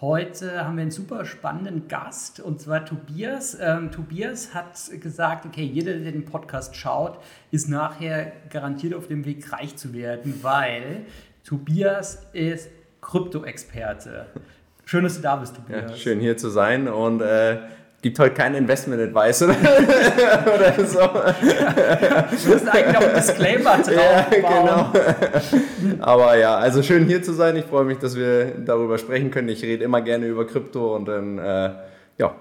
Heute 0.00 0.64
haben 0.64 0.76
wir 0.76 0.82
einen 0.82 0.92
super 0.92 1.24
spannenden 1.24 1.88
Gast 1.88 2.38
und 2.38 2.60
zwar 2.60 2.84
Tobias. 2.84 3.58
Ähm, 3.60 3.90
Tobias 3.90 4.54
hat 4.54 4.78
gesagt, 5.00 5.44
okay, 5.44 5.64
jeder, 5.64 5.94
der 5.94 6.12
den 6.12 6.24
Podcast 6.24 6.76
schaut, 6.76 7.18
ist 7.50 7.68
nachher 7.68 8.30
garantiert 8.48 8.94
auf 8.94 9.08
dem 9.08 9.24
Weg, 9.24 9.52
reich 9.52 9.74
zu 9.74 9.92
werden, 9.92 10.38
weil 10.42 11.00
Tobias 11.44 12.22
ist 12.32 12.70
Krypto-Experte. 13.00 14.26
Schön, 14.84 15.02
dass 15.02 15.16
du 15.16 15.22
da 15.22 15.34
bist, 15.34 15.56
Tobias. 15.56 15.90
Ja, 15.90 15.96
schön 15.96 16.20
hier 16.20 16.36
zu 16.36 16.48
sein 16.48 16.86
und 16.86 17.20
äh, 17.20 17.58
gibt 18.00 18.18
heute 18.18 18.34
kein 18.34 18.54
Investment-Advice 18.54 19.42
oder, 19.42 19.54
oder 20.54 20.86
so. 20.86 21.00
Wir 21.00 22.54
müssen 22.54 22.68
eigentlich 22.68 22.94
noch 22.94 23.02
einen 23.02 23.14
Disclaimer 23.14 23.78
drauf 23.78 23.86
ja, 23.90 24.26
genau. 24.30 24.92
Aber 26.00 26.36
ja, 26.36 26.56
also 26.56 26.82
schön 26.82 27.06
hier 27.06 27.22
zu 27.22 27.32
sein. 27.32 27.56
Ich 27.56 27.64
freue 27.64 27.84
mich, 27.84 27.98
dass 27.98 28.16
wir 28.16 28.52
darüber 28.64 28.98
sprechen 28.98 29.30
können. 29.30 29.48
Ich 29.48 29.62
rede 29.62 29.84
immer 29.84 30.00
gerne 30.00 30.26
über 30.26 30.46
Krypto 30.46 30.94
und 30.94 31.06
dann, 31.06 31.38
äh, 31.38 31.70
ja, 32.18 32.34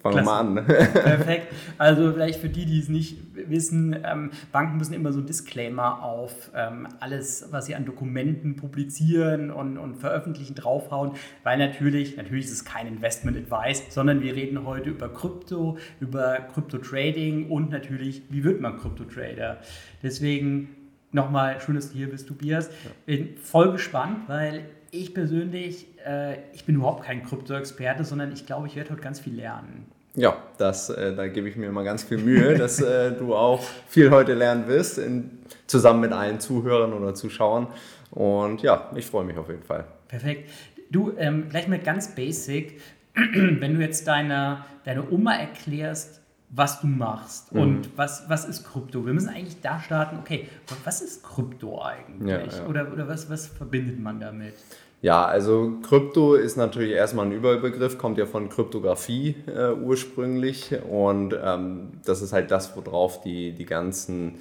Fangen 0.00 0.16
wir 0.16 0.22
mal 0.22 0.40
an. 0.40 0.54
Perfekt. 0.66 1.52
Also 1.76 2.12
vielleicht 2.12 2.40
für 2.40 2.48
die, 2.48 2.66
die 2.66 2.78
es 2.78 2.88
nicht 2.88 3.18
wissen, 3.34 3.96
ähm, 4.04 4.30
Banken 4.52 4.78
müssen 4.78 4.94
immer 4.94 5.12
so 5.12 5.20
ein 5.20 5.26
Disclaimer 5.26 6.02
auf 6.02 6.50
ähm, 6.54 6.86
alles, 7.00 7.48
was 7.50 7.66
sie 7.66 7.74
an 7.74 7.84
Dokumenten 7.84 8.56
publizieren 8.56 9.50
und, 9.50 9.76
und 9.76 9.96
veröffentlichen, 9.96 10.54
draufhauen, 10.54 11.12
weil 11.42 11.58
natürlich, 11.58 12.16
natürlich 12.16 12.44
ist 12.44 12.52
es 12.52 12.64
kein 12.64 12.86
Investment 12.86 13.36
Advice, 13.36 13.82
sondern 13.88 14.22
wir 14.22 14.34
reden 14.34 14.64
heute 14.64 14.90
über 14.90 15.08
Krypto, 15.08 15.78
über 16.00 16.46
Krypto-Trading 16.54 17.50
und 17.50 17.70
natürlich, 17.70 18.22
wie 18.30 18.44
wird 18.44 18.60
man 18.60 18.78
Krypto-Trader. 18.78 19.58
Deswegen 20.02 20.68
nochmal, 21.10 21.60
schön, 21.60 21.74
dass 21.74 21.90
du 21.90 21.98
hier 21.98 22.10
bist, 22.10 22.28
Tobias. 22.28 22.70
Bin 23.06 23.36
voll 23.36 23.72
gespannt, 23.72 24.28
weil 24.28 24.66
ich 24.90 25.12
persönlich, 25.12 25.86
äh, 26.08 26.38
ich 26.52 26.64
bin 26.64 26.76
überhaupt 26.76 27.04
kein 27.04 27.22
Krypto-Experte, 27.22 28.04
sondern 28.04 28.32
ich 28.32 28.46
glaube, 28.46 28.66
ich 28.66 28.76
werde 28.76 28.90
heute 28.90 29.02
ganz 29.02 29.20
viel 29.20 29.34
lernen. 29.34 29.86
Ja, 30.14 30.36
das, 30.56 30.90
äh, 30.90 31.14
da 31.14 31.28
gebe 31.28 31.48
ich 31.48 31.56
mir 31.56 31.66
immer 31.66 31.84
ganz 31.84 32.02
viel 32.02 32.18
Mühe, 32.18 32.56
dass 32.56 32.80
äh, 32.80 33.12
du 33.12 33.34
auch 33.34 33.62
viel 33.86 34.10
heute 34.10 34.34
lernen 34.34 34.66
wirst, 34.66 34.98
in, 34.98 35.30
zusammen 35.66 36.00
mit 36.00 36.12
allen 36.12 36.40
Zuhörern 36.40 36.92
oder 36.92 37.14
Zuschauern. 37.14 37.68
Und 38.10 38.62
ja, 38.62 38.90
ich 38.96 39.06
freue 39.06 39.24
mich 39.24 39.36
auf 39.36 39.48
jeden 39.48 39.62
Fall. 39.62 39.84
Perfekt. 40.08 40.50
Du, 40.90 41.12
ähm, 41.18 41.48
gleich 41.50 41.68
mal 41.68 41.78
ganz 41.78 42.14
basic, 42.14 42.80
wenn 43.14 43.74
du 43.74 43.80
jetzt 43.80 44.08
deiner 44.08 44.64
deine 44.88 45.10
Oma 45.10 45.34
erklärst, 45.34 46.22
was 46.48 46.80
du 46.80 46.86
machst 46.86 47.52
mhm. 47.52 47.60
und 47.60 47.98
was, 47.98 48.24
was 48.28 48.46
ist 48.46 48.64
Krypto. 48.64 49.04
Wir 49.04 49.12
müssen 49.12 49.28
eigentlich 49.28 49.60
da 49.60 49.80
starten, 49.80 50.16
okay, 50.18 50.48
was 50.82 51.02
ist 51.02 51.22
Krypto 51.22 51.82
eigentlich? 51.82 52.26
Ja, 52.26 52.62
ja. 52.62 52.66
Oder, 52.66 52.90
oder 52.90 53.06
was, 53.06 53.28
was 53.28 53.46
verbindet 53.46 54.00
man 54.00 54.18
damit? 54.18 54.54
Ja, 55.00 55.24
also 55.26 55.74
Krypto 55.88 56.34
ist 56.34 56.56
natürlich 56.56 56.92
erstmal 56.92 57.26
ein 57.26 57.32
Überbegriff, 57.32 57.98
kommt 57.98 58.18
ja 58.18 58.26
von 58.26 58.48
Kryptographie 58.48 59.36
äh, 59.46 59.72
ursprünglich 59.72 60.74
und 60.90 61.38
ähm, 61.40 61.92
das 62.04 62.20
ist 62.20 62.32
halt 62.32 62.50
das, 62.50 62.76
worauf 62.76 63.20
die, 63.20 63.52
die 63.52 63.64
ganzen 63.64 64.40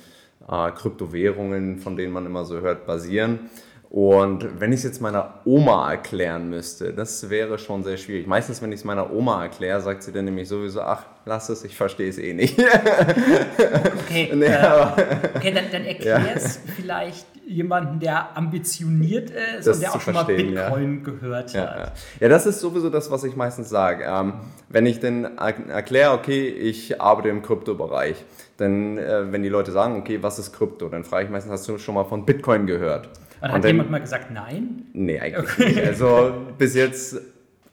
äh, 0.49 0.71
Kryptowährungen, 0.71 1.77
von 1.77 1.95
denen 1.95 2.11
man 2.11 2.25
immer 2.25 2.43
so 2.43 2.59
hört, 2.59 2.87
basieren. 2.87 3.51
Und 3.89 4.59
wenn 4.59 4.73
ich 4.73 4.79
es 4.79 4.83
jetzt 4.83 5.01
meiner 5.01 5.35
Oma 5.45 5.89
erklären 5.91 6.49
müsste, 6.49 6.91
das 6.91 7.29
wäre 7.29 7.57
schon 7.57 7.83
sehr 7.83 7.95
schwierig. 7.95 8.27
Meistens, 8.27 8.61
wenn 8.61 8.71
ich 8.71 8.79
es 8.79 8.83
meiner 8.83 9.13
Oma 9.13 9.43
erkläre, 9.43 9.79
sagt 9.79 10.03
sie 10.03 10.11
dann 10.11 10.25
nämlich 10.25 10.49
sowieso, 10.49 10.81
ach, 10.81 11.05
lass 11.25 11.47
es, 11.49 11.63
ich 11.63 11.77
verstehe 11.77 12.09
es 12.09 12.17
eh 12.17 12.33
nicht. 12.33 12.59
okay, 12.59 14.31
nee, 14.35 14.45
äh, 14.45 14.95
okay 15.35 15.53
dann, 15.53 15.65
dann 15.71 15.85
erklär 15.85 16.35
es 16.35 16.55
ja. 16.65 16.73
vielleicht 16.75 17.36
jemanden, 17.47 17.99
der 17.99 18.35
ambitioniert 18.35 19.29
ist 19.29 19.65
das 19.65 19.77
und 19.77 19.81
der 19.81 19.95
auch 19.95 20.01
schon 20.01 20.13
mal 20.13 20.23
Bitcoin 20.25 20.97
ja. 20.97 21.03
gehört 21.03 21.53
ja, 21.53 21.61
hat. 21.61 21.93
Ja. 22.19 22.29
das 22.29 22.45
ist 22.45 22.59
sowieso 22.59 22.89
das, 22.89 23.09
was 23.09 23.23
ich 23.23 23.35
meistens 23.35 23.69
sage. 23.69 24.05
Ähm, 24.07 24.33
wenn 24.69 24.85
ich 24.85 24.99
dann 24.99 25.37
erkläre, 25.37 26.11
okay, 26.11 26.47
ich 26.47 27.01
arbeite 27.01 27.29
im 27.29 27.41
Kryptobereich, 27.41 28.23
dann, 28.57 28.97
äh, 28.97 29.31
wenn 29.31 29.43
die 29.43 29.49
Leute 29.49 29.71
sagen, 29.71 29.97
okay, 29.97 30.21
was 30.21 30.39
ist 30.39 30.53
Krypto, 30.53 30.89
dann 30.89 31.03
frage 31.03 31.25
ich 31.25 31.31
meistens, 31.31 31.51
hast 31.53 31.67
du 31.67 31.77
schon 31.77 31.95
mal 31.95 32.03
von 32.03 32.25
Bitcoin 32.25 32.67
gehört? 32.67 33.09
Und 33.41 33.51
hat 33.51 33.63
dann, 33.63 33.69
jemand 33.69 33.91
mal 33.91 34.01
gesagt, 34.01 34.31
nein? 34.31 34.87
Nee, 34.93 35.19
eigentlich 35.19 35.53
okay. 35.53 35.67
nicht. 35.67 35.85
Also 35.85 36.33
bis 36.57 36.75
jetzt 36.75 37.21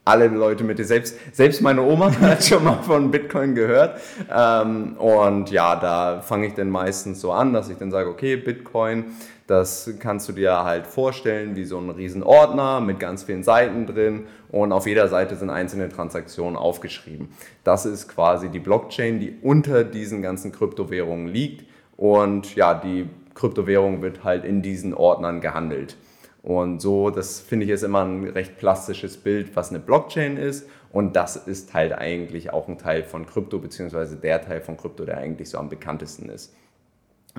alle 0.05 0.29
Leute 0.29 0.65
mit 0.65 0.79
dir, 0.79 0.85
selbst, 0.85 1.17
selbst 1.33 1.63
meine 1.63 1.83
Oma 1.83 2.13
hat 2.21 2.45
schon 2.45 2.65
mal 2.65 2.83
von 2.83 3.11
Bitcoin 3.11 3.55
gehört. 3.55 4.01
Ähm, 4.31 4.97
und 4.99 5.51
ja, 5.51 5.77
da 5.77 6.21
fange 6.21 6.49
ich 6.49 6.55
dann 6.55 6.69
meistens 6.69 7.21
so 7.21 7.33
an, 7.33 7.55
dass 7.55 7.71
ich 7.71 7.79
dann 7.79 7.91
sage, 7.91 8.11
okay, 8.11 8.37
Bitcoin, 8.37 9.07
das 9.47 9.91
kannst 9.99 10.29
du 10.29 10.33
dir 10.33 10.65
halt 10.65 10.87
vorstellen 10.87 11.55
wie 11.55 11.65
so 11.65 11.79
ein 11.79 11.91
riesen 11.91 12.23
Ordner 12.23 12.81
mit 12.81 12.99
ganz 12.99 13.25
vielen 13.25 13.43
Seiten 13.43 13.87
drin 13.87 14.27
und 14.51 14.73
auf 14.73 14.87
jeder 14.87 15.09
Seite 15.09 15.37
sind 15.37 15.51
einzelne 15.51 15.89
Transaktionen 15.89 16.57
aufgeschrieben. 16.57 17.29
Das 17.63 17.85
ist 17.85 18.09
quasi 18.09 18.49
die 18.49 18.61
Blockchain, 18.61 19.21
die 19.21 19.37
unter 19.43 19.85
diesen 19.85 20.23
ganzen 20.23 20.53
Kryptowährungen 20.53 21.29
liegt 21.29 21.67
und 21.97 22.55
ja, 22.57 22.75
die 22.75 23.09
Kryptowährung 23.35 24.01
wird 24.01 24.25
halt 24.25 24.45
in 24.45 24.63
diesen 24.63 24.95
Ordnern 24.95 25.41
gehandelt. 25.41 25.97
Und 26.43 26.83
so, 26.83 27.09
das 27.09 27.41
finde 27.41 27.65
ich 27.65 27.73
ist 27.73 27.83
immer 27.85 28.05
ein 28.05 28.25
recht 28.25 28.59
plastisches 28.59 29.17
Bild, 29.17 29.57
was 29.57 29.71
eine 29.71 29.81
Blockchain 29.81 30.37
ist. 30.37 30.69
Und 30.93 31.17
das 31.17 31.37
ist 31.37 31.73
halt 31.73 31.93
eigentlich 31.93 32.53
auch 32.53 32.69
ein 32.69 32.77
Teil 32.77 33.03
von 33.03 33.25
Krypto, 33.27 33.59
beziehungsweise 33.59 34.17
der 34.17 34.43
Teil 34.43 34.61
von 34.61 34.77
Krypto, 34.77 35.05
der 35.07 35.19
eigentlich 35.19 35.49
so 35.49 35.59
am 35.59 35.71
bekanntesten 35.71 36.29
ist. 36.29 36.55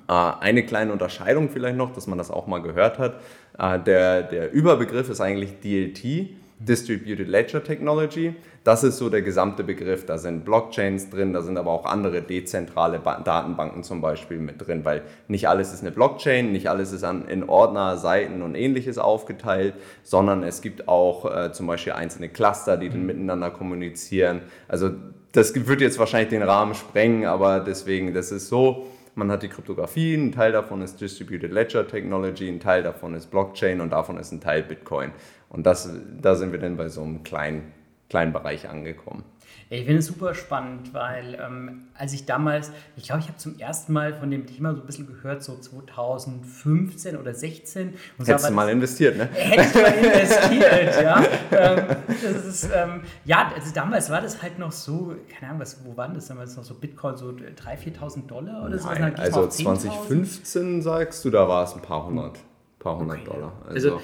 Äh, 0.08 0.12
eine 0.12 0.64
kleine 0.66 0.92
Unterscheidung 0.92 1.50
vielleicht 1.50 1.78
noch, 1.78 1.94
dass 1.94 2.08
man 2.08 2.18
das 2.18 2.32
auch 2.32 2.48
mal 2.48 2.62
gehört 2.62 3.00
hat. 3.00 3.16
Äh, 3.58 3.80
der, 3.80 4.24
der 4.24 4.52
Überbegriff 4.52 5.10
ist 5.10 5.22
eigentlich 5.22 5.60
DLT, 5.62 6.30
Distributed 6.60 7.28
Ledger 7.28 7.64
Technology. 7.64 8.34
Das 8.64 8.84
ist 8.84 8.98
so 8.98 9.10
der 9.10 9.22
gesamte 9.22 9.64
Begriff. 9.64 10.06
Da 10.06 10.18
sind 10.18 10.46
Blockchains 10.46 11.10
drin, 11.10 11.34
da 11.34 11.42
sind 11.42 11.58
aber 11.58 11.72
auch 11.72 11.86
andere 11.86 12.22
dezentrale 12.22 13.00
Datenbanken 13.00 13.84
zum 13.84 14.02
Beispiel 14.02 14.38
mit 14.38 14.66
drin, 14.66 14.86
weil 14.86 15.04
nicht 15.28 15.48
alles 15.48 15.74
ist 15.74 15.82
eine 15.82 15.92
Blockchain, 15.92 16.52
nicht 16.52 16.70
alles 16.70 16.92
ist 16.92 17.04
an, 17.04 17.28
in 17.28 17.48
Ordner, 17.48 17.98
Seiten 17.98 18.42
und 18.42 18.56
ähnliches 18.56 18.98
aufgeteilt, 18.98 19.76
sondern 20.04 20.44
es 20.44 20.62
gibt 20.62 20.88
auch 20.88 21.26
äh, 21.26 21.52
zum 21.52 21.68
Beispiel 21.68 21.94
einzelne 21.94 22.30
Cluster, 22.30 22.78
die 22.78 22.90
dann 22.90 23.02
mhm. 23.02 23.08
miteinander 23.08 23.52
kommunizieren. 23.52 24.42
Also 24.68 24.92
das 25.34 25.54
wird 25.68 25.82
jetzt 25.82 26.00
wahrscheinlich 26.00 26.30
den 26.30 26.44
Rahmen 26.44 26.74
sprengen, 26.74 27.26
aber 27.26 27.60
deswegen, 27.60 28.14
das 28.14 28.32
ist 28.32 28.48
so, 28.48 28.88
man 29.16 29.32
hat 29.32 29.44
die 29.44 29.48
Kryptographie, 29.48 30.16
ein 30.16 30.32
Teil 30.32 30.52
davon 30.52 30.82
ist 30.82 31.00
Distributed 31.00 31.52
Ledger 31.52 31.88
Technology, 31.88 32.48
ein 32.48 32.60
Teil 32.60 32.84
davon 32.84 33.14
ist 33.14 33.32
Blockchain 33.32 33.82
und 33.82 33.92
davon 33.92 34.18
ist 34.18 34.32
ein 34.32 34.42
Teil 34.42 34.64
Bitcoin. 34.64 35.12
Und 35.50 35.66
das, 35.66 35.90
da 36.22 36.36
sind 36.36 36.52
wir 36.52 36.60
dann 36.60 36.78
bei 36.78 36.90
so 36.90 37.02
einem 37.02 37.24
kleinen, 37.24 37.72
kleinen 38.10 38.34
Bereich 38.34 38.68
angekommen. 38.70 39.24
Ich 39.70 39.86
finde 39.86 39.98
es 39.98 40.06
super 40.06 40.36
spannend, 40.36 40.94
weil 40.94 41.40
ähm, 41.44 41.86
als 41.98 42.14
ich 42.14 42.26
damals, 42.26 42.72
ich 42.98 43.06
glaube, 43.06 43.22
ich 43.22 43.28
habe 43.28 43.38
zum 43.38 43.58
ersten 43.58 43.94
Mal 43.94 44.14
von 44.14 44.30
dem 44.30 44.46
Thema 44.46 44.76
so 44.76 44.82
ein 44.82 44.86
bisschen 44.86 45.08
gehört, 45.08 45.44
so 45.44 45.58
2015 45.58 47.18
oder 47.18 47.34
16. 47.34 47.96
Und 48.20 48.28
Hättest 48.28 48.50
du 48.50 48.54
mal 48.54 48.70
investiert, 48.70 49.18
ne? 49.18 49.28
Hätte 49.34 49.64
ich 49.64 49.74
mal 49.74 49.94
investiert, 49.94 51.02
ja. 51.02 51.26
Ähm, 51.52 51.86
das 52.08 52.46
ist, 52.46 52.70
ähm, 52.76 53.02
ja, 53.24 53.52
also 53.56 53.74
damals 53.74 54.12
war 54.12 54.22
das 54.22 54.40
halt 54.44 54.60
noch 54.60 54.72
so, 54.72 55.16
keine 55.34 55.50
Ahnung, 55.50 55.62
was, 55.62 55.84
wo 55.84 55.98
waren 55.98 56.14
das 56.14 56.28
damals 56.28 56.56
noch 56.56 56.64
so 56.64 56.76
Bitcoin, 56.76 57.18
so 57.18 57.30
3.000, 57.30 57.98
4.000 58.00 58.28
Dollar 58.28 58.66
oder 58.66 58.78
so? 58.78 58.88
Nein, 58.88 59.16
also 59.18 59.48
2015 59.48 60.84
sagst 60.84 61.26
du, 61.26 61.32
da 61.32 61.48
war 61.48 61.64
es 61.64 61.74
ein 61.74 61.82
paar 61.82 62.06
hundert, 62.06 62.38
paar 62.78 62.98
hundert 62.98 63.22
okay, 63.22 63.32
Dollar. 63.32 63.52
also, 63.68 63.94
also 63.94 64.02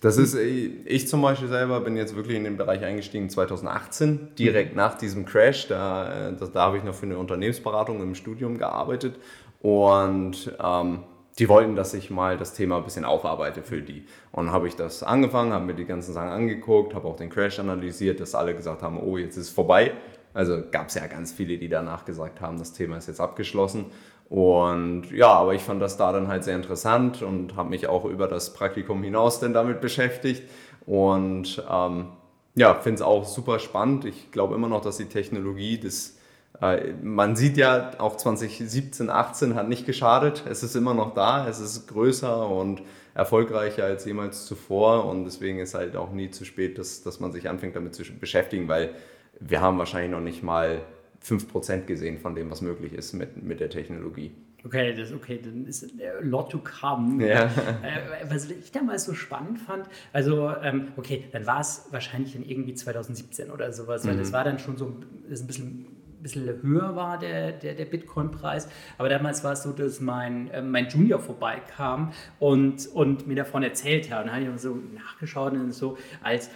das 0.00 0.16
ist, 0.16 0.34
ich 0.34 1.08
zum 1.08 1.20
Beispiel 1.20 1.48
selber 1.48 1.80
bin 1.80 1.96
jetzt 1.96 2.16
wirklich 2.16 2.36
in 2.36 2.44
den 2.44 2.56
Bereich 2.56 2.82
eingestiegen 2.82 3.28
2018, 3.28 4.34
direkt 4.38 4.72
mhm. 4.72 4.76
nach 4.78 4.96
diesem 4.96 5.26
Crash. 5.26 5.68
Da, 5.68 6.30
äh, 6.30 6.36
da, 6.36 6.46
da 6.46 6.60
habe 6.62 6.78
ich 6.78 6.84
noch 6.84 6.94
für 6.94 7.06
eine 7.06 7.18
Unternehmensberatung 7.18 8.00
im 8.02 8.14
Studium 8.14 8.56
gearbeitet 8.56 9.18
und 9.60 10.56
ähm, 10.62 11.00
die 11.38 11.48
wollten, 11.48 11.76
dass 11.76 11.94
ich 11.94 12.10
mal 12.10 12.36
das 12.36 12.54
Thema 12.54 12.78
ein 12.78 12.84
bisschen 12.84 13.04
aufarbeite 13.04 13.62
für 13.62 13.82
die. 13.82 14.04
Und 14.32 14.52
habe 14.52 14.68
ich 14.68 14.76
das 14.76 15.02
angefangen, 15.02 15.52
habe 15.52 15.64
mir 15.64 15.74
die 15.74 15.84
ganzen 15.84 16.12
Sachen 16.12 16.28
angeguckt, 16.28 16.94
habe 16.94 17.06
auch 17.06 17.16
den 17.16 17.30
Crash 17.30 17.58
analysiert, 17.58 18.20
dass 18.20 18.34
alle 18.34 18.54
gesagt 18.54 18.82
haben, 18.82 18.98
oh, 18.98 19.16
jetzt 19.16 19.36
ist 19.36 19.48
es 19.48 19.50
vorbei. 19.50 19.92
Also 20.32 20.62
gab 20.70 20.88
es 20.88 20.94
ja 20.94 21.06
ganz 21.06 21.32
viele, 21.32 21.58
die 21.58 21.68
danach 21.68 22.04
gesagt 22.04 22.40
haben, 22.40 22.58
das 22.58 22.72
Thema 22.72 22.96
ist 22.96 23.08
jetzt 23.08 23.20
abgeschlossen. 23.20 23.86
Und 24.30 25.10
ja, 25.10 25.28
aber 25.28 25.54
ich 25.54 25.62
fand 25.62 25.82
das 25.82 25.98
da 25.98 26.12
dann 26.12 26.28
halt 26.28 26.44
sehr 26.44 26.56
interessant 26.56 27.22
und 27.22 27.56
habe 27.56 27.70
mich 27.70 27.88
auch 27.88 28.06
über 28.06 28.28
das 28.28 28.54
Praktikum 28.54 29.02
hinaus 29.02 29.40
dann 29.40 29.52
damit 29.52 29.82
beschäftigt. 29.82 30.44
Und 30.86 31.62
ähm, 31.70 32.08
Ja, 32.54 32.74
finde 32.76 32.96
es 32.96 33.02
auch 33.02 33.24
super 33.26 33.58
spannend. 33.58 34.04
Ich 34.06 34.30
glaube 34.32 34.54
immer 34.54 34.68
noch, 34.68 34.82
dass 34.82 34.96
die 34.98 35.06
Technologie 35.08 35.78
das 35.80 36.16
äh, 36.60 36.92
man 37.02 37.36
sieht 37.36 37.56
ja, 37.56 37.92
auch 37.98 38.16
2017, 38.16 39.10
18 39.10 39.54
hat 39.54 39.68
nicht 39.68 39.86
geschadet. 39.86 40.44
Es 40.48 40.62
ist 40.62 40.76
immer 40.76 40.94
noch 40.94 41.14
da, 41.14 41.48
es 41.48 41.60
ist 41.60 41.88
größer 41.88 42.48
und 42.48 42.82
erfolgreicher 43.14 43.84
als 43.84 44.04
jemals 44.04 44.46
zuvor 44.46 45.06
und 45.06 45.24
deswegen 45.24 45.58
ist 45.58 45.74
halt 45.74 45.96
auch 45.96 46.12
nie 46.12 46.30
zu 46.30 46.44
spät, 46.44 46.78
dass, 46.78 47.02
dass 47.02 47.20
man 47.20 47.32
sich 47.32 47.48
anfängt 47.48 47.76
damit 47.76 47.94
zu 47.94 48.02
beschäftigen, 48.18 48.68
weil 48.68 48.94
wir 49.40 49.60
haben 49.60 49.78
wahrscheinlich 49.78 50.10
noch 50.12 50.20
nicht 50.20 50.42
mal 50.42 50.82
5% 51.24 51.84
gesehen 51.84 52.18
von 52.18 52.34
dem, 52.34 52.50
was 52.50 52.60
möglich 52.60 52.92
ist 52.92 53.12
mit, 53.12 53.42
mit 53.42 53.60
der 53.60 53.70
Technologie. 53.70 54.32
Okay, 54.64 54.94
das, 54.94 55.12
okay, 55.12 55.40
dann 55.42 55.66
ist 55.66 55.84
a 55.84 56.22
lot 56.22 56.50
to 56.50 56.58
come. 56.58 57.26
Ja. 57.26 57.44
Äh, 57.44 58.28
was 58.28 58.50
ich 58.50 58.72
damals 58.72 59.04
so 59.04 59.14
spannend 59.14 59.58
fand, 59.58 59.86
also, 60.12 60.50
ähm, 60.62 60.88
okay, 60.96 61.24
dann 61.32 61.46
war 61.46 61.60
es 61.60 61.86
wahrscheinlich 61.90 62.34
dann 62.34 62.44
irgendwie 62.44 62.74
2017 62.74 63.50
oder 63.50 63.72
sowas, 63.72 64.06
weil 64.06 64.14
mhm. 64.14 64.18
das 64.18 64.32
war 64.32 64.44
dann 64.44 64.58
schon 64.58 64.76
so 64.76 64.96
ist 65.28 65.42
ein 65.42 65.46
bisschen 65.46 65.86
bisschen 66.22 66.62
höher 66.62 66.94
war, 66.96 67.18
der, 67.18 67.52
der, 67.52 67.74
der 67.74 67.84
Bitcoin-Preis. 67.86 68.68
Aber 68.98 69.08
damals 69.08 69.42
war 69.44 69.52
es 69.52 69.62
so, 69.62 69.72
dass 69.72 70.00
mein, 70.00 70.50
äh, 70.50 70.62
mein 70.62 70.88
Junior 70.88 71.18
vorbeikam 71.18 72.12
und, 72.38 72.86
und 72.88 73.26
mir 73.26 73.36
davon 73.36 73.62
erzählt 73.62 74.10
hat. 74.10 74.22
Und 74.22 74.26
dann 74.26 74.44
habe 74.44 74.54
ich 74.54 74.60
so 74.60 74.78
nachgeschaut 74.94 75.52
und 75.52 75.72
so 75.72 75.96
als 76.22 76.50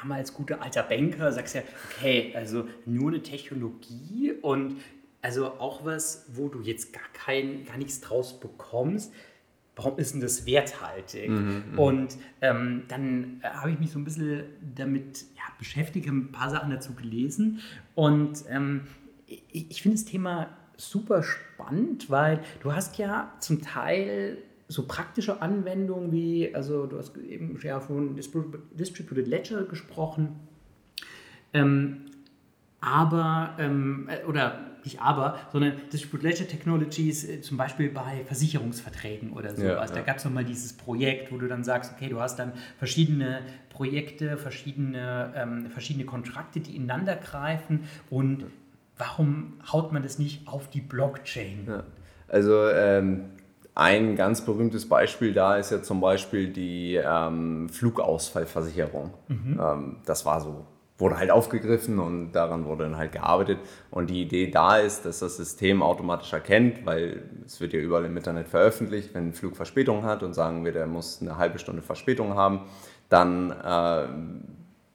damals 0.00 0.34
guter 0.34 0.62
alter 0.62 0.82
Banker 0.82 1.32
sagst 1.32 1.54
du 1.54 1.58
ja, 1.58 1.64
okay, 1.90 2.32
also 2.34 2.68
nur 2.86 3.10
eine 3.10 3.22
Technologie 3.22 4.32
und 4.42 4.76
also 5.22 5.46
auch 5.58 5.84
was, 5.84 6.26
wo 6.32 6.48
du 6.48 6.60
jetzt 6.60 6.92
gar, 6.92 7.02
kein, 7.12 7.64
gar 7.66 7.76
nichts 7.76 8.00
draus 8.00 8.40
bekommst 8.40 9.12
warum 9.76 9.98
ist 9.98 10.12
denn 10.12 10.20
das 10.20 10.46
werthaltig? 10.46 11.30
Mhm, 11.30 11.62
mhm. 11.72 11.78
und 11.78 12.16
ähm, 12.40 12.82
dann 12.88 13.40
äh, 13.42 13.48
habe 13.48 13.70
ich 13.70 13.78
mich 13.78 13.90
so 13.90 13.98
ein 13.98 14.04
bisschen 14.04 14.44
damit 14.74 15.22
ja, 15.36 15.42
beschäftigt, 15.58 16.06
ein 16.06 16.32
paar 16.32 16.50
Sachen 16.50 16.70
dazu 16.70 16.94
gelesen 16.94 17.60
und 17.94 18.44
ähm, 18.48 18.82
ich, 19.26 19.70
ich 19.70 19.82
finde 19.82 19.96
das 19.96 20.04
Thema 20.04 20.48
super 20.76 21.22
spannend, 21.22 22.10
weil 22.10 22.40
du 22.62 22.74
hast 22.74 22.98
ja 22.98 23.32
zum 23.40 23.62
Teil 23.62 24.38
so 24.70 24.86
praktische 24.86 25.42
Anwendungen 25.42 26.12
wie, 26.12 26.54
also 26.54 26.86
du 26.86 26.98
hast 26.98 27.16
eben 27.16 27.58
ja 27.62 27.80
von 27.80 28.14
Distributed 28.14 29.26
Ledger 29.26 29.64
gesprochen, 29.64 30.36
ähm, 31.52 32.02
aber, 32.80 33.56
ähm, 33.58 34.08
äh, 34.08 34.24
oder 34.26 34.60
nicht 34.84 35.02
aber, 35.02 35.38
sondern 35.52 35.72
Distributed 35.92 36.22
Ledger 36.22 36.46
Technologies 36.46 37.28
äh, 37.28 37.40
zum 37.40 37.56
Beispiel 37.56 37.90
bei 37.90 38.24
Versicherungsverträgen 38.24 39.32
oder 39.32 39.50
sowas. 39.50 39.62
Ja, 39.64 39.84
ja. 39.84 39.86
Da 39.86 40.00
gab 40.02 40.18
es 40.18 40.24
nochmal 40.24 40.44
dieses 40.44 40.72
Projekt, 40.72 41.32
wo 41.32 41.38
du 41.38 41.48
dann 41.48 41.64
sagst, 41.64 41.92
okay, 41.94 42.08
du 42.08 42.20
hast 42.20 42.38
dann 42.38 42.52
verschiedene 42.78 43.40
Projekte, 43.70 44.36
verschiedene, 44.36 45.32
ähm, 45.34 45.66
verschiedene 45.70 46.06
Kontrakte, 46.06 46.60
die 46.60 46.76
ineinander 46.76 47.16
greifen 47.16 47.80
und 48.08 48.44
warum 48.96 49.54
haut 49.72 49.92
man 49.92 50.04
das 50.04 50.20
nicht 50.20 50.46
auf 50.46 50.70
die 50.70 50.80
Blockchain? 50.80 51.64
Ja. 51.66 51.82
Also 52.28 52.68
ähm, 52.68 53.24
ein 53.80 54.14
ganz 54.14 54.44
berühmtes 54.44 54.86
Beispiel 54.86 55.32
da 55.32 55.56
ist 55.56 55.72
ja 55.72 55.82
zum 55.82 56.02
Beispiel 56.02 56.48
die 56.48 56.96
ähm, 56.96 57.70
Flugausfallversicherung. 57.70 59.14
Mhm. 59.28 59.60
Ähm, 59.60 59.96
das 60.04 60.26
war 60.26 60.42
so 60.42 60.66
wurde 60.98 61.16
halt 61.16 61.30
aufgegriffen 61.30 61.98
und 61.98 62.32
daran 62.32 62.66
wurde 62.66 62.84
dann 62.84 62.98
halt 62.98 63.12
gearbeitet. 63.12 63.58
Und 63.90 64.10
die 64.10 64.20
Idee 64.20 64.50
da 64.50 64.76
ist, 64.76 65.06
dass 65.06 65.20
das 65.20 65.38
System 65.38 65.82
automatisch 65.82 66.30
erkennt, 66.34 66.84
weil 66.84 67.22
es 67.46 67.58
wird 67.62 67.72
ja 67.72 67.80
überall 67.80 68.04
im 68.04 68.14
Internet 68.18 68.48
veröffentlicht, 68.48 69.14
wenn 69.14 69.28
ein 69.28 69.32
Flug 69.32 69.56
Verspätung 69.56 70.04
hat 70.04 70.22
und 70.22 70.34
sagen 70.34 70.62
wir, 70.62 70.72
der 70.72 70.86
muss 70.86 71.22
eine 71.22 71.38
halbe 71.38 71.58
Stunde 71.58 71.80
Verspätung 71.80 72.34
haben, 72.34 72.66
dann 73.08 73.50
äh, 73.50 74.08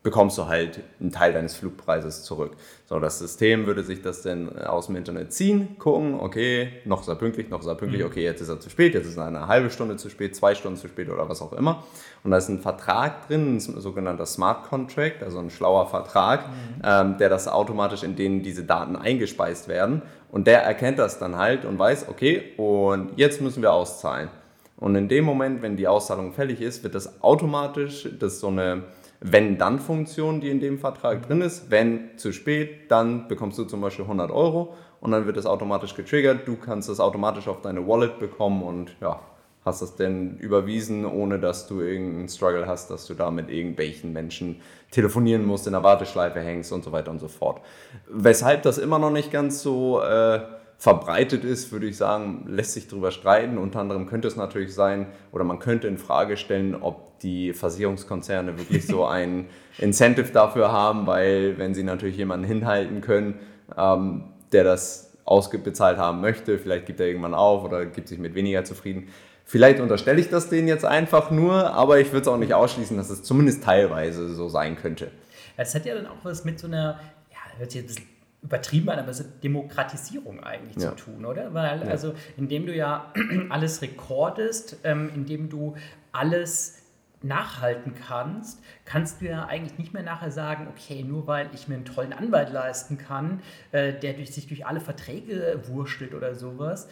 bekommst 0.05 0.37
du 0.37 0.45
halt 0.45 0.81
einen 1.01 1.11
Teil 1.11 1.33
deines 1.33 1.55
Flugpreises 1.55 2.21
zurück. 2.23 2.51
So, 2.85 2.99
das 2.99 3.17
System 3.17 3.65
würde 3.65 3.83
sich 3.83 4.03
das 4.03 4.21
dann 4.21 4.55
aus 4.59 4.85
dem 4.85 4.97
Internet 4.97 5.33
ziehen, 5.33 5.79
gucken, 5.79 6.19
okay, 6.19 6.69
noch 6.85 7.01
ist 7.01 7.07
er 7.07 7.15
pünktlich, 7.15 7.49
noch 7.49 7.61
ist 7.61 7.65
er 7.65 7.73
pünktlich, 7.73 8.03
mhm. 8.03 8.07
okay, 8.07 8.23
jetzt 8.23 8.39
ist 8.39 8.49
er 8.49 8.59
zu 8.59 8.69
spät, 8.69 8.93
jetzt 8.93 9.07
ist 9.07 9.17
er 9.17 9.25
eine 9.25 9.47
halbe 9.47 9.71
Stunde 9.71 9.97
zu 9.97 10.11
spät, 10.11 10.35
zwei 10.35 10.53
Stunden 10.53 10.77
zu 10.77 10.87
spät 10.87 11.09
oder 11.09 11.27
was 11.27 11.41
auch 11.41 11.53
immer. 11.53 11.83
Und 12.23 12.29
da 12.29 12.37
ist 12.37 12.49
ein 12.49 12.59
Vertrag 12.59 13.27
drin, 13.27 13.55
ein 13.55 13.59
sogenannter 13.59 14.27
Smart 14.27 14.69
Contract, 14.69 15.23
also 15.23 15.39
ein 15.39 15.49
schlauer 15.49 15.87
Vertrag, 15.87 16.49
mhm. 16.49 16.81
ähm, 16.83 17.17
der 17.17 17.29
das 17.29 17.47
automatisch, 17.47 18.03
in 18.03 18.15
den 18.15 18.43
diese 18.43 18.63
Daten 18.63 18.95
eingespeist 18.95 19.67
werden. 19.67 20.03
Und 20.31 20.45
der 20.45 20.61
erkennt 20.61 20.99
das 20.99 21.17
dann 21.17 21.35
halt 21.35 21.65
und 21.65 21.79
weiß, 21.79 22.09
okay, 22.09 22.53
und 22.57 23.13
jetzt 23.15 23.41
müssen 23.41 23.63
wir 23.63 23.73
auszahlen. 23.73 24.29
Und 24.77 24.93
in 24.93 25.07
dem 25.07 25.25
Moment, 25.25 25.63
wenn 25.63 25.77
die 25.77 25.87
Auszahlung 25.87 26.31
fällig 26.31 26.61
ist, 26.61 26.83
wird 26.83 26.93
das 26.93 27.23
automatisch, 27.23 28.07
das 28.19 28.39
so 28.39 28.49
eine 28.49 28.83
wenn-dann-Funktion, 29.21 30.41
die 30.41 30.49
in 30.49 30.59
dem 30.59 30.77
Vertrag 30.77 31.27
drin 31.27 31.41
ist. 31.41 31.71
Wenn 31.71 32.17
zu 32.17 32.31
spät, 32.31 32.91
dann 32.91 33.27
bekommst 33.27 33.57
du 33.57 33.65
zum 33.65 33.81
Beispiel 33.81 34.05
100 34.05 34.31
Euro 34.31 34.73
und 35.01 35.11
dann 35.11 35.25
wird 35.25 35.37
das 35.37 35.45
automatisch 35.45 35.95
getriggert. 35.95 36.47
Du 36.47 36.55
kannst 36.55 36.89
das 36.89 36.99
automatisch 36.99 37.47
auf 37.47 37.61
deine 37.61 37.87
Wallet 37.87 38.19
bekommen 38.19 38.63
und 38.63 38.95
ja, 39.01 39.19
hast 39.65 39.81
das 39.81 39.95
denn 39.95 40.37
überwiesen, 40.37 41.05
ohne 41.05 41.39
dass 41.39 41.67
du 41.67 41.81
irgendeinen 41.81 42.29
Struggle 42.29 42.67
hast, 42.67 42.91
dass 42.91 43.07
du 43.07 43.15
da 43.15 43.31
mit 43.31 43.49
irgendwelchen 43.49 44.13
Menschen 44.13 44.61
telefonieren 44.91 45.45
musst, 45.45 45.65
in 45.65 45.73
der 45.73 45.83
Warteschleife 45.83 46.39
hängst 46.39 46.71
und 46.71 46.83
so 46.83 46.91
weiter 46.91 47.11
und 47.11 47.19
so 47.19 47.27
fort. 47.27 47.61
Weshalb 48.07 48.61
das 48.61 48.77
immer 48.77 48.99
noch 48.99 49.11
nicht 49.11 49.31
ganz 49.31 49.61
so 49.61 50.01
äh, 50.01 50.39
verbreitet 50.85 51.43
ist, 51.43 51.71
würde 51.71 51.87
ich 51.87 51.97
sagen, 51.97 52.45
lässt 52.47 52.73
sich 52.73 52.87
darüber 52.87 53.09
streiten. 53.09 53.57
Unter 53.57 53.79
anderem 53.79 54.05
könnte 54.05 54.27
es 54.27 54.35
natürlich 54.35 54.75
sein, 54.75 55.07
oder 55.31 55.43
man 55.43 55.57
könnte 55.57 55.87
in 55.87 55.97
Frage 55.97 56.37
stellen, 56.37 56.75
ob 56.75 57.17
die 57.21 57.53
Versicherungskonzerne 57.53 58.59
wirklich 58.59 58.85
so 58.85 59.03
ein 59.07 59.47
Incentive 59.79 60.31
dafür 60.31 60.71
haben, 60.71 61.07
weil 61.07 61.57
wenn 61.57 61.73
sie 61.73 61.81
natürlich 61.81 62.17
jemanden 62.17 62.45
hinhalten 62.45 63.01
können, 63.01 63.39
ähm, 63.75 64.25
der 64.51 64.63
das 64.63 65.17
ausbezahlt 65.25 65.97
haben 65.97 66.21
möchte, 66.21 66.59
vielleicht 66.59 66.85
gibt 66.85 66.99
er 66.99 67.07
irgendwann 67.07 67.33
auf 67.33 67.63
oder 67.63 67.87
gibt 67.87 68.07
sich 68.07 68.19
mit 68.19 68.35
weniger 68.35 68.63
zufrieden. 68.63 69.07
Vielleicht 69.43 69.79
unterstelle 69.79 70.21
ich 70.21 70.29
das 70.29 70.49
denen 70.49 70.67
jetzt 70.67 70.85
einfach 70.85 71.31
nur, 71.31 71.73
aber 71.73 71.99
ich 71.99 72.09
würde 72.11 72.21
es 72.21 72.27
auch 72.27 72.37
nicht 72.37 72.53
ausschließen, 72.53 72.95
dass 72.95 73.09
es 73.09 73.23
zumindest 73.23 73.63
teilweise 73.63 74.31
so 74.35 74.49
sein 74.49 74.75
könnte. 74.75 75.09
Es 75.57 75.73
hat 75.73 75.87
ja 75.87 75.95
dann 75.95 76.05
auch 76.05 76.21
was 76.21 76.45
mit 76.45 76.59
so 76.59 76.67
einer, 76.67 76.99
ja, 77.31 77.57
hört 77.57 77.71
sich 77.71 77.81
ein 77.81 77.87
bisschen 77.87 78.14
übertrieben 78.45 78.89
an, 78.89 78.99
aber 78.99 79.09
es 79.09 79.19
ist 79.19 79.43
Demokratisierung 79.43 80.41
eigentlich 80.43 80.81
ja. 80.81 80.95
zu 80.95 80.95
tun, 80.95 81.25
oder? 81.25 81.53
Weil, 81.53 81.81
ja. 81.81 81.87
also, 81.87 82.13
indem 82.37 82.65
du 82.65 82.75
ja 82.75 83.11
alles 83.49 83.81
rekordest, 83.81 84.77
ähm, 84.83 85.11
indem 85.13 85.49
du 85.49 85.75
alles 86.11 86.81
nachhalten 87.23 87.95
kannst, 87.95 88.61
kannst 88.85 89.21
du 89.21 89.25
ja 89.25 89.45
eigentlich 89.45 89.79
nicht 89.79 89.93
mehr 89.93 90.03
nachher 90.03 90.31
sagen, 90.31 90.67
okay, 90.69 91.03
nur 91.03 91.25
weil 91.25 91.49
ich 91.53 91.67
mir 91.67 91.75
einen 91.75 91.85
tollen 91.85 92.13
Anwalt 92.13 92.51
leisten 92.51 92.97
kann, 92.97 93.41
äh, 93.71 93.93
der 93.93 94.13
durch, 94.13 94.31
sich 94.31 94.47
durch 94.47 94.65
alle 94.65 94.79
Verträge 94.79 95.59
wurschtelt 95.67 96.13
oder 96.13 96.35
sowas, 96.35 96.87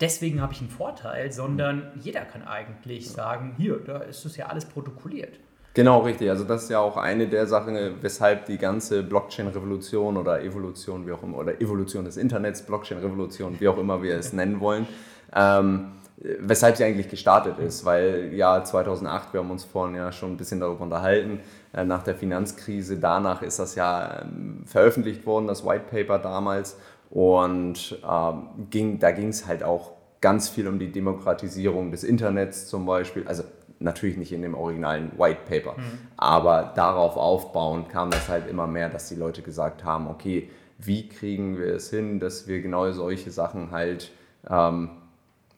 deswegen 0.00 0.40
habe 0.40 0.52
ich 0.52 0.60
einen 0.60 0.70
Vorteil, 0.70 1.32
sondern 1.32 1.92
mhm. 1.94 2.00
jeder 2.02 2.22
kann 2.22 2.42
eigentlich 2.42 3.08
sagen, 3.08 3.54
hier, 3.56 3.78
da 3.78 3.98
ist 3.98 4.24
es 4.24 4.36
ja 4.36 4.46
alles 4.46 4.64
protokolliert. 4.64 5.38
Genau, 5.76 5.98
richtig. 5.98 6.30
Also 6.30 6.44
das 6.44 6.62
ist 6.62 6.70
ja 6.70 6.78
auch 6.78 6.96
eine 6.96 7.26
der 7.26 7.46
Sachen, 7.46 7.76
weshalb 8.00 8.46
die 8.46 8.56
ganze 8.56 9.02
Blockchain-Revolution 9.02 10.16
oder 10.16 10.42
Evolution, 10.42 11.06
wie 11.06 11.12
auch 11.12 11.22
immer, 11.22 11.36
oder 11.36 11.60
Evolution 11.60 12.06
des 12.06 12.16
Internets, 12.16 12.62
Blockchain-Revolution, 12.62 13.60
wie 13.60 13.68
auch 13.68 13.76
immer 13.76 14.02
wir 14.02 14.16
es 14.16 14.32
nennen 14.32 14.58
wollen, 14.60 14.86
ähm, 15.34 15.88
weshalb 16.16 16.78
sie 16.78 16.84
eigentlich 16.84 17.10
gestartet 17.10 17.58
ist. 17.58 17.84
Weil 17.84 18.32
ja 18.32 18.64
2008, 18.64 19.34
wir 19.34 19.40
haben 19.40 19.50
uns 19.50 19.64
vorhin 19.64 19.96
ja 19.96 20.12
schon 20.12 20.32
ein 20.32 20.36
bisschen 20.38 20.60
darüber 20.60 20.80
unterhalten, 20.80 21.40
äh, 21.74 21.84
nach 21.84 22.04
der 22.04 22.14
Finanzkrise, 22.14 22.96
danach 22.96 23.42
ist 23.42 23.58
das 23.58 23.74
ja 23.74 24.22
ähm, 24.22 24.62
veröffentlicht 24.64 25.26
worden, 25.26 25.46
das 25.46 25.62
White 25.62 25.84
Paper 25.90 26.18
damals. 26.18 26.78
Und 27.10 28.00
ähm, 28.10 28.48
ging, 28.70 28.98
da 28.98 29.10
ging 29.10 29.28
es 29.28 29.46
halt 29.46 29.62
auch 29.62 29.90
ganz 30.22 30.48
viel 30.48 30.68
um 30.68 30.78
die 30.78 30.90
Demokratisierung 30.90 31.90
des 31.90 32.02
Internets 32.02 32.66
zum 32.66 32.86
Beispiel. 32.86 33.28
Also 33.28 33.44
natürlich 33.78 34.16
nicht 34.16 34.32
in 34.32 34.42
dem 34.42 34.54
originalen 34.54 35.12
White 35.18 35.40
Paper, 35.48 35.72
mhm. 35.78 35.98
aber 36.16 36.72
darauf 36.74 37.16
aufbauend 37.16 37.88
kam 37.88 38.10
das 38.10 38.28
halt 38.28 38.48
immer 38.48 38.66
mehr, 38.66 38.88
dass 38.88 39.08
die 39.08 39.14
Leute 39.14 39.42
gesagt 39.42 39.84
haben, 39.84 40.08
okay, 40.08 40.48
wie 40.78 41.08
kriegen 41.08 41.58
wir 41.58 41.74
es 41.74 41.90
hin, 41.90 42.20
dass 42.20 42.46
wir 42.48 42.60
genau 42.60 42.90
solche 42.92 43.30
Sachen 43.30 43.70
halt 43.70 44.10
ähm, 44.48 44.90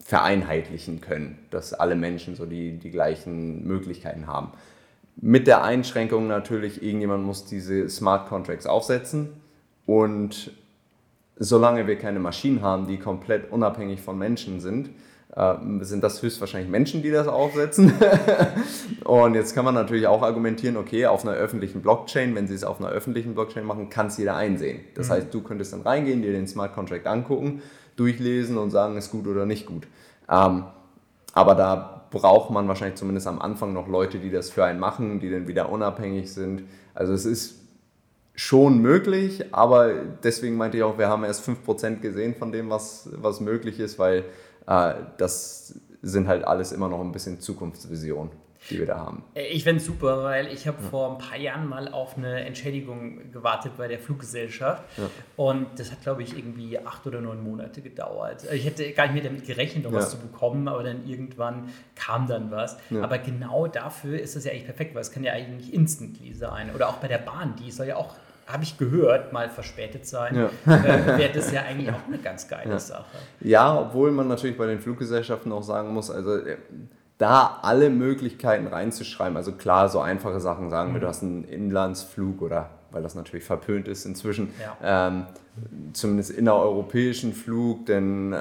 vereinheitlichen 0.04 1.00
können, 1.00 1.38
dass 1.50 1.74
alle 1.74 1.94
Menschen 1.94 2.34
so 2.34 2.46
die, 2.46 2.78
die 2.78 2.90
gleichen 2.90 3.66
Möglichkeiten 3.66 4.26
haben. 4.26 4.52
Mit 5.16 5.46
der 5.46 5.64
Einschränkung 5.64 6.28
natürlich, 6.28 6.82
irgendjemand 6.82 7.24
muss 7.24 7.44
diese 7.44 7.88
Smart 7.88 8.28
Contracts 8.28 8.66
aufsetzen 8.66 9.30
und 9.84 10.52
solange 11.36 11.86
wir 11.86 11.98
keine 11.98 12.20
Maschinen 12.20 12.62
haben, 12.62 12.86
die 12.86 12.98
komplett 12.98 13.50
unabhängig 13.50 14.00
von 14.00 14.16
Menschen 14.16 14.60
sind, 14.60 14.90
sind 15.82 16.02
das 16.02 16.20
höchstwahrscheinlich 16.20 16.68
Menschen, 16.68 17.02
die 17.02 17.10
das 17.10 17.28
aufsetzen. 17.28 17.92
und 19.04 19.34
jetzt 19.34 19.54
kann 19.54 19.64
man 19.64 19.74
natürlich 19.74 20.08
auch 20.08 20.22
argumentieren, 20.22 20.76
okay, 20.76 21.06
auf 21.06 21.24
einer 21.24 21.36
öffentlichen 21.36 21.80
Blockchain, 21.80 22.34
wenn 22.34 22.48
sie 22.48 22.54
es 22.54 22.64
auf 22.64 22.80
einer 22.80 22.90
öffentlichen 22.90 23.34
Blockchain 23.34 23.64
machen, 23.64 23.88
kann 23.88 24.08
es 24.08 24.18
jeder 24.18 24.34
einsehen. 24.34 24.80
Das 24.96 25.08
mhm. 25.08 25.12
heißt, 25.12 25.26
du 25.34 25.42
könntest 25.42 25.72
dann 25.72 25.82
reingehen, 25.82 26.22
dir 26.22 26.32
den 26.32 26.48
Smart 26.48 26.74
Contract 26.74 27.06
angucken, 27.06 27.62
durchlesen 27.94 28.58
und 28.58 28.70
sagen, 28.70 28.96
ist 28.96 29.12
gut 29.12 29.28
oder 29.28 29.46
nicht 29.46 29.66
gut. 29.66 29.86
Ähm, 30.28 30.64
aber 31.34 31.54
da 31.54 32.06
braucht 32.10 32.50
man 32.50 32.66
wahrscheinlich 32.66 32.98
zumindest 32.98 33.28
am 33.28 33.40
Anfang 33.40 33.72
noch 33.72 33.86
Leute, 33.86 34.18
die 34.18 34.30
das 34.30 34.50
für 34.50 34.64
einen 34.64 34.80
machen, 34.80 35.20
die 35.20 35.30
dann 35.30 35.46
wieder 35.46 35.70
unabhängig 35.70 36.32
sind. 36.32 36.64
Also 36.94 37.12
es 37.12 37.24
ist 37.24 37.60
schon 38.34 38.78
möglich, 38.78 39.44
aber 39.52 39.92
deswegen 40.22 40.56
meinte 40.56 40.78
ich 40.78 40.82
auch, 40.82 40.98
wir 40.98 41.08
haben 41.08 41.22
erst 41.22 41.48
5% 41.48 42.00
gesehen 42.00 42.34
von 42.34 42.50
dem, 42.50 42.70
was, 42.70 43.08
was 43.12 43.40
möglich 43.40 43.78
ist, 43.78 44.00
weil 44.00 44.24
das 44.68 45.80
sind 46.02 46.28
halt 46.28 46.44
alles 46.44 46.72
immer 46.72 46.88
noch 46.88 47.00
ein 47.00 47.12
bisschen 47.12 47.40
Zukunftsvision 47.40 48.30
die 48.70 48.78
wir 48.78 48.86
da 48.86 48.98
haben. 48.98 49.24
Äh, 49.34 49.46
ich 49.46 49.64
fände 49.64 49.80
es 49.80 49.86
super, 49.86 50.24
weil 50.24 50.48
ich 50.48 50.66
habe 50.66 50.82
ja. 50.82 50.88
vor 50.88 51.12
ein 51.12 51.18
paar 51.18 51.38
Jahren 51.38 51.68
mal 51.68 51.88
auf 51.88 52.16
eine 52.16 52.44
Entschädigung 52.44 53.30
gewartet 53.32 53.72
bei 53.76 53.88
der 53.88 53.98
Fluggesellschaft 53.98 54.82
ja. 54.96 55.04
und 55.36 55.66
das 55.78 55.90
hat, 55.90 56.02
glaube 56.02 56.22
ich, 56.22 56.36
irgendwie 56.36 56.78
acht 56.78 57.06
oder 57.06 57.20
neun 57.20 57.42
Monate 57.42 57.80
gedauert. 57.80 58.44
Ich 58.52 58.66
hätte 58.66 58.92
gar 58.92 59.04
nicht 59.04 59.14
mehr 59.14 59.24
damit 59.24 59.46
gerechnet, 59.46 59.84
noch 59.84 59.92
ja. 59.92 59.98
was 59.98 60.10
zu 60.10 60.18
bekommen, 60.18 60.68
aber 60.68 60.82
dann 60.82 61.06
irgendwann 61.06 61.68
kam 61.94 62.26
dann 62.26 62.50
was. 62.50 62.76
Aber 63.00 63.18
genau 63.18 63.66
dafür 63.66 64.20
ist 64.20 64.36
das 64.36 64.44
ja 64.44 64.52
eigentlich 64.52 64.66
perfekt, 64.66 64.94
weil 64.94 65.02
es 65.02 65.12
kann 65.12 65.24
ja 65.24 65.32
eigentlich 65.32 65.72
instantly 65.72 66.32
sein. 66.32 66.74
Oder 66.74 66.88
auch 66.88 66.96
bei 66.96 67.08
der 67.08 67.18
Bahn, 67.18 67.54
die 67.56 67.70
soll 67.70 67.86
ja 67.86 67.96
auch 67.96 68.14
habe 68.48 68.64
ich 68.64 68.78
gehört, 68.78 69.32
mal 69.32 69.50
verspätet 69.50 70.06
sein, 70.06 70.34
ja. 70.34 70.74
äh, 70.74 71.18
wäre 71.18 71.32
das 71.34 71.52
ja 71.52 71.62
eigentlich 71.62 71.90
auch 71.90 72.06
eine 72.06 72.18
ganz 72.18 72.48
geile 72.48 72.70
ja. 72.70 72.78
Sache. 72.78 73.04
Ja, 73.40 73.78
obwohl 73.78 74.10
man 74.10 74.26
natürlich 74.26 74.56
bei 74.56 74.66
den 74.66 74.80
Fluggesellschaften 74.80 75.52
auch 75.52 75.62
sagen 75.62 75.92
muss, 75.92 76.10
also 76.10 76.36
äh, 76.36 76.56
da 77.18 77.58
alle 77.62 77.90
Möglichkeiten 77.90 78.66
reinzuschreiben. 78.66 79.36
Also 79.36 79.52
klar, 79.52 79.88
so 79.88 80.00
einfache 80.00 80.40
Sachen 80.40 80.70
sagen 80.70 80.92
wir, 80.92 80.98
mhm. 80.98 81.02
du 81.02 81.08
hast 81.08 81.22
einen 81.22 81.44
Inlandsflug 81.44 82.40
oder 82.42 82.70
weil 82.90 83.02
das 83.02 83.14
natürlich 83.14 83.44
verpönt 83.44 83.86
ist 83.86 84.06
inzwischen, 84.06 84.50
ja. 84.62 85.10
ähm, 85.10 85.26
zumindest 85.92 86.30
innereuropäischen 86.30 87.34
Flug, 87.34 87.84
denn 87.84 88.32
äh, 88.32 88.36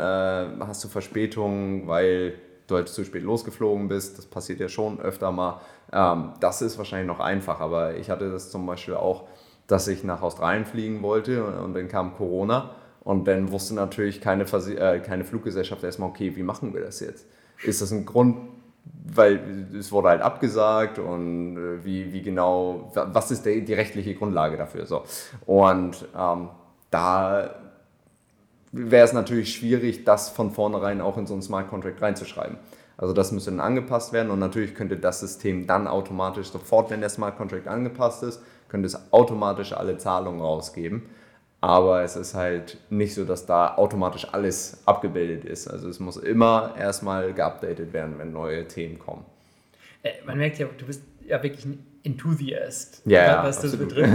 hast 0.62 0.84
du 0.86 0.88
Verspätungen, 0.88 1.86
weil 1.88 2.36
du 2.68 2.76
halt 2.76 2.88
zu 2.88 3.04
spät 3.04 3.24
losgeflogen 3.24 3.88
bist. 3.88 4.18
Das 4.18 4.26
passiert 4.26 4.60
ja 4.60 4.70
schon 4.70 5.00
öfter 5.00 5.32
mal. 5.32 5.60
Ähm, 5.92 6.34
das 6.40 6.62
ist 6.62 6.78
wahrscheinlich 6.78 7.08
noch 7.08 7.20
einfach, 7.20 7.60
aber 7.60 7.96
ich 7.96 8.10
hatte 8.10 8.32
das 8.32 8.50
zum 8.50 8.66
Beispiel 8.66 8.94
auch, 8.94 9.28
dass 9.68 9.88
ich 9.88 10.04
nach 10.04 10.22
Australien 10.22 10.66
fliegen 10.66 11.02
wollte 11.02 11.44
und, 11.44 11.74
dann 11.74 11.88
kam 11.88 12.16
Corona 12.16 12.72
und 13.02 13.28
dann 13.28 13.52
wusste 13.52 13.76
natürlich 13.76 14.22
keine, 14.22 14.46
Versi 14.46 14.76
äh, 14.76 15.00
keine 15.00 15.24
Fluggesellschaft 15.24 15.84
erstmal, 15.84 16.10
okay, 16.10 16.36
wie 16.36 16.44
machen 16.44 16.74
wir 16.74 16.82
das 16.82 17.00
jetzt? 17.02 17.26
Ist 17.64 17.82
das 17.82 17.92
ein 17.92 18.06
Grund, 18.06 18.38
weil 19.14 19.68
es 19.78 19.92
wurde 19.92 20.10
halt 20.10 20.22
abgesagt 20.22 21.00
und 21.00 21.58
äh, 21.58 21.86
wie, 21.86 22.14
wie 22.14 22.22
genau, 22.22 22.92
was 22.94 23.32
ist 23.32 23.46
die, 23.46 23.64
die 23.64 23.74
rechtliche 23.74 24.16
Grundlage 24.16 24.58
dafür? 24.58 24.86
So. 24.86 25.04
Und 25.46 26.06
ähm, 26.18 26.50
da 26.92 27.56
wäre 28.72 29.06
es 29.06 29.14
natürlich 29.14 29.54
schwierig, 29.54 30.04
das 30.04 30.30
von 30.30 30.52
vornherein 30.52 31.02
auch 31.02 31.18
in 31.18 31.26
so 31.26 31.34
einen 31.34 31.42
Smart 31.42 31.70
Contract 31.70 32.02
reinzuschreiben. 32.02 32.58
Also 32.98 33.14
das 33.14 33.32
müsste 33.32 33.52
dann 33.52 33.60
angepasst 33.60 34.12
werden 34.12 34.32
und 34.32 34.40
natürlich 34.40 34.74
könnte 34.74 34.98
das 34.98 35.20
System 35.20 35.68
dann 35.68 35.88
automatisch 35.88 36.48
sofort, 36.48 36.90
wenn 36.90 37.00
der 37.00 37.10
Smart 37.10 37.38
Contract 37.38 37.68
angepasst 37.68 38.24
ist, 38.24 38.42
könnte 38.70 38.88
es 38.88 39.14
automatisch 39.14 39.74
alle 39.74 39.98
Zahlungen 39.98 40.42
rausgeben. 40.42 41.04
Aber 41.60 42.04
es 42.04 42.16
ist 42.16 42.36
halt 42.36 42.78
nicht 42.90 43.16
so, 43.16 43.26
dass 43.26 43.46
da 43.46 43.76
automatisch 43.76 44.28
alles 44.32 44.84
abgebildet 44.86 45.44
ist. 45.44 45.68
Also 45.68 45.90
es 45.90 46.00
muss 46.00 46.18
immer 46.18 46.76
erstmal 46.78 47.34
geupdatet 47.34 47.94
werden, 47.94 48.20
wenn 48.20 48.32
neue 48.32 48.68
Themen 48.68 49.00
kommen. 49.00 49.26
Äh, 50.04 50.12
man 50.26 50.38
merkt 50.38 50.60
ja, 50.60 50.68
du 50.68 50.86
bist 50.86 51.04
ja 51.26 51.42
wirklich 51.42 51.66
ein 51.66 51.84
Enthusiast, 52.04 53.02
ja, 53.06 53.44
was 53.44 53.60
das 53.60 53.76
betrifft. 53.76 54.14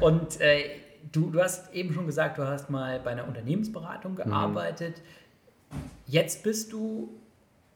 und 0.00 0.40
äh, 0.40 0.64
du, 1.10 1.30
du 1.30 1.42
hast 1.42 1.72
eben 1.74 1.92
schon 1.94 2.06
gesagt, 2.06 2.38
du 2.38 2.46
hast 2.46 2.70
mal 2.70 3.00
bei 3.00 3.10
einer 3.10 3.26
Unternehmensberatung 3.26 4.12
mhm. 4.12 4.16
gearbeitet. 4.16 4.98
Mhm. 4.98 5.76
Jetzt 6.06 6.42
bist 6.42 6.72
du 6.72 7.08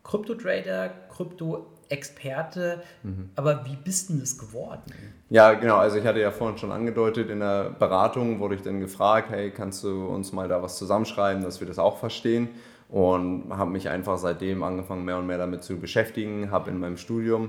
Krypto-Trader, 0.02 0.90
Krypto 1.08 1.66
Experte, 1.94 2.82
mhm. 3.02 3.30
aber 3.36 3.64
wie 3.64 3.76
bist 3.76 4.10
du 4.10 4.14
das 4.14 4.36
geworden? 4.36 4.92
Ja, 5.30 5.54
genau. 5.54 5.76
Also 5.76 5.96
ich 5.96 6.04
hatte 6.04 6.20
ja 6.20 6.30
vorhin 6.30 6.58
schon 6.58 6.72
angedeutet, 6.72 7.30
in 7.30 7.40
der 7.40 7.70
Beratung 7.70 8.40
wurde 8.40 8.56
ich 8.56 8.62
dann 8.62 8.80
gefragt, 8.80 9.30
hey, 9.30 9.50
kannst 9.50 9.82
du 9.84 10.06
uns 10.06 10.32
mal 10.32 10.48
da 10.48 10.62
was 10.62 10.76
zusammenschreiben, 10.76 11.42
dass 11.42 11.60
wir 11.60 11.66
das 11.66 11.78
auch 11.78 11.98
verstehen? 11.98 12.48
Und 12.88 13.46
habe 13.50 13.70
mich 13.70 13.88
einfach 13.88 14.18
seitdem 14.18 14.62
angefangen, 14.62 15.04
mehr 15.04 15.18
und 15.18 15.26
mehr 15.26 15.38
damit 15.38 15.64
zu 15.64 15.78
beschäftigen. 15.78 16.50
Habe 16.50 16.70
in 16.70 16.78
meinem 16.78 16.98
Studium 16.98 17.48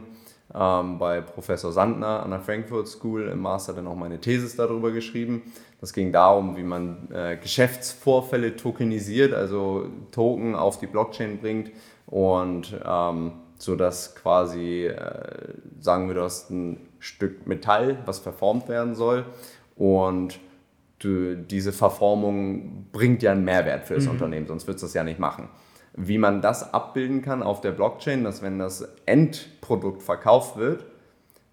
ähm, 0.54 0.98
bei 0.98 1.22
Professor 1.22 1.72
Sandner 1.72 2.24
an 2.24 2.32
der 2.32 2.40
Frankfurt 2.40 2.88
School 2.88 3.28
im 3.28 3.42
Master 3.42 3.74
dann 3.74 3.88
auch 3.88 3.96
meine 3.96 4.20
Thesis 4.20 4.56
darüber 4.56 4.92
geschrieben. 4.92 5.42
Das 5.82 5.94
ging 5.94 6.12
darum, 6.12 6.56
wie 6.56 6.64
man 6.64 7.10
äh, 7.12 7.38
Geschäftsvorfälle 7.38 8.56
tokenisiert, 8.56 9.34
also 9.34 9.88
Token 10.12 10.56
auf 10.56 10.80
die 10.80 10.88
Blockchain 10.88 11.40
bringt 11.40 11.72
und 12.08 12.80
ähm, 12.86 13.34
sodass 13.58 14.16
quasi, 14.16 14.86
äh, 14.86 15.54
sagen 15.80 16.08
wir, 16.08 16.16
du 16.16 16.24
hast 16.24 16.50
ein 16.50 16.80
Stück 17.00 17.48
Metall, 17.48 17.98
was 18.06 18.20
verformt 18.20 18.68
werden 18.68 18.96
soll 18.96 19.26
und 19.76 20.40
du, 21.00 21.36
diese 21.38 21.72
Verformung 21.72 22.88
bringt 22.92 23.24
ja 23.24 23.32
einen 23.32 23.46
Mehrwert 23.46 23.86
für 23.86 23.96
das 23.96 24.06
mhm. 24.06 24.12
Unternehmen, 24.12 24.48
sonst 24.48 24.68
würdest 24.68 24.84
du 24.84 24.88
das 24.88 24.94
ja 24.94 25.04
nicht 25.04 25.20
machen. 25.20 25.50
Wie 25.94 26.18
man 26.18 26.42
das 26.42 26.74
abbilden 26.74 27.22
kann 27.22 27.42
auf 27.42 27.62
der 27.62 27.72
Blockchain, 27.72 28.24
dass 28.24 28.42
wenn 28.42 28.60
das 28.60 28.88
Endprodukt 29.06 30.04
verkauft 30.04 30.58
wird, 30.58 30.86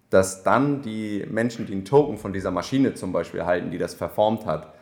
dass 0.09 0.43
dann 0.43 0.81
die 0.81 1.25
Menschen, 1.29 1.65
die 1.65 1.73
einen 1.73 1.85
Token 1.85 2.17
von 2.17 2.33
dieser 2.33 2.51
Maschine 2.51 2.93
zum 2.93 3.11
Beispiel 3.11 3.45
halten, 3.45 3.71
die 3.71 3.77
das 3.77 3.95
verformt 3.95 4.45
hat, 4.45 4.73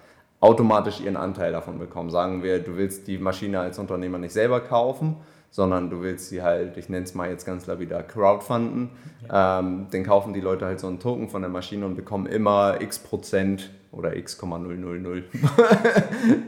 automatisch 0.42 1.00
ihren 1.00 1.16
Anteil 1.16 1.52
davon 1.52 1.80
bekommen. 1.80 2.10
Sagen 2.10 2.44
wir, 2.44 2.60
du 2.60 2.76
willst 2.76 3.08
die 3.08 3.18
Maschine 3.18 3.60
als 3.60 3.80
Unternehmer 3.80 4.18
nicht 4.18 4.34
selber 4.34 4.60
kaufen, 4.60 5.18
sondern 5.52 5.90
du 5.90 6.02
willst 6.02 6.30
sie 6.30 6.42
halt, 6.42 6.78
ich 6.78 6.90
nenne 6.90 7.04
es 7.04 7.14
mal 7.14 7.30
jetzt 7.30 7.46
ganz 7.46 7.68
lapidar, 7.68 8.04
crowdfunden. 8.04 8.90
Ja. 9.28 9.60
Ähm, 9.60 9.88
dann 9.92 10.04
kaufen 10.04 10.34
die 10.34 10.42
Leute 10.42 10.66
halt 10.66 10.80
so 10.80 10.88
einen 10.88 11.00
Token 11.00 11.30
von 11.30 11.42
der 11.42 11.52
Maschine 11.52 11.86
und 11.86 11.96
bekommen 11.96 12.26
immer 12.26 12.82
x 12.82 13.00
Prozent 13.00 13.70
oder 13.92 14.16
x,000 14.16 15.26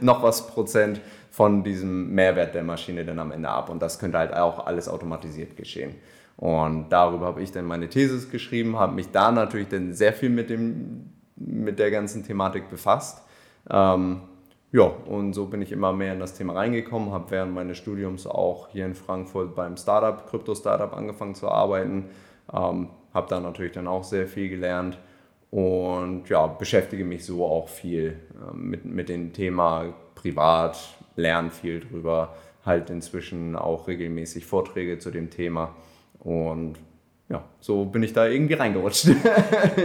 noch 0.00 0.22
was 0.22 0.46
Prozent 0.46 1.02
von 1.30 1.62
diesem 1.62 2.14
Mehrwert 2.14 2.54
der 2.54 2.64
Maschine 2.64 3.04
dann 3.04 3.18
am 3.18 3.30
Ende 3.30 3.50
ab. 3.50 3.68
Und 3.68 3.82
das 3.82 3.98
könnte 3.98 4.18
halt 4.18 4.32
auch 4.32 4.66
alles 4.66 4.88
automatisiert 4.88 5.54
geschehen. 5.56 5.94
Und 6.36 6.88
darüber 6.88 7.26
habe 7.26 7.42
ich 7.42 7.52
dann 7.52 7.66
meine 7.66 7.88
Thesis 7.88 8.30
geschrieben, 8.30 8.78
habe 8.78 8.94
mich 8.94 9.10
da 9.10 9.30
natürlich 9.30 9.68
dann 9.68 9.92
sehr 9.92 10.14
viel 10.14 10.30
mit, 10.30 10.48
dem, 10.48 11.10
mit 11.36 11.78
der 11.78 11.90
ganzen 11.90 12.24
Thematik 12.24 12.70
befasst. 12.70 13.22
Ähm, 13.70 14.22
ja, 14.74 14.82
und 14.82 15.34
so 15.34 15.46
bin 15.46 15.62
ich 15.62 15.70
immer 15.70 15.92
mehr 15.92 16.14
in 16.14 16.18
das 16.18 16.34
Thema 16.34 16.54
reingekommen, 16.54 17.12
habe 17.12 17.30
während 17.30 17.54
meines 17.54 17.78
Studiums 17.78 18.26
auch 18.26 18.70
hier 18.70 18.84
in 18.86 18.96
Frankfurt 18.96 19.54
beim 19.54 19.76
Startup, 19.76 20.28
Krypto-Startup 20.28 20.92
angefangen 20.96 21.36
zu 21.36 21.48
arbeiten, 21.48 22.06
ähm, 22.52 22.88
habe 23.14 23.28
da 23.28 23.38
natürlich 23.38 23.70
dann 23.70 23.86
auch 23.86 24.02
sehr 24.02 24.26
viel 24.26 24.48
gelernt 24.48 24.98
und 25.52 26.28
ja, 26.28 26.48
beschäftige 26.48 27.04
mich 27.04 27.24
so 27.24 27.44
auch 27.44 27.68
viel 27.68 28.16
äh, 28.34 28.52
mit, 28.52 28.84
mit 28.84 29.08
dem 29.08 29.32
Thema 29.32 29.94
privat, 30.16 30.76
lerne 31.14 31.52
viel 31.52 31.78
drüber, 31.78 32.34
halt 32.66 32.90
inzwischen 32.90 33.54
auch 33.54 33.86
regelmäßig 33.86 34.44
Vorträge 34.44 34.98
zu 34.98 35.12
dem 35.12 35.30
Thema 35.30 35.72
und 36.18 36.80
ja, 37.30 37.42
so 37.58 37.86
bin 37.86 38.02
ich 38.02 38.12
da 38.12 38.26
irgendwie 38.26 38.52
reingerutscht. 38.52 39.06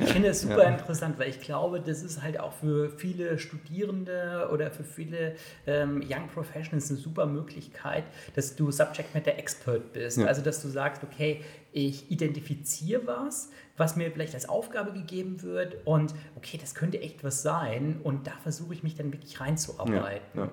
ich 0.00 0.12
finde 0.12 0.28
es 0.28 0.42
super 0.42 0.68
interessant, 0.68 1.18
weil 1.18 1.30
ich 1.30 1.40
glaube, 1.40 1.80
das 1.80 2.02
ist 2.02 2.22
halt 2.22 2.38
auch 2.38 2.52
für 2.52 2.90
viele 2.90 3.38
Studierende 3.38 4.50
oder 4.52 4.70
für 4.70 4.84
viele 4.84 5.34
ähm, 5.66 6.04
Young 6.06 6.28
Professionals 6.28 6.90
eine 6.90 6.98
super 6.98 7.24
Möglichkeit, 7.24 8.04
dass 8.34 8.54
du 8.54 8.70
Subject 8.70 9.14
Matter 9.14 9.38
Expert 9.38 9.94
bist. 9.94 10.18
Ja. 10.18 10.26
Also, 10.26 10.42
dass 10.42 10.60
du 10.60 10.68
sagst, 10.68 11.02
okay, 11.02 11.40
ich 11.72 12.10
identifiziere 12.10 13.06
was, 13.06 13.48
was 13.78 13.96
mir 13.96 14.10
vielleicht 14.10 14.34
als 14.34 14.46
Aufgabe 14.46 14.92
gegeben 14.92 15.42
wird 15.42 15.78
und 15.86 16.14
okay, 16.36 16.58
das 16.60 16.74
könnte 16.74 17.00
echt 17.00 17.24
was 17.24 17.42
sein 17.42 17.98
und 18.04 18.26
da 18.26 18.32
versuche 18.42 18.74
ich 18.74 18.82
mich 18.82 18.94
dann 18.94 19.10
wirklich 19.10 19.40
reinzuarbeiten. 19.40 20.38
Ja. 20.38 20.44
Ja, 20.44 20.50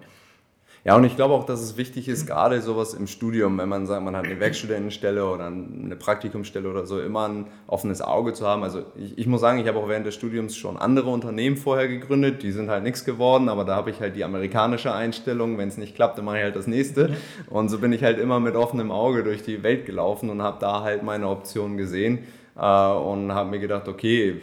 und 0.96 1.04
ich 1.04 1.16
glaube 1.16 1.36
auch, 1.36 1.44
dass 1.44 1.62
es 1.62 1.78
wichtig 1.78 2.08
ist, 2.08 2.26
gerade 2.26 2.60
sowas 2.60 2.96
im 2.96 3.06
Studium, 3.06 3.60
wenn 3.60 3.70
man 3.70 3.86
sagt, 3.86 4.04
man 4.04 4.16
hat 4.16 4.26
eine 4.26 4.40
Werkstudentenstelle 4.40 5.24
oder 5.30 5.46
eine 5.46 5.96
Praktikumsstelle 5.96 6.68
oder 6.68 6.88
so, 6.88 7.00
immer 7.00 7.28
ein 7.28 7.48
offenes 7.68 8.02
Auge 8.02 8.34
zu 8.34 8.48
haben. 8.48 8.64
Also 8.64 8.86
ich, 8.96 9.16
ich 9.16 9.28
muss 9.28 9.42
sagen, 9.42 9.60
ich 9.60 9.68
habe 9.68 9.78
auch 9.78 9.88
während 9.88 10.08
des 10.08 10.16
Studiums 10.16 10.56
schon 10.56 10.78
andere 10.78 11.12
Unternehmen 11.12 11.56
vorher 11.56 11.88
gegründet, 11.88 12.42
die 12.42 12.52
sind 12.52 12.72
halt 12.72 12.82
nichts 12.82 13.06
geworden, 13.06 13.48
aber 13.48 13.64
da 13.64 13.76
habe 13.76 13.92
ich 13.92 14.00
halt 14.00 14.16
die 14.16 14.24
amerikanische 14.24 14.92
Einstellung, 14.92 15.60
wenn 15.60 15.68
es 15.68 15.78
nicht 15.78 15.94
klappt, 15.94 16.18
dann 16.18 16.26
mache 16.26 16.38
ich 16.38 16.44
halt 16.44 16.56
das 16.56 16.66
nächste. 16.66 17.12
Und 17.52 17.70
so 17.70 17.78
bin 17.78 17.94
ich 17.94 18.04
halt 18.04 18.18
immer 18.18 18.40
mit 18.40 18.56
offenem 18.56 18.90
Auge 18.92 19.24
durch 19.24 19.44
die 19.44 19.62
Welt 19.62 19.86
gelaufen 19.86 20.32
und 20.32 20.42
habe 20.42 20.58
da 20.60 20.82
halt 20.82 21.04
meine 21.04 21.30
Optionen 21.30 21.78
gesehen 21.78 22.20
äh, 22.58 22.62
und 22.62 23.32
habe 23.34 23.52
mir 23.52 23.60
gedacht, 23.60 23.88
okay, 23.88 24.42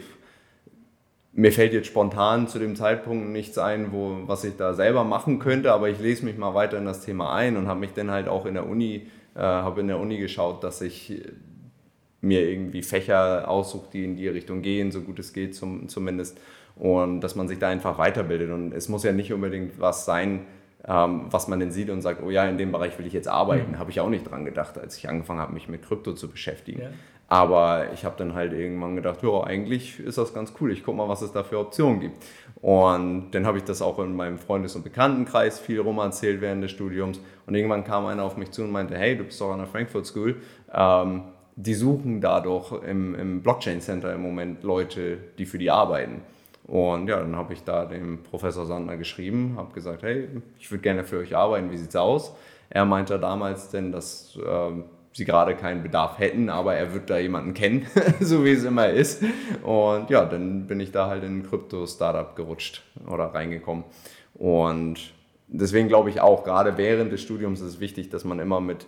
mir 1.39 1.53
fällt 1.53 1.71
jetzt 1.71 1.87
spontan 1.87 2.49
zu 2.49 2.59
dem 2.59 2.75
Zeitpunkt 2.75 3.29
nichts 3.29 3.57
ein, 3.57 3.93
wo, 3.93 4.17
was 4.25 4.43
ich 4.43 4.57
da 4.57 4.73
selber 4.73 5.05
machen 5.05 5.39
könnte, 5.39 5.71
aber 5.71 5.87
ich 5.87 5.97
lese 5.97 6.25
mich 6.25 6.37
mal 6.37 6.53
weiter 6.53 6.77
in 6.77 6.83
das 6.83 6.99
Thema 6.99 7.33
ein 7.33 7.55
und 7.55 7.67
habe 7.67 7.79
mich 7.79 7.93
dann 7.93 8.11
halt 8.11 8.27
auch 8.27 8.45
in 8.45 8.55
der 8.55 8.67
Uni, 8.67 9.07
äh, 9.35 9.39
habe 9.39 9.79
in 9.79 9.87
der 9.87 9.99
Uni 9.99 10.17
geschaut, 10.17 10.65
dass 10.65 10.81
ich 10.81 11.21
mir 12.19 12.41
irgendwie 12.41 12.83
Fächer 12.83 13.47
aussuche, 13.47 13.87
die 13.93 14.03
in 14.03 14.17
die 14.17 14.27
Richtung 14.27 14.61
gehen, 14.61 14.91
so 14.91 14.99
gut 14.99 15.17
es 15.19 15.31
geht 15.31 15.55
zum, 15.55 15.87
zumindest. 15.87 16.37
Und 16.75 17.21
dass 17.21 17.35
man 17.35 17.47
sich 17.47 17.57
da 17.57 17.69
einfach 17.69 17.97
weiterbildet. 17.97 18.51
Und 18.51 18.73
es 18.73 18.89
muss 18.89 19.03
ja 19.03 19.13
nicht 19.13 19.31
unbedingt 19.31 19.79
was 19.79 20.03
sein, 20.03 20.45
ähm, 20.85 21.27
was 21.29 21.47
man 21.47 21.61
denn 21.61 21.71
sieht 21.71 21.89
und 21.89 22.01
sagt, 22.01 22.21
oh 22.21 22.29
ja, 22.29 22.45
in 22.49 22.57
dem 22.57 22.73
Bereich 22.73 22.99
will 22.99 23.07
ich 23.07 23.13
jetzt 23.13 23.29
arbeiten, 23.29 23.71
mhm. 23.71 23.79
habe 23.79 23.91
ich 23.91 24.01
auch 24.01 24.09
nicht 24.09 24.29
dran 24.29 24.43
gedacht, 24.43 24.77
als 24.77 24.97
ich 24.97 25.07
angefangen 25.07 25.39
habe, 25.39 25.53
mich 25.53 25.69
mit 25.69 25.83
Krypto 25.83 26.13
zu 26.13 26.29
beschäftigen. 26.29 26.81
Ja. 26.81 26.89
Aber 27.29 27.93
ich 27.93 28.05
habe 28.05 28.15
dann 28.17 28.33
halt 28.33 28.53
irgendwann 28.53 28.95
gedacht, 28.95 29.21
ja, 29.21 29.43
eigentlich 29.43 29.99
ist 29.99 30.17
das 30.17 30.33
ganz 30.33 30.53
cool. 30.59 30.71
Ich 30.71 30.83
gucke 30.83 30.97
mal, 30.97 31.07
was 31.07 31.21
es 31.21 31.31
da 31.31 31.43
für 31.43 31.59
Optionen 31.59 31.99
gibt. 31.99 32.25
Und 32.59 33.31
dann 33.31 33.45
habe 33.45 33.59
ich 33.59 33.63
das 33.63 33.83
auch 33.83 33.99
in 33.99 34.15
meinem 34.15 34.39
Freundes- 34.39 34.75
und 34.75 34.83
Bekanntenkreis 34.83 35.59
viel 35.59 35.79
rum 35.79 35.99
erzählt 35.99 36.41
während 36.41 36.63
des 36.63 36.71
Studiums. 36.71 37.19
Und 37.45 37.53
irgendwann 37.53 37.83
kam 37.83 38.07
einer 38.07 38.23
auf 38.23 38.35
mich 38.35 38.49
zu 38.49 38.63
und 38.63 38.71
meinte, 38.71 38.97
hey, 38.97 39.15
du 39.15 39.25
bist 39.25 39.39
doch 39.39 39.51
an 39.51 39.59
der 39.59 39.67
Frankfurt 39.67 40.07
School. 40.07 40.37
Ähm, 40.73 41.21
die 41.55 41.75
suchen 41.75 42.19
da 42.19 42.39
doch 42.39 42.81
im, 42.81 43.13
im 43.13 43.43
Blockchain 43.43 43.79
Center 43.79 44.11
im 44.13 44.23
Moment 44.23 44.63
Leute, 44.63 45.17
die 45.37 45.45
für 45.45 45.59
die 45.59 45.69
arbeiten. 45.69 46.21
Und 46.65 47.07
ja, 47.07 47.19
dann 47.19 47.35
habe 47.35 47.53
ich 47.53 47.63
da 47.63 47.85
dem 47.85 48.23
Professor 48.23 48.65
Sandner 48.65 48.97
geschrieben, 48.97 49.55
habe 49.57 49.73
gesagt, 49.73 50.01
hey, 50.01 50.29
ich 50.57 50.69
würde 50.71 50.81
gerne 50.81 51.03
für 51.03 51.17
euch 51.17 51.35
arbeiten, 51.35 51.69
wie 51.71 51.77
sieht's 51.77 51.95
aus? 51.95 52.33
Er 52.69 52.85
meinte 52.85 53.19
damals 53.19 53.69
denn, 53.69 53.91
dass 53.91 54.37
äh, 54.37 54.71
sie 55.11 55.25
gerade 55.25 55.55
keinen 55.55 55.83
Bedarf 55.83 56.19
hätten, 56.19 56.49
aber 56.49 56.75
er 56.75 56.93
wird 56.93 57.09
da 57.09 57.17
jemanden 57.17 57.53
kennen, 57.53 57.87
so 58.19 58.45
wie 58.45 58.51
es 58.51 58.63
immer 58.63 58.89
ist. 58.89 59.23
Und 59.63 60.09
ja, 60.09 60.25
dann 60.25 60.67
bin 60.67 60.79
ich 60.79 60.91
da 60.91 61.07
halt 61.07 61.23
in 61.23 61.39
ein 61.39 61.43
Krypto-Startup 61.43 62.35
gerutscht 62.35 62.83
oder 63.07 63.25
reingekommen. 63.25 63.83
Und 64.35 65.13
deswegen 65.47 65.87
glaube 65.87 66.09
ich 66.09 66.21
auch, 66.21 66.43
gerade 66.43 66.77
während 66.77 67.11
des 67.11 67.21
Studiums 67.21 67.61
ist 67.61 67.67
es 67.67 67.79
wichtig, 67.79 68.09
dass 68.09 68.23
man 68.23 68.39
immer 68.39 68.61
mit, 68.61 68.85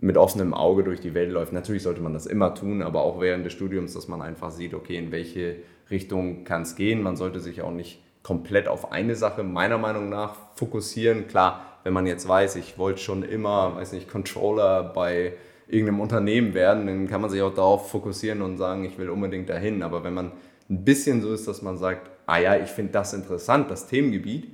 mit 0.00 0.16
offenem 0.16 0.54
Auge 0.54 0.84
durch 0.84 1.00
die 1.00 1.14
Welt 1.14 1.30
läuft. 1.30 1.52
Natürlich 1.52 1.82
sollte 1.82 2.00
man 2.00 2.14
das 2.14 2.26
immer 2.26 2.54
tun, 2.54 2.82
aber 2.82 3.02
auch 3.02 3.20
während 3.20 3.44
des 3.44 3.52
Studiums, 3.52 3.94
dass 3.94 4.08
man 4.08 4.22
einfach 4.22 4.50
sieht, 4.50 4.74
okay, 4.74 4.96
in 4.96 5.12
welche 5.12 5.56
Richtung 5.90 6.44
kann 6.44 6.62
es 6.62 6.76
gehen. 6.76 7.02
Man 7.02 7.16
sollte 7.16 7.40
sich 7.40 7.62
auch 7.62 7.72
nicht 7.72 8.00
komplett 8.22 8.68
auf 8.68 8.92
eine 8.92 9.16
Sache 9.16 9.42
meiner 9.42 9.78
Meinung 9.78 10.08
nach 10.08 10.36
fokussieren. 10.54 11.26
Klar, 11.26 11.71
wenn 11.84 11.92
man 11.92 12.06
jetzt 12.06 12.28
weiß, 12.28 12.56
ich 12.56 12.78
wollte 12.78 13.00
schon 13.00 13.22
immer, 13.22 13.76
weiß 13.76 13.92
nicht, 13.92 14.08
Controller 14.08 14.82
bei 14.84 15.34
irgendeinem 15.68 16.00
Unternehmen 16.00 16.54
werden, 16.54 16.86
dann 16.86 17.08
kann 17.08 17.20
man 17.20 17.30
sich 17.30 17.42
auch 17.42 17.54
darauf 17.54 17.90
fokussieren 17.90 18.42
und 18.42 18.58
sagen, 18.58 18.84
ich 18.84 18.98
will 18.98 19.08
unbedingt 19.08 19.48
dahin. 19.48 19.82
Aber 19.82 20.04
wenn 20.04 20.14
man 20.14 20.32
ein 20.68 20.84
bisschen 20.84 21.22
so 21.22 21.32
ist, 21.32 21.48
dass 21.48 21.62
man 21.62 21.78
sagt, 21.78 22.10
ah 22.26 22.38
ja, 22.38 22.56
ich 22.56 22.70
finde 22.70 22.92
das 22.92 23.14
interessant, 23.14 23.70
das 23.70 23.86
Themengebiet, 23.86 24.48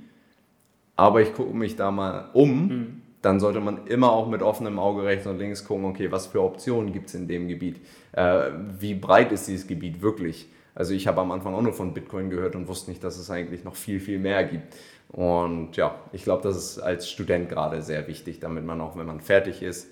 aber 0.95 1.21
ich 1.21 1.33
gucke 1.33 1.55
mich 1.55 1.75
da 1.75 1.91
mal 1.91 2.29
um, 2.33 2.67
mhm. 2.67 3.01
dann 3.21 3.39
sollte 3.39 3.59
man 3.59 3.87
immer 3.87 4.11
auch 4.11 4.27
mit 4.27 4.41
offenem 4.41 4.79
Auge 4.79 5.03
rechts 5.03 5.27
und 5.27 5.37
links 5.37 5.63
gucken, 5.65 5.85
okay, 5.85 6.11
was 6.11 6.27
für 6.27 6.41
Optionen 6.41 6.91
gibt 6.91 7.07
es 7.07 7.15
in 7.15 7.27
dem 7.27 7.47
Gebiet? 7.47 7.79
Äh, 8.11 8.51
wie 8.79 8.95
breit 8.95 9.31
ist 9.31 9.47
dieses 9.47 9.67
Gebiet 9.67 10.01
wirklich? 10.01 10.47
Also 10.75 10.93
ich 10.93 11.07
habe 11.07 11.21
am 11.21 11.31
Anfang 11.31 11.53
auch 11.53 11.61
nur 11.61 11.73
von 11.73 11.93
Bitcoin 11.93 12.29
gehört 12.29 12.55
und 12.55 12.67
wusste 12.67 12.91
nicht, 12.91 13.03
dass 13.03 13.17
es 13.17 13.29
eigentlich 13.29 13.63
noch 13.63 13.75
viel, 13.75 13.99
viel 13.99 14.19
mehr 14.19 14.43
gibt. 14.45 14.75
Und 15.09 15.75
ja, 15.75 15.95
ich 16.13 16.23
glaube, 16.23 16.43
das 16.43 16.55
ist 16.55 16.79
als 16.79 17.09
Student 17.09 17.49
gerade 17.49 17.81
sehr 17.81 18.07
wichtig, 18.07 18.39
damit 18.39 18.63
man 18.63 18.79
auch, 18.79 18.95
wenn 18.95 19.07
man 19.07 19.21
fertig 19.21 19.63
ist, 19.63 19.89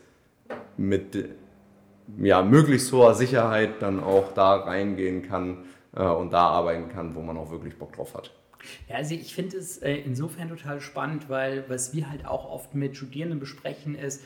mit 0.78 1.30
ja, 2.18 2.42
möglichst 2.42 2.92
hoher 2.94 3.16
Sicherheit 3.16 3.82
dann 3.82 4.02
auch 4.02 4.34
da 4.34 4.56
reingehen 4.56 5.24
kann 5.24 5.66
äh, 5.96 6.04
und 6.04 6.32
da 6.32 6.48
arbeiten 6.48 6.90
kann, 6.90 7.16
wo 7.16 7.22
man 7.22 7.38
auch 7.38 7.52
wirklich 7.52 7.78
Bock 7.78 7.94
drauf 7.94 8.14
hat. 8.16 8.32
Ja, 8.88 8.96
also 8.96 9.14
ich 9.16 9.34
finde 9.34 9.58
es 9.58 9.78
äh, 9.80 9.96
insofern 9.96 10.50
total 10.50 10.82
spannend, 10.82 11.30
weil 11.30 11.66
was 11.68 11.94
wir 11.94 12.10
halt 12.10 12.26
auch 12.26 12.50
oft 12.50 12.76
mit 12.76 12.96
Studierenden 12.96 13.40
besprechen 13.40 13.96
ist, 13.96 14.24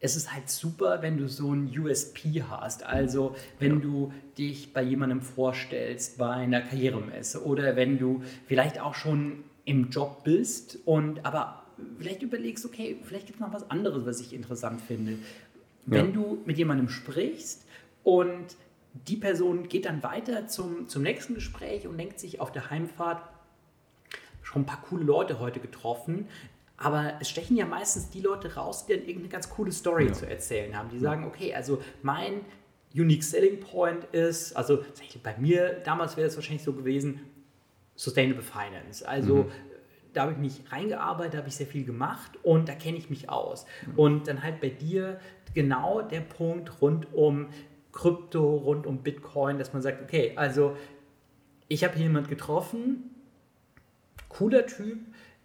es 0.00 0.16
ist 0.16 0.34
halt 0.34 0.50
super, 0.50 1.00
wenn 1.00 1.16
du 1.16 1.28
so 1.28 1.52
ein 1.52 1.72
USP 1.78 2.42
hast. 2.50 2.84
Also 2.84 3.36
wenn 3.60 3.74
ja. 3.74 3.80
du 3.80 4.12
dich 4.36 4.72
bei 4.72 4.82
jemandem 4.82 5.20
vorstellst, 5.20 6.18
bei 6.18 6.30
einer 6.30 6.60
Karrieremesse 6.60 7.44
oder 7.44 7.76
wenn 7.76 7.98
du 7.98 8.22
vielleicht 8.46 8.80
auch 8.80 8.94
schon 8.94 9.44
im 9.64 9.90
Job 9.90 10.24
bist 10.24 10.78
und 10.84 11.24
aber 11.24 11.62
vielleicht 11.98 12.22
überlegst, 12.22 12.64
okay, 12.64 12.98
vielleicht 13.02 13.26
gibt 13.26 13.40
es 13.40 13.46
noch 13.46 13.52
was 13.52 13.70
anderes, 13.70 14.04
was 14.06 14.20
ich 14.20 14.32
interessant 14.32 14.80
finde. 14.80 15.18
Wenn 15.86 16.06
ja. 16.06 16.12
du 16.12 16.42
mit 16.44 16.58
jemandem 16.58 16.88
sprichst 16.88 17.66
und 18.04 18.56
die 19.08 19.16
Person 19.16 19.68
geht 19.68 19.86
dann 19.86 20.02
weiter 20.02 20.46
zum, 20.46 20.88
zum 20.88 21.02
nächsten 21.02 21.34
Gespräch 21.34 21.86
und 21.86 21.96
denkt 21.98 22.20
sich 22.20 22.40
auf 22.40 22.52
der 22.52 22.70
Heimfahrt, 22.70 23.22
schon 24.42 24.62
ein 24.62 24.66
paar 24.66 24.82
coole 24.82 25.04
Leute 25.04 25.38
heute 25.38 25.60
getroffen, 25.60 26.28
aber 26.76 27.14
es 27.20 27.30
stechen 27.30 27.56
ja 27.56 27.64
meistens 27.64 28.10
die 28.10 28.20
Leute 28.20 28.54
raus, 28.54 28.86
die 28.86 28.92
dann 28.92 29.02
irgendeine 29.02 29.28
ganz 29.28 29.48
coole 29.48 29.72
Story 29.72 30.06
ja. 30.06 30.12
zu 30.12 30.28
erzählen 30.28 30.76
haben. 30.76 30.90
Die 30.90 30.98
sagen, 30.98 31.24
okay, 31.24 31.54
also 31.54 31.80
mein 32.02 32.40
Unique 32.94 33.22
Selling 33.22 33.60
Point 33.60 34.04
ist, 34.12 34.54
also 34.56 34.84
bei 35.22 35.36
mir 35.38 35.80
damals 35.84 36.16
wäre 36.16 36.26
es 36.26 36.36
wahrscheinlich 36.36 36.64
so 36.64 36.72
gewesen, 36.72 37.20
Sustainable 37.94 38.42
Finance. 38.42 39.06
Also 39.06 39.44
mhm. 39.44 39.52
da 40.12 40.22
habe 40.22 40.32
ich 40.32 40.38
mich 40.38 40.72
reingearbeitet, 40.72 41.34
da 41.34 41.38
habe 41.38 41.48
ich 41.48 41.56
sehr 41.56 41.66
viel 41.66 41.84
gemacht 41.84 42.32
und 42.42 42.68
da 42.68 42.74
kenne 42.74 42.98
ich 42.98 43.10
mich 43.10 43.28
aus. 43.28 43.66
Mhm. 43.86 43.98
Und 43.98 44.28
dann 44.28 44.42
halt 44.42 44.60
bei 44.60 44.68
dir 44.68 45.20
genau 45.54 46.02
der 46.02 46.20
Punkt 46.20 46.80
rund 46.80 47.12
um 47.12 47.48
Krypto, 47.92 48.56
rund 48.56 48.86
um 48.86 49.02
Bitcoin, 49.02 49.58
dass 49.58 49.72
man 49.72 49.82
sagt, 49.82 50.02
okay, 50.02 50.32
also 50.36 50.76
ich 51.68 51.84
habe 51.84 51.94
hier 51.94 52.04
jemanden 52.04 52.30
getroffen, 52.30 53.10
cooler 54.28 54.66
Typ, 54.66 54.98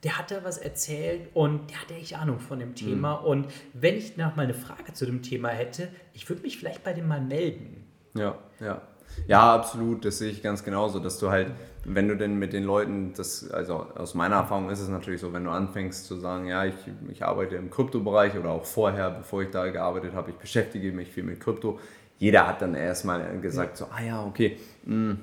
der 0.03 0.17
hat 0.17 0.31
da 0.31 0.43
was 0.43 0.57
erzählt 0.57 1.29
und 1.33 1.69
der 1.69 1.81
hatte 1.81 1.95
echt 1.95 2.17
Ahnung 2.17 2.39
von 2.39 2.59
dem 2.59 2.75
Thema. 2.75 3.19
Mhm. 3.19 3.25
Und 3.25 3.47
wenn 3.73 3.95
ich 3.95 4.15
noch 4.15 4.35
mal 4.35 4.43
eine 4.43 4.53
Frage 4.53 4.93
zu 4.93 5.05
dem 5.05 5.21
Thema 5.23 5.49
hätte, 5.49 5.89
ich 6.13 6.29
würde 6.29 6.43
mich 6.43 6.57
vielleicht 6.57 6.83
bei 6.83 6.93
dem 6.93 7.07
mal 7.07 7.21
melden. 7.21 7.83
Ja, 8.13 8.37
ja. 8.59 8.81
Ja, 9.27 9.55
absolut, 9.55 10.05
das 10.05 10.19
sehe 10.19 10.29
ich 10.29 10.43
ganz 10.43 10.63
genauso, 10.63 10.99
dass 10.99 11.17
du 11.17 11.29
halt, 11.29 11.51
wenn 11.89 12.09
du 12.09 12.17
denn 12.17 12.37
mit 12.37 12.51
den 12.51 12.65
Leuten, 12.65 13.13
das, 13.15 13.49
also 13.49 13.87
aus 13.95 14.13
meiner 14.13 14.35
Erfahrung 14.35 14.69
ist 14.69 14.81
es 14.81 14.89
natürlich 14.89 15.21
so, 15.21 15.31
wenn 15.31 15.45
du 15.45 15.51
anfängst 15.51 16.05
zu 16.05 16.17
sagen, 16.17 16.47
ja, 16.47 16.65
ich, 16.65 16.75
ich 17.09 17.23
arbeite 17.23 17.55
im 17.55 17.71
Kryptobereich 17.71 18.37
oder 18.37 18.49
auch 18.49 18.65
vorher, 18.65 19.09
bevor 19.09 19.41
ich 19.41 19.51
da 19.51 19.65
gearbeitet 19.67 20.13
habe, 20.13 20.31
ich 20.31 20.35
beschäftige 20.35 20.91
mich 20.91 21.09
viel 21.09 21.23
mit 21.23 21.39
Krypto, 21.39 21.79
jeder 22.19 22.45
hat 22.45 22.61
dann 22.61 22.75
erstmal 22.75 23.39
gesagt, 23.39 23.77
so, 23.77 23.85
ah 23.85 24.01
ja, 24.05 24.21
okay, 24.25 24.57
hm, 24.85 25.17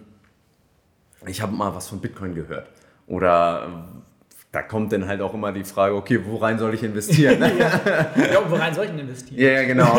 ich 1.27 1.43
habe 1.43 1.53
mal 1.53 1.75
was 1.75 1.89
von 1.89 2.01
Bitcoin 2.01 2.35
gehört. 2.35 2.71
Oder 3.07 3.85
da 4.51 4.63
kommt 4.63 4.93
dann 4.93 5.07
halt 5.07 5.21
auch 5.21 5.35
immer 5.35 5.53
die 5.53 5.65
Frage, 5.65 5.95
okay, 5.95 6.19
worein 6.25 6.59
soll 6.59 6.73
ich 6.73 6.83
investieren? 6.83 7.41
ja. 7.59 7.81
ja, 8.17 8.51
worein 8.51 8.73
soll 8.73 8.87
ich 8.87 8.91
denn 8.91 9.01
investieren? 9.01 9.39
Ja, 9.39 9.51
ja 9.51 9.65
genau. 9.65 9.99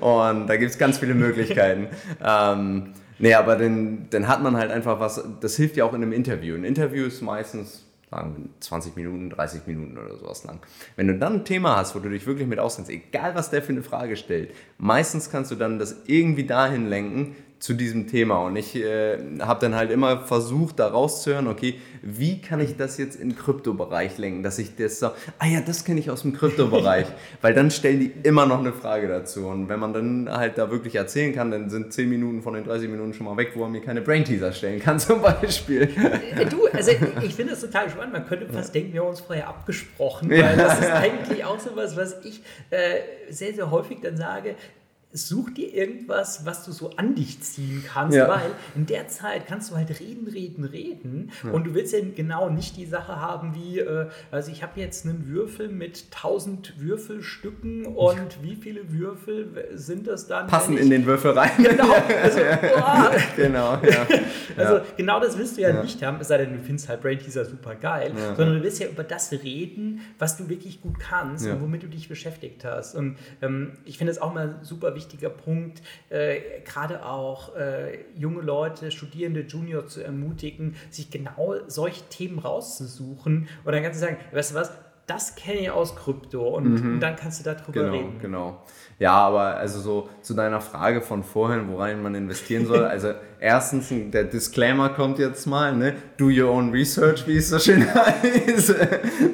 und 0.32 0.46
da 0.46 0.56
gibt 0.56 0.70
es 0.70 0.78
ganz 0.78 0.98
viele 0.98 1.12
Möglichkeiten. 1.12 1.88
ähm, 2.24 2.94
nee, 3.22 3.34
aber 3.34 3.56
dann, 3.56 4.08
dann 4.10 4.28
hat 4.28 4.42
man 4.42 4.56
halt 4.56 4.70
einfach 4.70 5.00
was, 5.00 5.24
das 5.40 5.56
hilft 5.56 5.76
ja 5.76 5.84
auch 5.84 5.94
in 5.94 6.02
einem 6.02 6.12
Interview. 6.12 6.54
Ein 6.54 6.64
Interview 6.64 7.06
ist 7.06 7.22
meistens 7.22 7.84
sagen 8.12 8.36
wir 8.36 8.60
20 8.60 8.94
Minuten, 8.94 9.30
30 9.30 9.66
Minuten 9.66 9.96
oder 9.96 10.16
sowas 10.18 10.44
lang. 10.44 10.60
Wenn 10.96 11.06
du 11.06 11.18
dann 11.18 11.36
ein 11.36 11.44
Thema 11.46 11.76
hast, 11.76 11.94
wo 11.94 11.98
du 11.98 12.10
dich 12.10 12.26
wirklich 12.26 12.46
mit 12.46 12.58
auskennst, 12.58 12.90
egal 12.90 13.34
was 13.34 13.48
der 13.48 13.62
für 13.62 13.72
eine 13.72 13.82
Frage 13.82 14.16
stellt, 14.16 14.54
meistens 14.76 15.30
kannst 15.30 15.50
du 15.50 15.54
dann 15.54 15.78
das 15.78 15.96
irgendwie 16.06 16.44
dahin 16.44 16.88
lenken, 16.88 17.34
zu 17.62 17.74
diesem 17.74 18.08
Thema. 18.08 18.38
Und 18.44 18.56
ich 18.56 18.74
äh, 18.74 19.18
habe 19.38 19.60
dann 19.60 19.76
halt 19.76 19.92
immer 19.92 20.24
versucht, 20.24 20.80
da 20.80 20.88
rauszuhören, 20.88 21.46
okay, 21.46 21.76
wie 22.02 22.40
kann 22.40 22.58
ich 22.58 22.76
das 22.76 22.98
jetzt 22.98 23.14
in 23.14 23.28
den 23.28 23.38
Kryptobereich 23.38 24.18
lenken, 24.18 24.42
dass 24.42 24.58
ich 24.58 24.74
das 24.74 24.98
so, 24.98 25.10
ah 25.38 25.46
ja, 25.46 25.60
das 25.60 25.84
kenne 25.84 26.00
ich 26.00 26.10
aus 26.10 26.22
dem 26.22 26.32
Kryptobereich, 26.32 27.06
weil 27.40 27.54
dann 27.54 27.70
stellen 27.70 28.00
die 28.00 28.12
immer 28.24 28.46
noch 28.46 28.58
eine 28.58 28.72
Frage 28.72 29.06
dazu. 29.06 29.46
Und 29.46 29.68
wenn 29.68 29.78
man 29.78 29.92
dann 29.92 30.28
halt 30.28 30.58
da 30.58 30.72
wirklich 30.72 30.96
erzählen 30.96 31.32
kann, 31.32 31.52
dann 31.52 31.70
sind 31.70 31.92
10 31.92 32.08
Minuten 32.08 32.42
von 32.42 32.54
den 32.54 32.64
30 32.64 32.90
Minuten 32.90 33.14
schon 33.14 33.26
mal 33.26 33.36
weg, 33.36 33.52
wo 33.54 33.60
man 33.60 33.70
mir 33.70 33.80
keine 33.80 34.00
Brain-Teaser 34.00 34.50
stellen 34.50 34.80
kann 34.80 34.98
zum 34.98 35.22
Beispiel. 35.22 35.82
Äh, 36.34 36.46
du, 36.46 36.66
also 36.66 36.90
ich 37.22 37.32
finde 37.32 37.52
das 37.52 37.60
total 37.60 37.88
spannend. 37.88 38.12
Man 38.12 38.26
könnte 38.26 38.52
fast 38.52 38.74
denken, 38.74 38.92
wir 38.92 39.02
haben 39.02 39.10
uns 39.10 39.20
vorher 39.20 39.46
abgesprochen, 39.46 40.28
weil 40.30 40.40
ja. 40.40 40.56
das 40.56 40.80
ist 40.80 40.90
eigentlich 40.90 41.44
auch 41.44 41.60
so 41.60 41.76
was, 41.76 41.96
was 41.96 42.16
ich 42.24 42.42
äh, 42.70 43.30
sehr, 43.30 43.54
sehr 43.54 43.70
häufig 43.70 43.98
dann 44.02 44.16
sage, 44.16 44.56
such 45.12 45.50
dir 45.50 45.74
irgendwas, 45.74 46.46
was 46.46 46.64
du 46.64 46.72
so 46.72 46.90
an 46.96 47.14
dich 47.14 47.40
ziehen 47.42 47.84
kannst, 47.86 48.16
ja. 48.16 48.28
weil 48.28 48.50
in 48.74 48.86
der 48.86 49.08
Zeit 49.08 49.46
kannst 49.46 49.70
du 49.70 49.76
halt 49.76 50.00
reden, 50.00 50.26
reden, 50.26 50.64
reden 50.64 51.30
ja. 51.44 51.50
und 51.50 51.64
du 51.66 51.74
willst 51.74 51.92
ja 51.92 52.00
genau 52.16 52.48
nicht 52.48 52.76
die 52.76 52.86
Sache 52.86 53.20
haben 53.20 53.54
wie, 53.54 53.80
äh, 53.80 54.08
also 54.30 54.50
ich 54.50 54.62
habe 54.62 54.80
jetzt 54.80 55.04
einen 55.04 55.28
Würfel 55.28 55.68
mit 55.68 56.06
1000 56.14 56.80
Würfelstücken 56.80 57.86
und 57.86 58.42
wie 58.42 58.56
viele 58.56 58.90
Würfel 58.92 59.68
sind 59.74 60.06
das 60.06 60.26
dann? 60.26 60.46
Passen 60.46 60.78
in 60.78 60.88
den 60.88 61.04
Würfel 61.06 61.32
rein. 61.32 61.50
Genau, 61.72 61.94
also, 62.22 62.40
genau, 63.36 63.78
ja. 63.82 64.06
also 64.56 64.80
genau 64.96 65.20
das 65.20 65.38
willst 65.38 65.56
du 65.56 65.62
ja, 65.62 65.82
nicht 65.82 66.02
haben, 66.02 66.18
es 66.20 66.28
sei 66.28 66.38
denn, 66.38 66.52
du 66.52 66.58
findest 66.58 66.88
halt 66.88 67.00
Brain 67.00 67.18
Teaser 67.18 67.44
super 67.44 67.74
geil, 67.76 68.12
sondern 68.36 68.56
du 68.56 68.62
willst 68.62 68.78
ja 68.80 68.88
über 68.88 69.04
das 69.04 69.32
reden, 69.32 70.00
was 70.18 70.36
du 70.36 70.48
wirklich 70.48 70.82
gut 70.82 70.98
kannst 70.98 71.46
und 71.46 71.60
womit 71.62 71.82
du 71.82 71.86
dich 71.86 72.08
beschäftigt 72.08 72.64
hast 72.64 72.94
und 72.94 73.16
ähm, 73.40 73.72
ich 73.84 73.96
finde 73.96 74.10
es 74.10 74.20
auch 74.20 74.34
mal 74.34 74.58
super 74.62 74.94
wichtig, 74.94 75.01
wichtiger 75.02 75.30
Punkt, 75.30 75.82
äh, 76.10 76.60
gerade 76.64 77.04
auch 77.04 77.54
äh, 77.56 78.04
junge 78.14 78.40
Leute, 78.40 78.90
Studierende, 78.90 79.40
Junior 79.40 79.86
zu 79.86 80.02
ermutigen, 80.02 80.76
sich 80.90 81.10
genau 81.10 81.54
solche 81.66 82.04
Themen 82.08 82.38
rauszusuchen 82.38 83.48
und 83.64 83.72
dann 83.72 83.82
kannst 83.82 84.00
du 84.00 84.06
sagen, 84.06 84.18
weißt 84.32 84.52
du 84.52 84.54
was, 84.54 84.72
das 85.06 85.34
kenne 85.34 85.60
ich 85.60 85.70
aus 85.70 85.96
Krypto 85.96 86.56
und, 86.56 86.74
mhm. 86.74 87.00
dann 87.00 87.16
kannst 87.16 87.40
du 87.40 87.44
darüber 87.44 87.72
genau, 87.72 87.92
reden. 87.92 88.18
Genau. 88.20 88.62
Ja, 88.98 89.14
aber 89.14 89.56
also 89.56 89.80
so 89.80 90.08
zu 90.20 90.32
deiner 90.34 90.60
Frage 90.60 91.00
von 91.00 91.24
vorhin, 91.24 91.68
worein 91.68 92.02
man 92.02 92.14
investieren 92.14 92.66
soll. 92.66 92.84
Also 92.84 93.12
erstens, 93.40 93.88
der 93.90 94.24
Disclaimer 94.24 94.90
kommt 94.90 95.18
jetzt 95.18 95.46
mal, 95.46 95.74
ne? 95.76 95.94
Do 96.18 96.26
your 96.26 96.50
own 96.50 96.70
research, 96.70 97.26
wie 97.26 97.36
es 97.36 97.48
so 97.48 97.58
schön 97.58 97.84
heißt. 97.94 98.74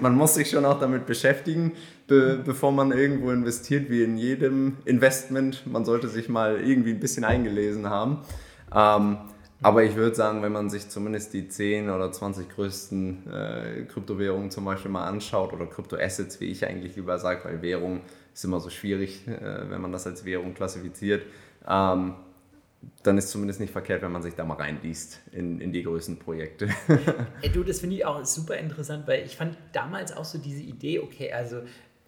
man 0.00 0.14
muss 0.14 0.35
sich 0.35 0.50
schon 0.50 0.64
auch 0.64 0.81
damit 0.81 1.04
beschäftigen, 1.04 1.72
be 2.07 2.40
bevor 2.42 2.72
man 2.72 2.92
irgendwo 2.92 3.31
investiert, 3.31 3.90
wie 3.90 4.02
in 4.02 4.16
jedem 4.16 4.78
Investment. 4.87 5.66
Man 5.66 5.85
sollte 5.85 6.09
sich 6.09 6.31
mal 6.31 6.61
irgendwie 6.61 6.92
ein 6.92 7.00
bisschen 7.00 7.24
eingelesen 7.24 7.90
haben. 7.90 8.22
Ähm, 8.74 9.18
aber 9.61 9.83
ich 9.83 9.97
würde 9.97 10.14
sagen, 10.14 10.42
wenn 10.42 10.53
man 10.53 10.71
sich 10.71 10.88
zumindest 10.88 11.35
die 11.35 11.49
10 11.49 11.90
oder 11.90 12.12
20 12.12 12.49
größten 12.49 13.33
äh, 13.33 13.83
Kryptowährungen 13.85 14.51
zum 14.51 14.64
Beispiel 14.64 14.90
mal 14.90 15.07
anschaut 15.07 15.53
oder 15.53 15.66
Kryptoassets, 15.66 16.40
wie 16.40 16.47
ich 16.47 16.66
eigentlich 16.66 16.94
lieber 16.97 17.18
sage, 17.18 17.44
weil 17.44 17.62
Währung 17.62 18.03
ist 18.33 18.44
immer 18.44 18.61
so 18.61 18.71
schwierig, 18.71 19.27
äh, 19.27 19.71
wenn 19.71 19.81
man 19.81 19.90
das 19.90 20.07
als 20.07 20.25
Währung 20.25 20.55
klassifiziert, 20.55 21.25
ähm, 21.68 22.14
dann 23.03 23.18
ist 23.18 23.31
zumindest 23.31 23.59
nicht 23.59 23.73
verkehrt, 23.73 24.03
wenn 24.03 24.12
man 24.12 24.23
sich 24.23 24.35
da 24.35 24.44
mal 24.44 24.55
reinliest 24.55 25.21
in, 25.33 25.61
in 25.61 25.73
die 25.73 25.83
größten 25.83 26.18
Projekte. 26.18 26.68
Ey, 27.42 27.51
du, 27.51 27.64
das 27.64 27.81
finde 27.81 27.97
ich 27.97 28.07
auch 28.07 28.25
super 28.25 28.57
interessant, 28.57 29.09
weil 29.09 29.25
ich 29.25 29.37
fand 29.37 29.57
damals 29.73 30.16
auch 30.16 30.25
so 30.25 30.38
diese 30.38 30.62
Idee, 30.62 31.01
okay, 31.01 31.33
also 31.33 31.62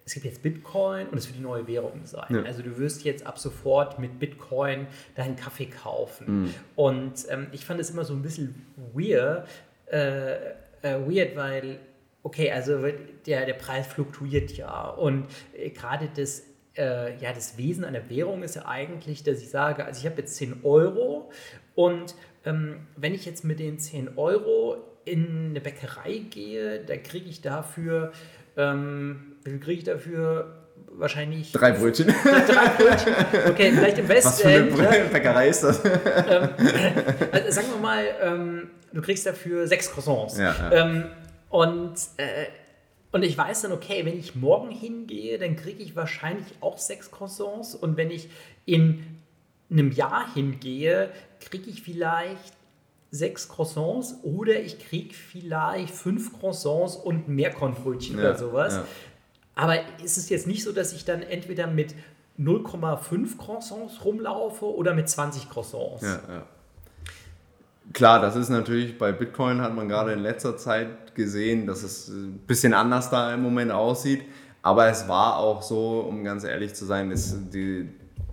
es 0.05 0.13
gibt 0.13 0.25
jetzt 0.25 0.41
Bitcoin 0.41 1.07
und 1.07 1.17
es 1.17 1.27
wird 1.27 1.37
die 1.37 1.43
neue 1.43 1.67
Währung 1.67 2.05
sein. 2.05 2.35
Ja. 2.35 2.43
Also 2.43 2.63
du 2.63 2.77
wirst 2.77 3.03
jetzt 3.03 3.25
ab 3.25 3.37
sofort 3.37 3.99
mit 3.99 4.19
Bitcoin 4.19 4.87
deinen 5.15 5.35
Kaffee 5.35 5.67
kaufen. 5.67 6.43
Mhm. 6.43 6.53
Und 6.75 7.13
ähm, 7.29 7.47
ich 7.51 7.65
fand 7.65 7.79
es 7.79 7.89
immer 7.91 8.03
so 8.03 8.13
ein 8.13 8.21
bisschen 8.21 8.55
weird, 8.93 9.47
äh, 9.91 10.35
äh, 10.35 10.99
weird, 11.05 11.35
weil, 11.35 11.79
okay, 12.23 12.51
also 12.51 12.83
der, 13.25 13.45
der 13.45 13.53
Preis 13.53 13.87
fluktuiert 13.87 14.51
ja. 14.51 14.89
Und 14.89 15.27
äh, 15.53 15.69
gerade 15.69 16.09
das, 16.15 16.43
äh, 16.75 17.17
ja, 17.17 17.31
das 17.33 17.57
Wesen 17.57 17.85
einer 17.85 18.09
Währung 18.09 18.43
ist 18.43 18.55
ja 18.55 18.65
eigentlich, 18.65 19.23
dass 19.23 19.41
ich 19.41 19.49
sage, 19.49 19.85
also 19.85 19.99
ich 19.99 20.05
habe 20.05 20.21
jetzt 20.21 20.35
10 20.35 20.63
Euro 20.63 21.31
und 21.75 22.15
ähm, 22.43 22.87
wenn 22.95 23.13
ich 23.13 23.25
jetzt 23.25 23.43
mit 23.43 23.59
den 23.59 23.77
10 23.77 24.17
Euro 24.17 24.77
in 25.05 25.49
eine 25.49 25.61
Bäckerei 25.61 26.23
gehe, 26.29 26.83
da 26.83 26.97
kriege 26.97 27.29
ich 27.29 27.41
dafür 27.41 28.11
ähm, 28.57 29.30
wie 29.43 29.51
viel 29.51 29.59
kriege 29.59 29.79
ich 29.79 29.83
dafür? 29.83 30.57
Wahrscheinlich. 30.93 31.51
Drei 31.51 31.71
Brötchen. 31.71 32.07
Drei 32.23 32.69
Brötchen. 32.69 33.13
Okay, 33.49 33.71
vielleicht 33.71 33.97
im 33.97 34.09
Westen. 34.09 34.29
Was 34.29 34.41
für 34.41 34.47
eine 34.47 34.97
ja. 34.97 35.03
Bäckerei 35.05 35.47
ist 35.49 35.63
das? 35.63 35.81
Ähm, 35.85 36.49
also 37.31 37.51
sagen 37.51 37.67
wir 37.73 37.81
mal, 37.81 38.05
ähm, 38.21 38.69
du 38.91 39.01
kriegst 39.01 39.25
dafür 39.25 39.67
sechs 39.67 39.91
Croissants. 39.91 40.37
Ja, 40.37 40.53
ja. 40.53 40.71
Ähm, 40.71 41.05
und, 41.49 41.95
äh, 42.17 42.45
und 43.11 43.23
ich 43.23 43.37
weiß 43.37 43.63
dann, 43.63 43.71
okay, 43.71 44.05
wenn 44.05 44.17
ich 44.17 44.35
morgen 44.35 44.71
hingehe, 44.71 45.37
dann 45.37 45.55
kriege 45.55 45.81
ich 45.81 45.95
wahrscheinlich 45.95 46.47
auch 46.61 46.77
sechs 46.77 47.11
Croissants. 47.11 47.75
Und 47.75 47.97
wenn 47.97 48.11
ich 48.11 48.29
in 48.65 49.03
einem 49.69 49.91
Jahr 49.91 50.33
hingehe, 50.33 51.09
kriege 51.39 51.69
ich 51.69 51.81
vielleicht 51.83 52.53
sechs 53.11 53.49
Croissants 53.49 54.15
oder 54.23 54.59
ich 54.59 54.79
kriege 54.79 55.13
vielleicht 55.13 55.93
fünf 55.93 56.39
Croissants 56.39 56.95
und 56.95 57.27
mehr 57.27 57.49
Meerkornbrötchen 57.49 58.17
ja, 58.17 58.21
oder 58.21 58.37
sowas. 58.37 58.79
Aber 59.55 59.77
ist 60.03 60.17
es 60.17 60.29
jetzt 60.29 60.47
nicht 60.47 60.63
so, 60.63 60.71
dass 60.71 60.93
ich 60.93 61.05
dann 61.05 61.21
entweder 61.21 61.67
mit 61.67 61.93
0,5 62.39 63.37
Croissants 63.37 64.03
rumlaufe 64.03 64.65
oder 64.65 64.93
mit 64.93 65.09
20 65.09 65.49
Croissants? 65.49 66.03
Ja, 66.03 66.19
ja. 66.27 66.45
Klar, 67.93 68.21
das 68.21 68.35
ist 68.35 68.49
natürlich 68.49 68.97
bei 68.97 69.11
Bitcoin 69.11 69.61
hat 69.61 69.75
man 69.75 69.89
gerade 69.89 70.13
in 70.13 70.19
letzter 70.19 70.55
Zeit 70.55 71.13
gesehen, 71.13 71.67
dass 71.67 71.83
es 71.83 72.07
ein 72.07 72.39
bisschen 72.47 72.73
anders 72.73 73.09
da 73.09 73.33
im 73.33 73.41
Moment 73.41 73.71
aussieht. 73.71 74.21
Aber 74.61 74.87
es 74.87 75.07
war 75.07 75.37
auch 75.37 75.61
so, 75.61 76.01
um 76.01 76.23
ganz 76.23 76.43
ehrlich 76.43 76.73
zu 76.73 76.85
sein, 76.85 77.11
ist 77.11 77.35
die, 77.53 77.89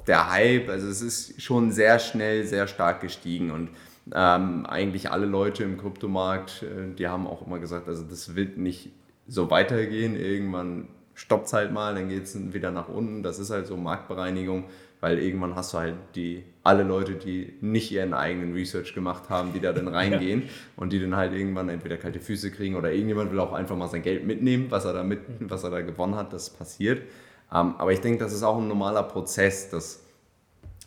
der 0.06 0.30
Hype, 0.30 0.68
also 0.68 0.86
es 0.88 1.00
ist 1.00 1.42
schon 1.42 1.72
sehr 1.72 1.98
schnell, 1.98 2.44
sehr 2.44 2.66
stark 2.68 3.00
gestiegen. 3.00 3.50
Und 3.50 3.70
ähm, 4.14 4.66
eigentlich 4.66 5.10
alle 5.10 5.26
Leute 5.26 5.64
im 5.64 5.78
Kryptomarkt, 5.78 6.62
äh, 6.62 6.94
die 6.94 7.08
haben 7.08 7.26
auch 7.26 7.46
immer 7.46 7.58
gesagt, 7.58 7.88
also 7.88 8.04
das 8.04 8.36
wird 8.36 8.58
nicht 8.58 8.90
so 9.26 9.50
weitergehen. 9.50 10.16
Irgendwann 10.16 10.88
stoppt 11.18 11.48
es 11.48 11.52
halt 11.52 11.72
mal, 11.72 11.96
dann 11.96 12.08
geht 12.08 12.24
es 12.24 12.52
wieder 12.54 12.70
nach 12.70 12.88
unten. 12.88 13.24
Das 13.24 13.40
ist 13.40 13.50
halt 13.50 13.66
so 13.66 13.76
Marktbereinigung, 13.76 14.66
weil 15.00 15.18
irgendwann 15.18 15.56
hast 15.56 15.74
du 15.74 15.78
halt 15.78 15.96
die, 16.14 16.44
alle 16.62 16.84
Leute, 16.84 17.14
die 17.14 17.54
nicht 17.60 17.90
ihren 17.90 18.14
eigenen 18.14 18.54
Research 18.54 18.94
gemacht 18.94 19.28
haben, 19.28 19.52
die 19.52 19.58
da 19.58 19.72
dann 19.72 19.88
reingehen 19.98 20.42
ja. 20.42 20.48
und 20.76 20.92
die 20.92 21.00
dann 21.00 21.16
halt 21.16 21.32
irgendwann 21.32 21.70
entweder 21.70 21.96
kalte 21.96 22.20
Füße 22.20 22.52
kriegen 22.52 22.76
oder 22.76 22.92
irgendjemand 22.92 23.32
will 23.32 23.40
auch 23.40 23.52
einfach 23.52 23.76
mal 23.76 23.88
sein 23.88 24.02
Geld 24.02 24.24
mitnehmen, 24.26 24.66
was 24.70 24.84
er 24.84 24.92
da, 24.92 25.02
mit, 25.02 25.20
was 25.40 25.64
er 25.64 25.70
da 25.70 25.80
gewonnen 25.80 26.14
hat, 26.14 26.32
das 26.32 26.50
passiert. 26.50 27.02
Ähm, 27.52 27.74
aber 27.78 27.92
ich 27.92 28.00
denke, 28.00 28.20
das 28.20 28.32
ist 28.32 28.44
auch 28.44 28.58
ein 28.58 28.68
normaler 28.68 29.02
Prozess, 29.02 29.70
dass 29.70 30.04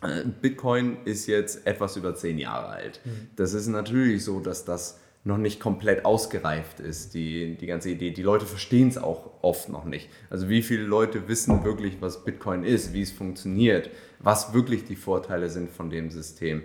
äh, 0.02 0.24
Bitcoin 0.42 1.00
ist 1.04 1.28
jetzt 1.28 1.68
etwas 1.68 1.98
über 1.98 2.16
zehn 2.16 2.38
Jahre 2.38 2.68
alt. 2.68 3.02
Mhm. 3.04 3.28
Das 3.36 3.54
ist 3.54 3.68
natürlich 3.68 4.24
so, 4.24 4.40
dass 4.40 4.64
das 4.64 5.01
noch 5.24 5.38
nicht 5.38 5.60
komplett 5.60 6.04
ausgereift 6.04 6.80
ist, 6.80 7.14
die, 7.14 7.56
die 7.56 7.68
ganze 7.68 7.90
Idee. 7.92 8.10
Die 8.12 8.24
Leute 8.24 8.46
verstehen 8.46 8.88
es 8.88 8.98
auch 8.98 9.30
oft 9.42 9.70
noch 9.70 9.86
nicht. 9.86 10.10
Also 10.30 10.50
wie 10.50 10.64
viele 10.64 10.84
Leute 10.84 11.28
wissen 11.28 11.64
wirklich, 11.64 11.98
was 12.02 12.26
Bitcoin 12.26 12.64
ist, 12.64 12.94
wie 12.94 13.02
es 13.02 13.12
funktioniert, 13.12 13.90
was 14.20 14.54
wirklich 14.54 14.84
die 14.86 14.96
Vorteile 14.96 15.50
sind 15.50 15.70
von 15.70 15.92
dem 15.92 16.10
System. 16.10 16.64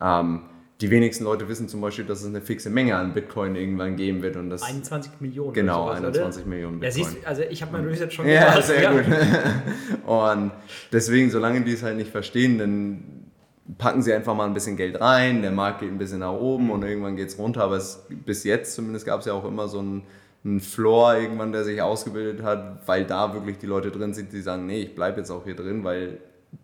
Ähm, 0.00 0.42
die 0.80 0.90
wenigsten 0.90 1.24
Leute 1.24 1.48
wissen 1.48 1.68
zum 1.68 1.80
Beispiel, 1.80 2.04
dass 2.04 2.20
es 2.20 2.26
eine 2.26 2.42
fixe 2.42 2.68
Menge 2.68 2.96
an 2.96 3.14
Bitcoin 3.14 3.56
irgendwann 3.56 3.96
geben 3.96 4.22
wird. 4.22 4.36
Und 4.36 4.50
das 4.50 4.62
21 4.62 5.12
Millionen. 5.20 5.54
Genau, 5.54 5.86
sowas, 5.86 5.98
21 5.98 6.42
oder? 6.42 6.50
Millionen 6.50 6.80
Bitcoin. 6.80 7.02
Ja, 7.02 7.10
siehst, 7.10 7.26
also 7.26 7.42
ich 7.42 7.62
habe 7.62 7.72
mein 7.72 7.86
Research 7.86 8.12
schon 8.12 8.28
ja, 8.28 8.50
gemacht. 8.50 8.66
Sehr 8.66 8.82
ja, 8.82 8.92
sehr 8.92 9.02
gut. 9.02 10.06
und 10.06 10.52
deswegen, 10.92 11.30
solange 11.30 11.62
die 11.62 11.72
es 11.72 11.82
halt 11.82 11.96
nicht 11.96 12.10
verstehen, 12.10 12.58
dann 12.58 13.25
packen 13.78 14.02
sie 14.02 14.12
einfach 14.12 14.34
mal 14.34 14.46
ein 14.46 14.54
bisschen 14.54 14.76
Geld 14.76 15.00
rein, 15.00 15.42
der 15.42 15.50
Markt 15.50 15.80
geht 15.80 15.90
ein 15.90 15.98
bisschen 15.98 16.20
nach 16.20 16.32
oben 16.32 16.70
und 16.70 16.82
irgendwann 16.82 17.16
geht 17.16 17.28
es 17.28 17.38
runter. 17.38 17.64
Aber 17.64 17.76
es, 17.76 18.06
bis 18.08 18.44
jetzt 18.44 18.74
zumindest 18.74 19.06
gab 19.06 19.20
es 19.20 19.26
ja 19.26 19.32
auch 19.32 19.44
immer 19.44 19.68
so 19.68 19.80
einen, 19.80 20.02
einen 20.44 20.60
Floor 20.60 21.16
irgendwann, 21.16 21.52
der 21.52 21.64
sich 21.64 21.82
ausgebildet 21.82 22.42
hat, 22.42 22.86
weil 22.86 23.04
da 23.04 23.34
wirklich 23.34 23.58
die 23.58 23.66
Leute 23.66 23.90
drin 23.90 24.14
sind, 24.14 24.32
die 24.32 24.40
sagen, 24.40 24.66
nee, 24.66 24.82
ich 24.82 24.94
bleibe 24.94 25.18
jetzt 25.18 25.30
auch 25.30 25.44
hier 25.44 25.56
drin, 25.56 25.82
weil 25.82 26.18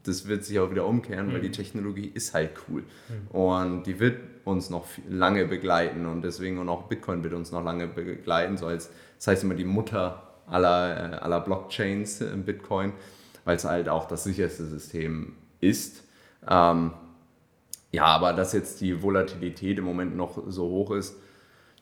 das 0.05 0.29
wird 0.29 0.45
sich 0.45 0.59
auch 0.59 0.71
wieder 0.71 0.87
umkehren, 0.87 1.29
mhm. 1.29 1.33
weil 1.35 1.41
die 1.41 1.49
mhm. 1.49 1.55
Technologie 1.55 2.11
ist 2.15 2.35
halt 2.35 2.51
cool. 2.69 2.83
Mhm. 2.83 3.37
Und 3.37 3.87
die 3.87 3.99
wird 3.99 4.19
uns 4.45 4.71
noch 4.71 4.87
lange 5.09 5.47
begleiten 5.47 6.07
und 6.07 6.23
deswegen 6.23 6.59
und 6.59 6.69
auch 6.69 6.85
Bitcoin 6.85 7.23
wird 7.23 7.35
uns 7.35 7.53
noch 7.53 7.65
lange 7.65 7.87
begleiten, 7.87 8.57
so 8.57 8.67
als, 8.67 8.91
das 9.19 9.29
heißt 9.29 9.45
immer 9.45 9.55
die 9.55 9.65
Mutter 9.65 10.23
aller, 10.47 11.15
äh, 11.15 11.17
aller 11.17 11.41
Blockchains 11.41 12.21
im 12.21 12.45
Bitcoin, 12.45 12.93
weil 13.45 13.57
es 13.57 13.65
halt 13.65 13.89
auch 13.89 14.09
das 14.09 14.25
sicherste 14.25 14.65
System 14.67 15.35
ist. 15.61 16.05
Ähm, 16.49 16.93
ja, 17.91 18.05
aber 18.05 18.33
dass 18.33 18.53
jetzt 18.53 18.81
die 18.81 19.03
Volatilität 19.03 19.79
im 19.79 19.85
Moment 19.85 20.17
noch 20.17 20.43
so 20.49 20.65
hoch 20.65 20.93
ist, 20.93 21.17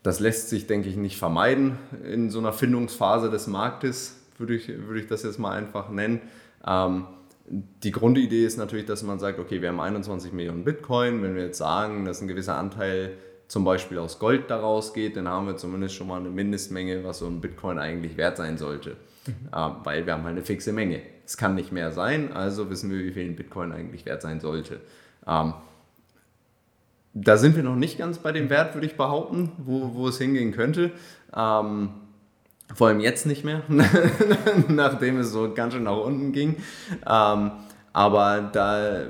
das 0.03 0.19
lässt 0.19 0.49
sich, 0.49 0.67
denke 0.67 0.89
ich, 0.89 0.97
nicht 0.97 1.19
vermeiden 1.19 1.79
in 2.05 2.31
so 2.31 2.39
einer 2.39 2.53
Findungsphase 2.53 3.31
des 3.31 3.47
Marktes, 3.47 4.17
würde 4.39 4.55
ich, 4.55 4.69
würde 4.69 5.01
ich 5.01 5.07
das 5.07 5.23
jetzt 5.23 5.39
mal 5.39 5.53
einfach 5.53 5.91
nennen. 5.91 6.21
Ähm, 6.67 7.07
die 7.51 7.91
Grundidee 7.91 8.45
ist 8.45 8.57
natürlich, 8.59 8.87
dass 8.87 9.03
man 9.03 9.19
sagt, 9.19 9.39
okay, 9.39 9.61
wir 9.61 9.69
haben 9.69 9.81
21 9.81 10.33
Millionen 10.33 10.65
Bitcoin. 10.65 11.23
Wenn 11.23 11.35
wir 11.35 11.45
jetzt 11.45 11.59
sagen, 11.59 12.05
dass 12.05 12.21
ein 12.23 12.29
gewisser 12.29 12.57
Anteil 12.57 13.17
zum 13.49 13.65
Beispiel 13.65 13.99
aus 13.99 14.21
Gold 14.21 14.49
daraus 14.49 14.95
geht, 14.95 15.17
dann 15.17 15.27
haben 15.27 15.47
wir 15.47 15.57
zumindest 15.57 15.97
schon 15.97 16.07
mal 16.07 16.21
eine 16.21 16.31
Mindestmenge, 16.31 17.03
was 17.05 17.19
so 17.19 17.27
ein 17.27 17.41
Bitcoin 17.41 17.79
eigentlich 17.79 18.17
wert 18.17 18.37
sein 18.37 18.57
sollte. 18.57 18.97
Mhm. 19.27 19.49
Äh, 19.53 19.71
weil 19.85 20.07
wir 20.07 20.13
haben 20.15 20.23
halt 20.23 20.37
eine 20.37 20.45
fixe 20.45 20.73
Menge. 20.73 21.03
Es 21.31 21.37
kann 21.37 21.55
nicht 21.55 21.71
mehr 21.71 21.93
sein, 21.93 22.33
also 22.33 22.71
wissen 22.71 22.91
wir, 22.91 22.99
wie 22.99 23.13
viel 23.13 23.25
ein 23.25 23.37
Bitcoin 23.37 23.71
eigentlich 23.71 24.05
wert 24.05 24.21
sein 24.21 24.41
sollte. 24.41 24.81
Ähm, 25.29 25.55
da 27.15 27.37
sind 27.37 27.55
wir 27.55 27.63
noch 27.63 27.77
nicht 27.77 27.99
ganz 27.99 28.19
bei 28.19 28.33
dem 28.33 28.51
Wert, 28.51 28.75
würde 28.75 28.89
ich 28.89 28.97
behaupten, 28.97 29.53
wo, 29.59 29.95
wo 29.95 30.09
es 30.09 30.19
hingehen 30.19 30.51
könnte. 30.51 30.91
Ähm, 31.33 31.91
vor 32.75 32.89
allem 32.89 32.99
jetzt 32.99 33.27
nicht 33.27 33.45
mehr, 33.45 33.63
nachdem 34.69 35.19
es 35.19 35.31
so 35.31 35.55
ganz 35.55 35.73
schön 35.73 35.85
nach 35.85 35.99
unten 35.99 36.33
ging. 36.33 36.57
Ähm, 37.09 37.53
aber 37.93 38.51
da, 38.53 39.07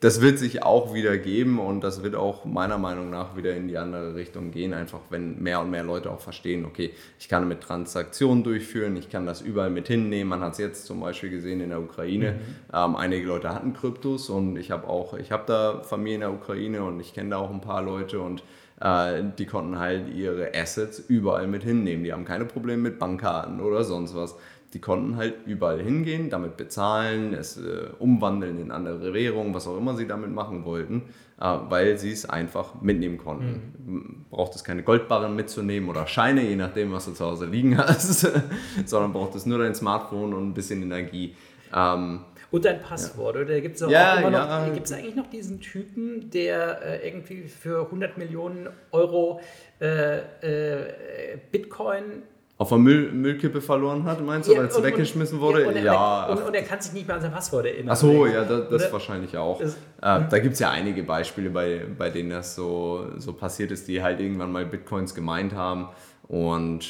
das 0.00 0.22
wird 0.22 0.38
sich 0.38 0.62
auch 0.62 0.94
wieder 0.94 1.18
geben 1.18 1.58
und 1.58 1.84
das 1.84 2.02
wird 2.02 2.14
auch 2.14 2.46
meiner 2.46 2.78
Meinung 2.78 3.10
nach 3.10 3.36
wieder 3.36 3.54
in 3.54 3.68
die 3.68 3.76
andere 3.76 4.14
Richtung 4.14 4.50
gehen, 4.50 4.72
einfach 4.72 5.00
wenn 5.10 5.42
mehr 5.42 5.60
und 5.60 5.70
mehr 5.70 5.84
Leute 5.84 6.10
auch 6.10 6.20
verstehen, 6.20 6.64
okay, 6.64 6.92
ich 7.18 7.28
kann 7.28 7.46
mit 7.46 7.60
Transaktionen 7.60 8.42
durchführen, 8.42 8.96
ich 8.96 9.10
kann 9.10 9.26
das 9.26 9.42
überall 9.42 9.68
mit 9.68 9.88
hinnehmen. 9.88 10.30
Man 10.30 10.40
hat 10.40 10.52
es 10.52 10.58
jetzt 10.58 10.86
zum 10.86 11.00
Beispiel 11.00 11.28
gesehen 11.28 11.60
in 11.60 11.68
der 11.68 11.80
Ukraine. 11.80 12.32
Mhm. 12.32 12.38
Ähm, 12.74 12.96
einige 12.96 13.26
Leute 13.26 13.50
hatten 13.50 13.74
Kryptos 13.74 14.30
und 14.30 14.56
ich 14.56 14.70
habe 14.70 14.88
auch, 14.88 15.12
ich 15.14 15.32
habe 15.32 15.44
da 15.46 15.82
Familie 15.82 16.14
in 16.14 16.20
der 16.22 16.32
Ukraine 16.32 16.82
und 16.82 16.98
ich 16.98 17.12
kenne 17.12 17.30
da 17.30 17.36
auch 17.36 17.50
ein 17.50 17.60
paar 17.60 17.82
Leute 17.82 18.20
und 18.20 18.42
äh, 18.80 19.22
die 19.38 19.44
konnten 19.44 19.78
halt 19.78 20.14
ihre 20.14 20.54
Assets 20.54 20.98
überall 20.98 21.46
mit 21.46 21.62
hinnehmen. 21.62 22.04
Die 22.04 22.12
haben 22.14 22.24
keine 22.24 22.46
Probleme 22.46 22.82
mit 22.82 22.98
Bankkarten 22.98 23.60
oder 23.60 23.84
sonst 23.84 24.14
was. 24.14 24.34
Die 24.72 24.80
konnten 24.80 25.16
halt 25.16 25.46
überall 25.46 25.82
hingehen, 25.82 26.30
damit 26.30 26.56
bezahlen, 26.56 27.34
es 27.34 27.56
äh, 27.56 27.88
umwandeln 27.98 28.60
in 28.60 28.70
andere 28.70 29.12
Währungen, 29.12 29.52
was 29.52 29.66
auch 29.66 29.76
immer 29.76 29.96
sie 29.96 30.06
damit 30.06 30.30
machen 30.30 30.64
wollten, 30.64 31.02
äh, 31.40 31.44
weil 31.68 31.98
sie 31.98 32.12
es 32.12 32.28
einfach 32.28 32.80
mitnehmen 32.80 33.18
konnten. 33.18 33.72
Mhm. 33.84 34.26
Braucht 34.30 34.54
es 34.54 34.62
keine 34.62 34.84
Goldbarren 34.84 35.34
mitzunehmen 35.34 35.88
oder 35.88 36.06
Scheine, 36.06 36.42
je 36.42 36.56
nachdem, 36.56 36.92
was 36.92 37.06
du 37.06 37.12
zu 37.12 37.24
Hause 37.24 37.46
liegen 37.46 37.78
hast, 37.78 38.30
sondern 38.86 39.12
braucht 39.12 39.34
es 39.34 39.44
nur 39.44 39.58
dein 39.58 39.74
Smartphone 39.74 40.34
und 40.34 40.50
ein 40.50 40.54
bisschen 40.54 40.82
Energie. 40.82 41.34
Ähm, 41.74 42.20
und 42.52 42.64
dein 42.64 42.80
Passwort, 42.80 43.36
ja. 43.36 43.42
oder 43.42 43.60
gibt 43.60 43.76
es 43.76 43.80
ja, 43.82 44.20
ja. 44.20 44.30
noch, 44.30 44.74
gibt 44.74 44.86
es 44.86 44.92
eigentlich 44.92 45.14
noch 45.14 45.28
diesen 45.28 45.60
Typen, 45.60 46.30
der 46.30 46.82
äh, 46.82 47.08
irgendwie 47.08 47.42
für 47.42 47.84
100 47.84 48.18
Millionen 48.18 48.68
Euro 48.90 49.40
äh, 49.80 50.18
äh, 50.18 51.38
Bitcoin 51.52 52.22
auf 52.60 52.70
einer 52.74 52.82
Müll, 52.82 53.10
Müllkippe 53.10 53.62
verloren 53.62 54.04
hat, 54.04 54.22
meinst 54.22 54.46
du, 54.46 54.52
ja, 54.52 54.58
weil 54.58 54.66
es 54.66 54.82
weggeschmissen 54.82 55.40
wurde? 55.40 55.66
Und, 55.66 55.82
ja. 55.82 56.26
Und, 56.26 56.42
und, 56.42 56.54
er 56.54 56.62
kann 56.62 56.78
sich 56.78 56.92
nicht 56.92 57.06
mehr 57.06 57.16
an 57.16 57.22
sein 57.22 57.32
Passwort 57.32 57.64
erinnern. 57.64 57.88
Ach 57.92 57.96
so, 57.96 58.26
ja, 58.26 58.44
das, 58.44 58.68
das 58.68 58.92
wahrscheinlich 58.92 59.34
auch. 59.34 59.58
Das, 59.60 59.76
äh, 59.76 60.28
da 60.28 60.38
gibt 60.40 60.52
es 60.52 60.58
ja 60.58 60.68
einige 60.68 61.02
Beispiele, 61.02 61.48
bei, 61.48 61.86
bei 61.96 62.10
denen 62.10 62.28
das 62.28 62.54
so, 62.54 63.06
so 63.16 63.32
passiert 63.32 63.70
ist, 63.70 63.88
die 63.88 64.02
halt 64.02 64.20
irgendwann 64.20 64.52
mal 64.52 64.66
Bitcoins 64.66 65.14
gemeint 65.14 65.54
haben 65.54 65.88
und 66.28 66.86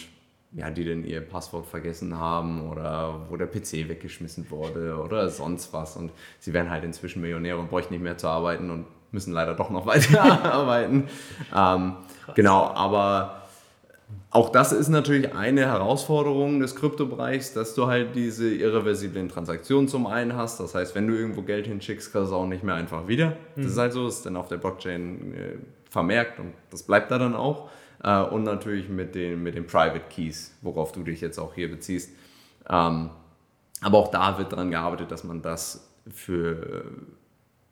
ja, 0.50 0.70
die 0.70 0.85
dann 0.85 1.04
ihr 1.04 1.20
Passwort 1.20 1.66
vergessen 1.66 2.18
haben 2.18 2.68
oder 2.68 3.26
wo 3.28 3.37
der 3.37 3.46
PC 3.46 3.88
weggeschmissen 3.88 4.50
wurde 4.50 4.96
oder 4.96 5.28
sonst 5.28 5.72
was. 5.72 5.96
Und 5.96 6.11
sie 6.40 6.52
werden 6.52 6.68
halt 6.68 6.83
inzwischen 6.83 7.22
Millionäre 7.22 7.59
und 7.59 7.70
bräuchten 7.70 7.94
nicht 7.94 8.02
mehr 8.02 8.18
zu 8.18 8.26
arbeiten 8.26 8.70
und 8.70 8.87
müssen 9.12 9.33
leider 9.33 9.54
doch 9.54 9.70
noch 9.70 9.87
weiter 9.87 10.20
arbeiten. 10.20 11.09
Ähm, 11.56 11.94
genau, 12.35 12.64
aber 12.74 13.40
auch 14.30 14.50
das 14.50 14.72
ist 14.72 14.88
natürlich 14.88 15.34
eine 15.34 15.62
Herausforderung 15.62 16.60
des 16.60 16.76
Kryptobereichs, 16.76 17.52
dass 17.52 17.74
du 17.74 17.88
halt 17.88 18.14
diese 18.14 18.48
irreversiblen 18.48 19.28
Transaktionen 19.28 19.88
zum 19.88 20.06
einen 20.06 20.36
hast. 20.36 20.60
Das 20.60 20.74
heißt, 20.74 20.94
wenn 20.94 21.08
du 21.08 21.14
irgendwo 21.14 21.42
Geld 21.42 21.66
hinschickst, 21.66 22.12
kriegst 22.12 22.14
du 22.14 22.28
es 22.28 22.32
auch 22.32 22.46
nicht 22.46 22.62
mehr 22.62 22.76
einfach 22.76 23.08
wieder. 23.08 23.36
Das 23.56 23.66
ist 23.66 23.76
mhm. 23.76 23.80
halt 23.80 23.92
so, 23.92 24.06
ist 24.06 24.24
dann 24.24 24.36
auf 24.36 24.48
der 24.48 24.58
Blockchain 24.58 25.34
äh, 25.34 25.56
vermerkt 25.90 26.38
und 26.38 26.52
das 26.70 26.84
bleibt 26.84 27.10
da 27.10 27.18
dann 27.18 27.34
auch. 27.34 27.70
Äh, 28.04 28.22
und 28.22 28.44
natürlich 28.44 28.88
mit 28.88 29.16
den, 29.16 29.42
mit 29.42 29.56
den 29.56 29.66
Private 29.66 30.04
Keys, 30.08 30.56
worauf 30.62 30.92
du 30.92 31.02
dich 31.02 31.20
jetzt 31.20 31.38
auch 31.38 31.54
hier 31.54 31.68
beziehst. 31.68 32.10
Ähm, 32.68 33.10
aber 33.82 33.98
auch 33.98 34.10
da 34.12 34.38
wird 34.38 34.52
daran 34.52 34.70
gearbeitet, 34.70 35.10
dass 35.10 35.24
man 35.24 35.42
das 35.42 35.90
für, 36.08 36.84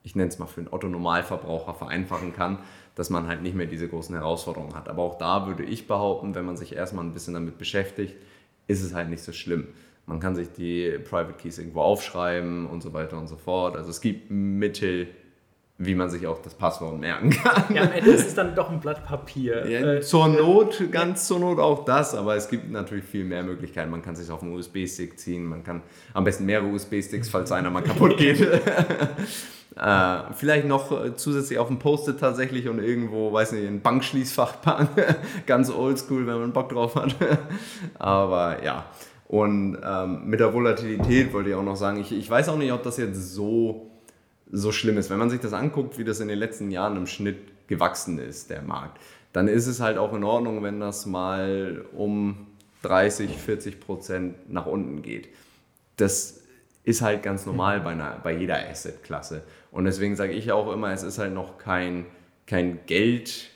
ich 0.02 0.16
nenne 0.16 0.28
es 0.28 0.38
mal 0.38 0.46
für 0.46 0.60
einen 0.60 0.72
Otto-Normalverbraucher 0.72 1.74
vereinfachen 1.74 2.32
kann, 2.32 2.58
dass 2.98 3.10
man 3.10 3.28
halt 3.28 3.42
nicht 3.42 3.54
mehr 3.54 3.66
diese 3.66 3.86
großen 3.86 4.12
Herausforderungen 4.12 4.74
hat. 4.74 4.88
Aber 4.88 5.04
auch 5.04 5.18
da 5.18 5.46
würde 5.46 5.62
ich 5.62 5.86
behaupten, 5.86 6.34
wenn 6.34 6.44
man 6.44 6.56
sich 6.56 6.74
erstmal 6.74 7.04
ein 7.04 7.12
bisschen 7.12 7.32
damit 7.32 7.56
beschäftigt, 7.56 8.16
ist 8.66 8.82
es 8.82 8.92
halt 8.92 9.08
nicht 9.08 9.22
so 9.22 9.30
schlimm. 9.30 9.68
Man 10.06 10.18
kann 10.18 10.34
sich 10.34 10.50
die 10.50 10.98
Private 11.08 11.34
Keys 11.34 11.58
irgendwo 11.58 11.82
aufschreiben 11.82 12.66
und 12.66 12.82
so 12.82 12.92
weiter 12.92 13.16
und 13.16 13.28
so 13.28 13.36
fort. 13.36 13.76
Also 13.76 13.90
es 13.90 14.00
gibt 14.00 14.32
Mittel, 14.32 15.06
wie 15.80 15.94
man 15.94 16.10
sich 16.10 16.26
auch 16.26 16.42
das 16.42 16.54
Passwort 16.54 16.98
merken 16.98 17.30
kann. 17.30 17.74
Ja, 17.74 17.82
am 17.82 17.92
Ende 17.92 18.10
ist 18.10 18.26
es 18.26 18.34
dann 18.34 18.56
doch 18.56 18.68
ein 18.68 18.80
Blatt 18.80 19.06
Papier. 19.06 19.64
Ja, 19.68 19.94
äh, 19.94 20.00
zur 20.00 20.26
Not, 20.26 20.82
ganz 20.90 21.28
zur 21.28 21.38
Not 21.38 21.60
auch 21.60 21.84
das, 21.84 22.16
aber 22.16 22.34
es 22.34 22.48
gibt 22.48 22.68
natürlich 22.68 23.04
viel 23.04 23.24
mehr 23.24 23.44
Möglichkeiten. 23.44 23.90
Man 23.90 24.02
kann 24.02 24.16
sich 24.16 24.28
auf 24.28 24.42
einen 24.42 24.52
USB-Stick 24.54 25.18
ziehen, 25.20 25.44
man 25.44 25.62
kann 25.62 25.82
am 26.14 26.24
besten 26.24 26.46
mehrere 26.46 26.66
USB-Sticks, 26.66 27.28
falls 27.28 27.52
einer 27.52 27.70
mal 27.70 27.82
kaputt 27.82 28.16
geht. 28.18 28.46
Äh, 29.80 30.32
vielleicht 30.34 30.66
noch 30.66 30.90
äh, 30.90 31.14
zusätzlich 31.14 31.56
auf 31.58 31.68
dem 31.68 31.78
Post-it 31.78 32.18
tatsächlich 32.18 32.68
und 32.68 32.80
irgendwo, 32.80 33.32
weiß 33.32 33.52
nicht, 33.52 33.64
ein 33.64 33.80
Bankschließfach. 33.80 34.56
Ganz 35.46 35.70
oldschool, 35.70 36.26
wenn 36.26 36.40
man 36.40 36.52
Bock 36.52 36.70
drauf 36.70 36.96
hat. 36.96 37.14
Aber 37.96 38.64
ja. 38.64 38.86
Und 39.28 39.78
ähm, 39.84 40.22
mit 40.24 40.40
der 40.40 40.52
Volatilität 40.52 41.32
wollte 41.32 41.50
ich 41.50 41.54
auch 41.54 41.62
noch 41.62 41.76
sagen, 41.76 42.00
ich, 42.00 42.10
ich 42.12 42.28
weiß 42.28 42.48
auch 42.48 42.56
nicht, 42.56 42.72
ob 42.72 42.82
das 42.82 42.96
jetzt 42.96 43.34
so, 43.34 43.87
so 44.50 44.72
schlimm 44.72 44.98
ist. 44.98 45.10
Wenn 45.10 45.18
man 45.18 45.30
sich 45.30 45.40
das 45.40 45.52
anguckt, 45.52 45.98
wie 45.98 46.04
das 46.04 46.20
in 46.20 46.28
den 46.28 46.38
letzten 46.38 46.70
Jahren 46.70 46.96
im 46.96 47.06
Schnitt 47.06 47.68
gewachsen 47.68 48.18
ist, 48.18 48.50
der 48.50 48.62
Markt, 48.62 49.00
dann 49.32 49.48
ist 49.48 49.66
es 49.66 49.80
halt 49.80 49.98
auch 49.98 50.14
in 50.14 50.24
Ordnung, 50.24 50.62
wenn 50.62 50.80
das 50.80 51.06
mal 51.06 51.84
um 51.94 52.46
30, 52.82 53.36
40 53.36 53.80
Prozent 53.80 54.50
nach 54.50 54.66
unten 54.66 55.02
geht. 55.02 55.28
Das 55.96 56.40
ist 56.84 57.02
halt 57.02 57.22
ganz 57.22 57.44
normal 57.44 57.80
bei, 57.80 57.90
einer, 57.90 58.18
bei 58.22 58.34
jeder 58.34 58.58
Asset-Klasse. 58.68 59.42
Und 59.70 59.84
deswegen 59.84 60.16
sage 60.16 60.32
ich 60.32 60.52
auch 60.52 60.72
immer, 60.72 60.92
es 60.92 61.02
ist 61.02 61.18
halt 61.18 61.34
noch 61.34 61.58
kein, 61.58 62.06
kein 62.46 62.80
Geld, 62.86 63.50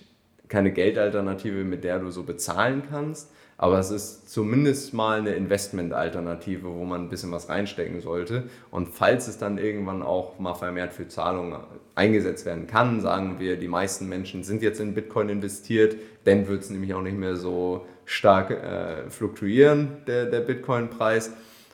keine 0.48 0.72
Geldalternative, 0.72 1.64
mit 1.64 1.85
der 1.85 1.98
du 1.98 2.11
so 2.11 2.24
bezahlen 2.24 2.83
kannst. 2.90 3.31
Aber 3.58 3.78
es 3.78 3.90
ist 3.90 4.30
zumindest 4.30 4.92
mal 4.92 5.20
eine 5.20 5.34
Investmentalternative, 5.34 6.68
wo 6.74 6.84
man 6.84 7.02
ein 7.02 7.08
bisschen 7.08 7.30
was 7.30 7.48
reinstecken 7.48 8.00
sollte. 8.00 8.44
Und 8.70 8.88
falls 8.88 9.28
es 9.28 9.38
dann 9.38 9.58
irgendwann 9.58 10.02
auch 10.02 10.38
mal 10.38 10.54
vermehrt 10.54 10.92
für 10.92 11.06
Zahlungen 11.06 11.56
eingesetzt 11.94 12.44
werden 12.44 12.66
kann, 12.66 13.00
sagen 13.00 13.36
wir, 13.38 13.56
die 13.56 13.68
meisten 13.68 14.08
Menschen 14.08 14.42
sind 14.42 14.62
jetzt 14.62 14.80
in 14.80 14.94
Bitcoin 14.94 15.28
investiert, 15.28 15.96
dann 16.24 16.48
wird 16.48 16.62
es 16.62 16.70
nämlich 16.70 16.94
auch 16.94 17.02
nicht 17.02 17.16
mehr 17.16 17.36
so 17.36 17.86
stark 18.04 18.50
äh, 18.50 19.10
fluktuieren, 19.10 19.98
der, 20.06 20.26
der 20.26 20.40
Bitcoin-Preis. 20.40 21.32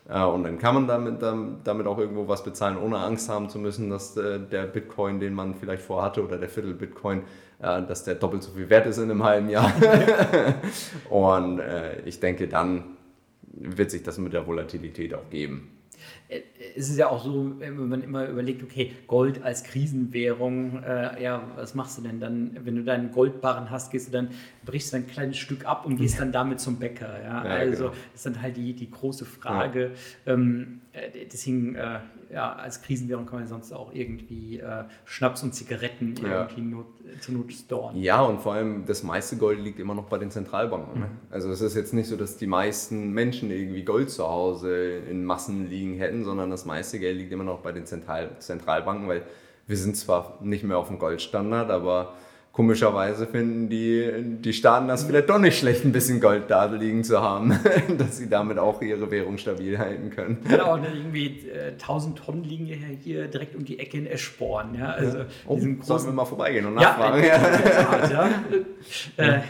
Äh, 0.09 0.23
und 0.23 0.45
dann 0.45 0.59
kann 0.59 0.75
man 0.75 0.87
damit, 0.87 1.23
damit 1.65 1.87
auch 1.87 1.99
irgendwo 1.99 2.29
was 2.29 2.43
bezahlen, 2.43 2.77
ohne 2.77 2.99
Angst 2.99 3.29
haben 3.29 3.49
zu 3.49 3.59
müssen, 3.59 3.91
dass 3.91 4.17
äh, 4.17 4.41
der 4.41 4.65
Bitcoin, 4.65 5.21
den 5.21 5.35
man 5.35 5.55
vielleicht 5.55 5.83
vorhatte, 5.83 6.25
oder 6.25 6.39
der 6.39 6.49
Viertel 6.49 6.75
Bitcoin, 6.75 7.23
dass 7.59 8.05
der 8.05 8.15
doppelt 8.15 8.43
so 8.43 8.53
viel 8.53 8.71
wert 8.71 8.87
ist 8.87 8.99
in 8.99 9.11
einem 9.11 9.25
halben 9.25 9.51
Jahr. 9.51 9.73
und 11.11 11.61
ich 12.05 12.21
denke, 12.21 12.47
dann 12.47 12.85
wird 13.43 13.91
sich 13.91 14.03
das 14.03 14.19
mit 14.19 14.33
der 14.33 14.47
Volatilität 14.47 15.15
auch 15.15 15.29
geben 15.29 15.79
es 16.77 16.91
ist 16.91 16.99
ja 16.99 17.09
auch 17.09 17.25
so, 17.25 17.55
wenn 17.59 17.89
man 17.89 18.03
immer 18.03 18.27
überlegt, 18.29 18.63
okay, 18.63 18.93
Gold 19.07 19.43
als 19.43 19.65
Krisenwährung, 19.65 20.83
äh, 20.83 21.23
ja, 21.23 21.43
was 21.57 21.75
machst 21.75 21.99
du 21.99 22.03
denn 22.03 22.21
dann, 22.21 22.57
wenn 22.65 22.77
du 22.77 22.85
deinen 22.85 23.13
Goldbarren 23.13 23.71
hast, 23.71 23.91
gehst 23.91 24.09
du 24.09 24.13
dann, 24.13 24.29
brichst 24.65 24.93
du 24.93 24.99
ein 24.99 25.07
kleines 25.07 25.39
Stück 25.39 25.65
ab 25.65 25.87
und 25.87 25.97
gehst 25.97 26.21
dann 26.21 26.31
damit 26.31 26.61
zum 26.61 26.79
Bäcker. 26.79 27.23
Ja? 27.23 27.45
ja 27.45 27.51
also 27.51 27.85
genau. 27.85 27.89
das 28.13 28.15
ist 28.15 28.27
dann 28.27 28.43
halt 28.43 28.57
die, 28.57 28.75
die 28.75 28.91
große 28.91 29.25
Frage. 29.25 29.93
Ja. 30.27 30.35
Ähm, 30.35 30.81
äh, 30.93 31.27
deswegen, 31.33 31.75
äh, 31.75 32.01
ja, 32.31 32.53
als 32.53 32.83
Krisenwährung 32.83 33.27
kann 33.27 33.41
man 33.41 33.49
sonst 33.49 33.73
auch 33.73 33.93
irgendwie 33.93 34.59
äh, 34.59 34.85
Schnaps 35.05 35.43
und 35.43 35.55
Zigaretten 35.55 36.15
ja. 36.23 36.43
irgendwie 36.43 36.61
not, 36.61 36.87
zur 37.21 37.35
Not 37.35 37.53
storen. 37.53 37.97
Ja, 37.97 38.21
und 38.21 38.41
vor 38.41 38.55
allem 38.55 38.85
das 38.87 39.03
meiste 39.03 39.37
Gold 39.37 39.61
liegt 39.61 39.81
immer 39.81 39.95
noch 39.95 40.05
bei 40.05 40.19
den 40.19 40.31
Zentralbanken. 40.31 41.01
Ne? 41.01 41.07
Mhm. 41.07 41.19
Also 41.31 41.51
es 41.51 41.61
ist 41.61 41.75
jetzt 41.75 41.95
nicht 41.95 42.09
so, 42.09 42.17
dass 42.17 42.37
die 42.37 42.47
meisten 42.47 43.13
Menschen 43.13 43.51
irgendwie 43.51 43.83
Gold 43.83 44.11
zu 44.11 44.29
Hause 44.29 44.99
in 45.11 45.25
Massen 45.25 45.69
liegen 45.69 45.95
hätten, 45.95 46.25
sondern 46.25 46.51
das 46.51 46.65
meiste 46.65 46.99
Geld 46.99 47.17
liegt 47.19 47.33
immer 47.33 47.45
noch 47.45 47.61
bei 47.61 47.73
den 47.73 47.87
Zentral 47.87 48.31
Zentralbanken, 48.39 49.09
weil 49.09 49.23
wir 49.67 49.77
sind 49.77 49.97
zwar 49.97 50.39
nicht 50.43 50.65
mehr 50.65 50.79
auf 50.79 50.89
dem 50.89 50.99
Goldstandard, 50.99 51.71
aber 51.71 52.15
komischerweise 52.59 53.29
finden 53.29 53.69
die, 53.69 54.11
die 54.43 54.53
Staaten 54.53 54.89
das 54.89 55.05
vielleicht 55.05 55.31
doch 55.31 55.39
nicht 55.39 55.57
schlecht, 55.57 55.85
ein 55.85 55.93
bisschen 55.93 56.21
Gold 56.21 56.51
da 56.51 56.65
liegen 56.65 57.05
zu 57.05 57.23
haben, 57.23 57.57
dass 57.99 58.17
sie 58.17 58.29
damit 58.29 58.59
auch 58.59 58.83
ihre 58.83 59.13
Währung 59.13 59.39
stabil 59.39 59.79
halten 59.79 60.11
können. 60.11 60.39
Genau, 60.43 60.75
und 60.75 60.83
irgendwie 60.83 61.49
äh, 61.51 61.75
1000 61.75 62.19
Tonnen 62.19 62.43
liegen 62.43 62.67
ja 62.67 62.75
hier 63.01 63.29
direkt 63.29 63.55
um 63.55 63.65
die 63.65 63.79
Ecke 63.79 63.99
in 63.99 64.09
Eschborn. 64.09 64.75
Ja, 64.75 64.87
also 64.87 65.21
oh, 65.47 65.55
großen, 65.55 65.83
sollen 65.83 66.07
wir 66.07 66.13
mal 66.15 66.25
vorbeigehen 66.25 66.67
und 66.67 66.75
nachfragen? 66.75 67.23
Ja, 67.23 68.09
ja. 68.11 68.31
ja. 69.17 69.25
äh, 69.25 69.41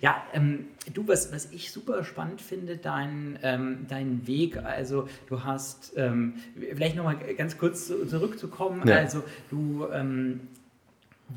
ja 0.00 0.22
ähm, 0.32 0.68
du, 0.94 1.06
was, 1.06 1.34
was 1.34 1.52
ich 1.52 1.70
super 1.70 2.02
spannend 2.02 2.40
finde, 2.40 2.78
dein, 2.78 3.38
ähm, 3.42 3.84
dein 3.90 4.26
Weg, 4.26 4.56
also 4.56 5.06
du 5.28 5.44
hast, 5.44 5.92
ähm, 5.98 6.36
vielleicht 6.74 6.96
nochmal 6.96 7.18
ganz 7.36 7.58
kurz 7.58 7.88
zurückzukommen, 7.88 8.88
ja. 8.88 8.96
also 8.96 9.22
du 9.50 9.86
ähm, 9.92 10.40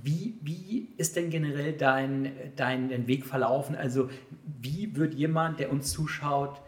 wie, 0.03 0.37
wie 0.41 0.89
ist 0.97 1.15
denn 1.15 1.29
generell 1.29 1.73
dein, 1.73 2.31
dein 2.55 3.07
Weg 3.07 3.25
verlaufen? 3.25 3.75
Also 3.75 4.09
wie 4.61 4.95
wird 4.95 5.13
jemand, 5.13 5.59
der 5.59 5.71
uns 5.71 5.91
zuschaut, 5.91 6.61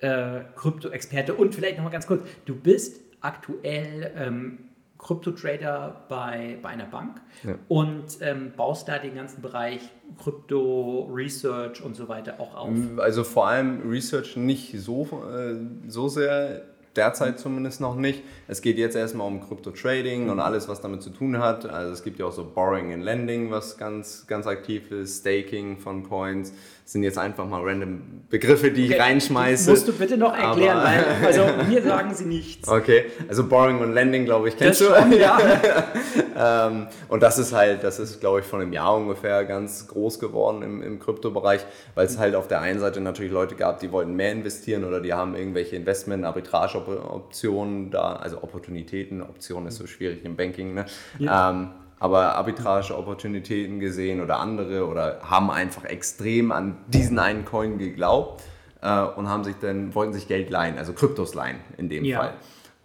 äh, 0.00 0.40
Krypto-Experte 0.54 1.34
und 1.34 1.54
vielleicht 1.54 1.76
nochmal 1.76 1.92
ganz 1.92 2.06
kurz, 2.06 2.22
du 2.44 2.54
bist 2.54 3.00
aktuell 3.20 4.12
ähm, 4.16 4.58
Krypto-Trader 4.98 6.06
bei, 6.08 6.58
bei 6.60 6.70
einer 6.70 6.86
Bank 6.86 7.20
ja. 7.44 7.54
und 7.68 8.18
ähm, 8.20 8.52
baust 8.56 8.88
da 8.88 8.98
den 8.98 9.14
ganzen 9.14 9.40
Bereich 9.42 9.80
Krypto-Research 10.22 11.82
und 11.82 11.96
so 11.96 12.08
weiter 12.08 12.40
auch 12.40 12.54
auf. 12.54 12.70
Also 12.98 13.24
vor 13.24 13.48
allem 13.48 13.88
Research 13.88 14.36
nicht 14.36 14.78
so, 14.80 15.04
äh, 15.32 15.56
so 15.88 16.08
sehr 16.08 16.62
derzeit 16.98 17.38
zumindest 17.38 17.80
noch 17.80 17.96
nicht. 17.96 18.22
Es 18.48 18.60
geht 18.60 18.76
jetzt 18.76 18.96
erstmal 18.96 19.26
um 19.26 19.40
Krypto-Trading 19.40 20.28
und 20.28 20.40
alles, 20.40 20.68
was 20.68 20.80
damit 20.80 21.02
zu 21.02 21.10
tun 21.10 21.38
hat. 21.38 21.64
Also 21.64 21.92
es 21.92 22.02
gibt 22.02 22.18
ja 22.18 22.26
auch 22.26 22.32
so 22.32 22.44
Borrowing 22.44 22.92
and 22.92 23.02
Lending, 23.02 23.50
was 23.50 23.78
ganz, 23.78 24.26
ganz 24.26 24.46
aktiv 24.46 24.90
ist, 24.90 25.20
Staking 25.20 25.78
von 25.78 26.06
Coins. 26.06 26.52
Das 26.82 26.92
sind 26.92 27.02
jetzt 27.02 27.18
einfach 27.18 27.46
mal 27.46 27.62
random 27.62 28.00
Begriffe, 28.30 28.70
die 28.70 28.86
okay. 28.86 28.94
ich 28.94 29.00
reinschmeiße. 29.00 29.70
Musst 29.70 29.86
du 29.86 29.92
bitte 29.92 30.16
noch 30.16 30.34
erklären, 30.36 30.82
weil 30.82 31.04
also 31.26 31.44
mir 31.68 31.82
sagen 31.82 32.14
sie 32.14 32.24
nichts. 32.24 32.66
Okay, 32.66 33.06
also 33.28 33.46
Borrowing 33.46 33.80
und 33.80 33.92
Lending, 33.92 34.24
glaube 34.24 34.48
ich, 34.48 34.56
kennst 34.56 34.80
das 34.80 34.88
du. 34.88 34.94
Schon, 34.94 35.12
ja. 35.12 35.38
ähm, 36.38 36.86
und 37.08 37.22
das 37.22 37.38
ist 37.38 37.52
halt, 37.52 37.82
das 37.82 37.98
ist, 37.98 38.20
glaube 38.20 38.40
ich, 38.40 38.46
von 38.46 38.60
einem 38.60 38.72
Jahr 38.72 38.96
ungefähr 38.96 39.44
ganz 39.44 39.88
groß 39.88 40.18
geworden 40.18 40.62
im, 40.62 40.82
im 40.82 40.98
Kryptobereich, 40.98 41.64
weil 41.94 42.06
es 42.06 42.18
halt 42.18 42.34
auf 42.34 42.48
der 42.48 42.60
einen 42.60 42.78
Seite 42.78 43.00
natürlich 43.00 43.32
Leute 43.32 43.54
gab, 43.54 43.80
die 43.80 43.90
wollten 43.90 44.14
mehr 44.14 44.32
investieren 44.32 44.84
oder 44.84 45.00
die 45.00 45.12
haben 45.12 45.34
irgendwelche 45.34 45.76
Investment, 45.76 46.24
Arbitrage-Optionen 46.24 47.90
da, 47.90 48.14
also 48.16 48.42
Opportunitäten, 48.42 49.22
Optionen 49.22 49.68
ist 49.68 49.76
so 49.76 49.86
schwierig 49.86 50.24
im 50.24 50.36
Banking, 50.36 50.74
ne? 50.74 50.86
Ja. 51.18 51.50
Ähm, 51.50 51.70
aber 52.00 52.36
Arbitrage-Opportunitäten 52.36 53.80
gesehen 53.80 54.20
oder 54.20 54.38
andere 54.38 54.86
oder 54.86 55.18
haben 55.22 55.50
einfach 55.50 55.84
extrem 55.84 56.52
an 56.52 56.76
diesen 56.86 57.18
einen 57.18 57.44
Coin 57.44 57.78
geglaubt 57.78 58.42
äh, 58.82 59.02
und 59.02 59.28
haben 59.28 59.42
sich 59.42 59.56
dann, 59.60 59.94
wollten 59.94 60.12
sich 60.12 60.28
Geld 60.28 60.50
leihen, 60.50 60.78
also 60.78 60.92
Kryptos 60.92 61.34
leihen 61.34 61.56
in 61.76 61.88
dem 61.88 62.04
ja. 62.04 62.18
Fall. 62.20 62.34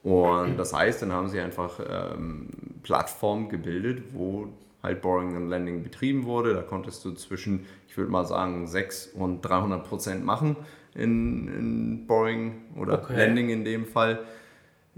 Und 0.04 0.58
das 0.58 0.74
heißt, 0.74 1.02
dann 1.02 1.13
haben 1.13 1.30
sie 1.30 1.39
einfach 1.39 1.80
ähm, 1.80 2.50
Plattformen 2.84 3.50
gebildet, 3.50 4.04
wo 4.13 4.50
halt 4.84 5.02
Borrowing 5.02 5.36
und 5.36 5.50
Lending 5.50 5.82
betrieben 5.82 6.26
wurde. 6.26 6.54
Da 6.54 6.62
konntest 6.62 7.04
du 7.06 7.13
zwischen, 7.13 7.65
ich 7.88 7.98
würde 7.98 8.12
mal 8.12 8.26
sagen, 8.26 8.67
6 8.67 9.13
und 9.15 9.41
300 9.41 9.88
Prozent 9.88 10.26
machen 10.26 10.58
in, 10.93 11.48
in 11.48 12.08
Borrowing 12.08 12.62
oder 12.78 13.02
okay. 13.02 13.15
Lending 13.15 13.50
in 13.50 13.65
dem 13.65 13.86
Fall. 13.86 14.19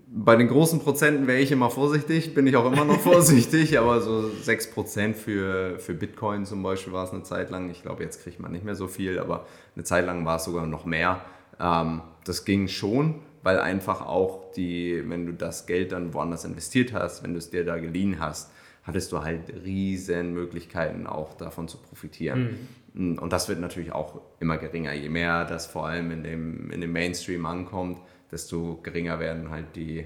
Bei 0.08 0.36
den 0.36 0.48
großen 0.50 0.80
Prozenten 0.82 1.26
wäre 1.26 1.40
ich 1.40 1.52
immer 1.52 1.70
vorsichtig, 1.70 2.34
bin 2.34 2.46
ich 2.48 2.56
auch 2.58 2.72
immer 2.72 2.84
noch 2.84 3.00
vorsichtig, 3.02 3.80
aber 3.80 4.02
so 4.02 4.30
6% 4.44 5.14
für, 5.14 5.80
für 5.80 5.94
Bitcoin 5.94 6.46
zum 6.46 6.62
Beispiel 6.64 6.92
war 6.92 7.06
es 7.06 7.12
eine 7.12 7.24
Zeit 7.24 7.50
lang. 7.50 7.70
Ich 7.70 7.82
glaube, 7.82 8.04
jetzt 8.04 8.22
kriegt 8.22 8.40
man 8.40 8.52
nicht 8.52 8.66
mehr 8.66 8.76
so 8.76 8.88
viel, 8.88 9.20
aber 9.20 9.46
eine 9.76 9.84
Zeit 9.84 10.06
lang 10.06 10.26
war 10.26 10.38
es 10.38 10.46
sogar 10.46 10.68
noch 10.68 10.86
mehr. 10.86 11.22
Ähm, 11.60 12.02
das 12.26 12.44
ging 12.44 12.68
schon, 12.68 13.16
weil 13.46 13.60
einfach 13.60 14.02
auch 14.02 14.52
die, 14.54 15.04
wenn 15.08 15.28
du 15.28 15.32
das 15.32 15.68
Geld 15.68 15.92
dann 15.92 16.16
woanders 16.16 16.46
investiert 16.46 16.94
hast, 16.94 17.22
wenn 17.24 17.34
du 17.34 17.38
es 17.38 17.52
dir 17.52 17.64
da 17.64 17.78
geliehen 17.78 18.20
hast, 18.20 18.52
hattest 18.82 19.12
du 19.12 19.24
halt 19.24 19.54
riesen 19.64 20.34
Möglichkeiten 20.34 21.06
auch 21.06 21.38
davon 21.38 21.68
zu 21.68 21.78
profitieren. 21.78 22.58
Mhm. 22.96 23.20
Und 23.20 23.32
das 23.32 23.48
wird 23.48 23.60
natürlich 23.60 23.92
auch 23.92 24.20
immer 24.40 24.58
geringer. 24.58 24.94
Je 24.94 25.10
mehr 25.10 25.46
das 25.46 25.68
vor 25.68 25.86
allem 25.86 26.10
in 26.10 26.24
dem, 26.24 26.72
in 26.72 26.82
dem 26.82 26.92
Mainstream 26.92 27.46
ankommt, 27.46 28.00
desto 28.32 28.80
geringer 28.82 29.20
werden 29.20 29.52
halt 29.52 29.76
die, 29.76 30.06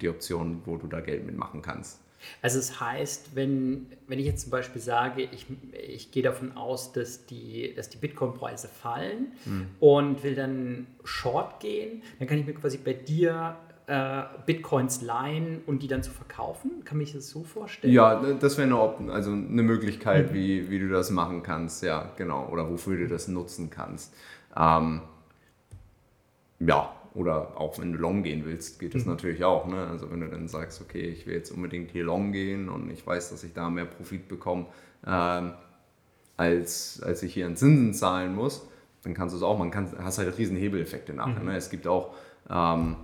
die 0.00 0.08
Optionen, 0.08 0.62
wo 0.64 0.76
du 0.76 0.86
da 0.86 1.00
Geld 1.00 1.24
mitmachen 1.24 1.62
kannst. 1.62 2.00
Also 2.42 2.58
es 2.58 2.68
das 2.68 2.80
heißt, 2.80 3.30
wenn, 3.34 3.86
wenn 4.06 4.18
ich 4.18 4.26
jetzt 4.26 4.42
zum 4.42 4.50
Beispiel 4.50 4.80
sage, 4.80 5.22
ich, 5.22 5.46
ich 5.72 6.10
gehe 6.10 6.22
davon 6.22 6.56
aus, 6.56 6.92
dass 6.92 7.26
die, 7.26 7.72
dass 7.74 7.88
die 7.88 7.98
Bitcoin-Preise 7.98 8.68
fallen 8.68 9.32
mhm. 9.44 9.66
und 9.80 10.22
will 10.22 10.34
dann 10.34 10.86
Short 11.04 11.60
gehen, 11.60 12.02
dann 12.18 12.28
kann 12.28 12.38
ich 12.38 12.46
mir 12.46 12.54
quasi 12.54 12.78
bei 12.78 12.92
dir 12.92 13.56
äh, 13.86 14.22
Bitcoins 14.46 15.02
leihen 15.02 15.62
und 15.66 15.82
die 15.82 15.88
dann 15.88 16.02
zu 16.02 16.10
verkaufen? 16.10 16.84
Kann 16.84 16.98
mich 16.98 17.12
das 17.12 17.28
so 17.28 17.42
vorstellen? 17.42 17.92
Ja, 17.92 18.22
das 18.34 18.58
wäre 18.58 18.68
eine, 18.68 19.12
also 19.12 19.32
eine 19.32 19.62
Möglichkeit, 19.62 20.30
mhm. 20.30 20.34
wie, 20.34 20.70
wie 20.70 20.78
du 20.78 20.88
das 20.88 21.10
machen 21.10 21.42
kannst, 21.42 21.82
ja, 21.82 22.12
genau, 22.16 22.48
oder 22.50 22.70
wofür 22.70 22.98
du 22.98 23.08
das 23.08 23.28
nutzen 23.28 23.70
kannst. 23.70 24.14
Ähm, 24.56 25.02
ja, 26.60 26.94
oder 27.14 27.60
auch 27.60 27.78
wenn 27.78 27.92
du 27.92 27.98
long 27.98 28.22
gehen 28.22 28.44
willst, 28.44 28.78
geht 28.78 28.94
das 28.94 29.04
mhm. 29.04 29.12
natürlich 29.12 29.44
auch. 29.44 29.66
Ne? 29.66 29.86
Also 29.86 30.10
wenn 30.10 30.20
du 30.20 30.28
dann 30.28 30.48
sagst, 30.48 30.80
okay, 30.80 31.02
ich 31.02 31.26
will 31.26 31.34
jetzt 31.34 31.50
unbedingt 31.50 31.90
hier 31.90 32.04
long 32.04 32.32
gehen 32.32 32.68
und 32.68 32.90
ich 32.90 33.06
weiß, 33.06 33.30
dass 33.30 33.44
ich 33.44 33.52
da 33.52 33.70
mehr 33.70 33.84
Profit 33.84 34.28
bekomme, 34.28 34.66
ähm, 35.06 35.52
als, 36.36 37.02
als 37.02 37.22
ich 37.22 37.34
hier 37.34 37.46
an 37.46 37.56
Zinsen 37.56 37.92
zahlen 37.94 38.34
muss, 38.34 38.66
dann 39.02 39.14
kannst 39.14 39.34
du 39.34 39.36
es 39.38 39.42
auch, 39.42 39.58
man 39.58 39.70
kann, 39.70 39.88
hast 40.02 40.18
halt 40.18 40.36
riesen 40.38 40.56
Hebeleffekte 40.56 41.12
nachher. 41.12 41.40
Mhm. 41.40 41.48
Ne? 41.48 41.56
Es 41.56 41.70
gibt 41.70 41.86
auch 41.86 42.14
ähm, 42.48 42.96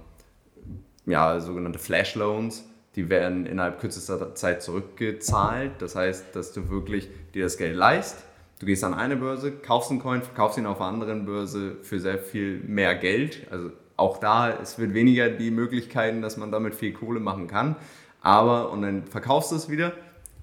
ja, 1.04 1.40
sogenannte 1.40 1.78
Flash 1.78 2.14
Loans, 2.14 2.64
die 2.94 3.10
werden 3.10 3.46
innerhalb 3.46 3.80
kürzester 3.80 4.34
Zeit 4.34 4.62
zurückgezahlt. 4.62 5.72
Das 5.80 5.96
heißt, 5.96 6.34
dass 6.34 6.52
du 6.52 6.70
wirklich 6.70 7.08
dir 7.34 7.44
das 7.44 7.58
Geld 7.58 7.76
leist 7.76 8.26
Du 8.58 8.64
gehst 8.64 8.84
an 8.84 8.94
eine 8.94 9.16
Börse, 9.16 9.52
kaufst 9.52 9.90
einen 9.90 10.00
Coin, 10.00 10.22
verkaufst 10.22 10.56
ihn 10.56 10.64
auf 10.64 10.80
einer 10.80 10.90
anderen 10.90 11.26
Börse 11.26 11.76
für 11.82 12.00
sehr 12.00 12.18
viel 12.18 12.60
mehr 12.60 12.94
Geld. 12.94 13.46
Also 13.50 13.70
auch 13.96 14.18
da, 14.18 14.50
es 14.50 14.78
wird 14.78 14.94
weniger 14.94 15.28
die 15.28 15.50
Möglichkeiten, 15.50 16.22
dass 16.22 16.36
man 16.36 16.52
damit 16.52 16.74
viel 16.74 16.92
Kohle 16.92 17.20
machen 17.20 17.46
kann. 17.46 17.76
Aber, 18.20 18.70
und 18.70 18.82
dann 18.82 19.04
verkaufst 19.06 19.52
du 19.52 19.56
es 19.56 19.70
wieder 19.70 19.92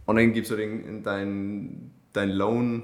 und 0.06 0.16
dann 0.16 0.34
gibst 0.34 0.52
du 0.52 0.56
den, 0.56 1.04
dein, 1.04 1.92
dein 2.13 2.30
Loan, 2.30 2.84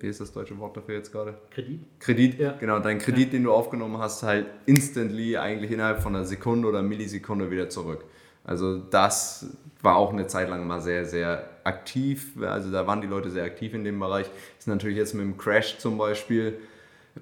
wie 0.00 0.06
ist 0.06 0.20
das 0.20 0.32
deutsche 0.32 0.58
Wort 0.58 0.76
dafür 0.76 0.96
jetzt 0.96 1.12
gerade? 1.12 1.38
Kredit. 1.50 1.80
Kredit, 1.98 2.38
ja. 2.38 2.52
genau, 2.52 2.78
dein 2.78 2.98
Kredit, 2.98 3.26
ja. 3.26 3.30
den 3.30 3.44
du 3.44 3.52
aufgenommen 3.52 3.98
hast, 3.98 4.22
halt 4.22 4.46
instantly, 4.66 5.36
eigentlich 5.36 5.70
innerhalb 5.70 6.00
von 6.00 6.14
einer 6.14 6.24
Sekunde 6.24 6.68
oder 6.68 6.82
Millisekunde 6.82 7.50
wieder 7.50 7.68
zurück. 7.68 8.04
Also 8.44 8.78
das 8.78 9.56
war 9.82 9.96
auch 9.96 10.12
eine 10.12 10.26
Zeit 10.26 10.48
lang 10.48 10.66
mal 10.66 10.80
sehr, 10.80 11.04
sehr 11.04 11.48
aktiv. 11.64 12.32
Also 12.40 12.70
da 12.70 12.86
waren 12.86 13.00
die 13.00 13.06
Leute 13.06 13.30
sehr 13.30 13.44
aktiv 13.44 13.74
in 13.74 13.84
dem 13.84 13.98
Bereich. 13.98 14.26
Ist 14.58 14.68
natürlich 14.68 14.96
jetzt 14.96 15.14
mit 15.14 15.24
dem 15.24 15.36
Crash 15.36 15.78
zum 15.78 15.98
Beispiel 15.98 16.58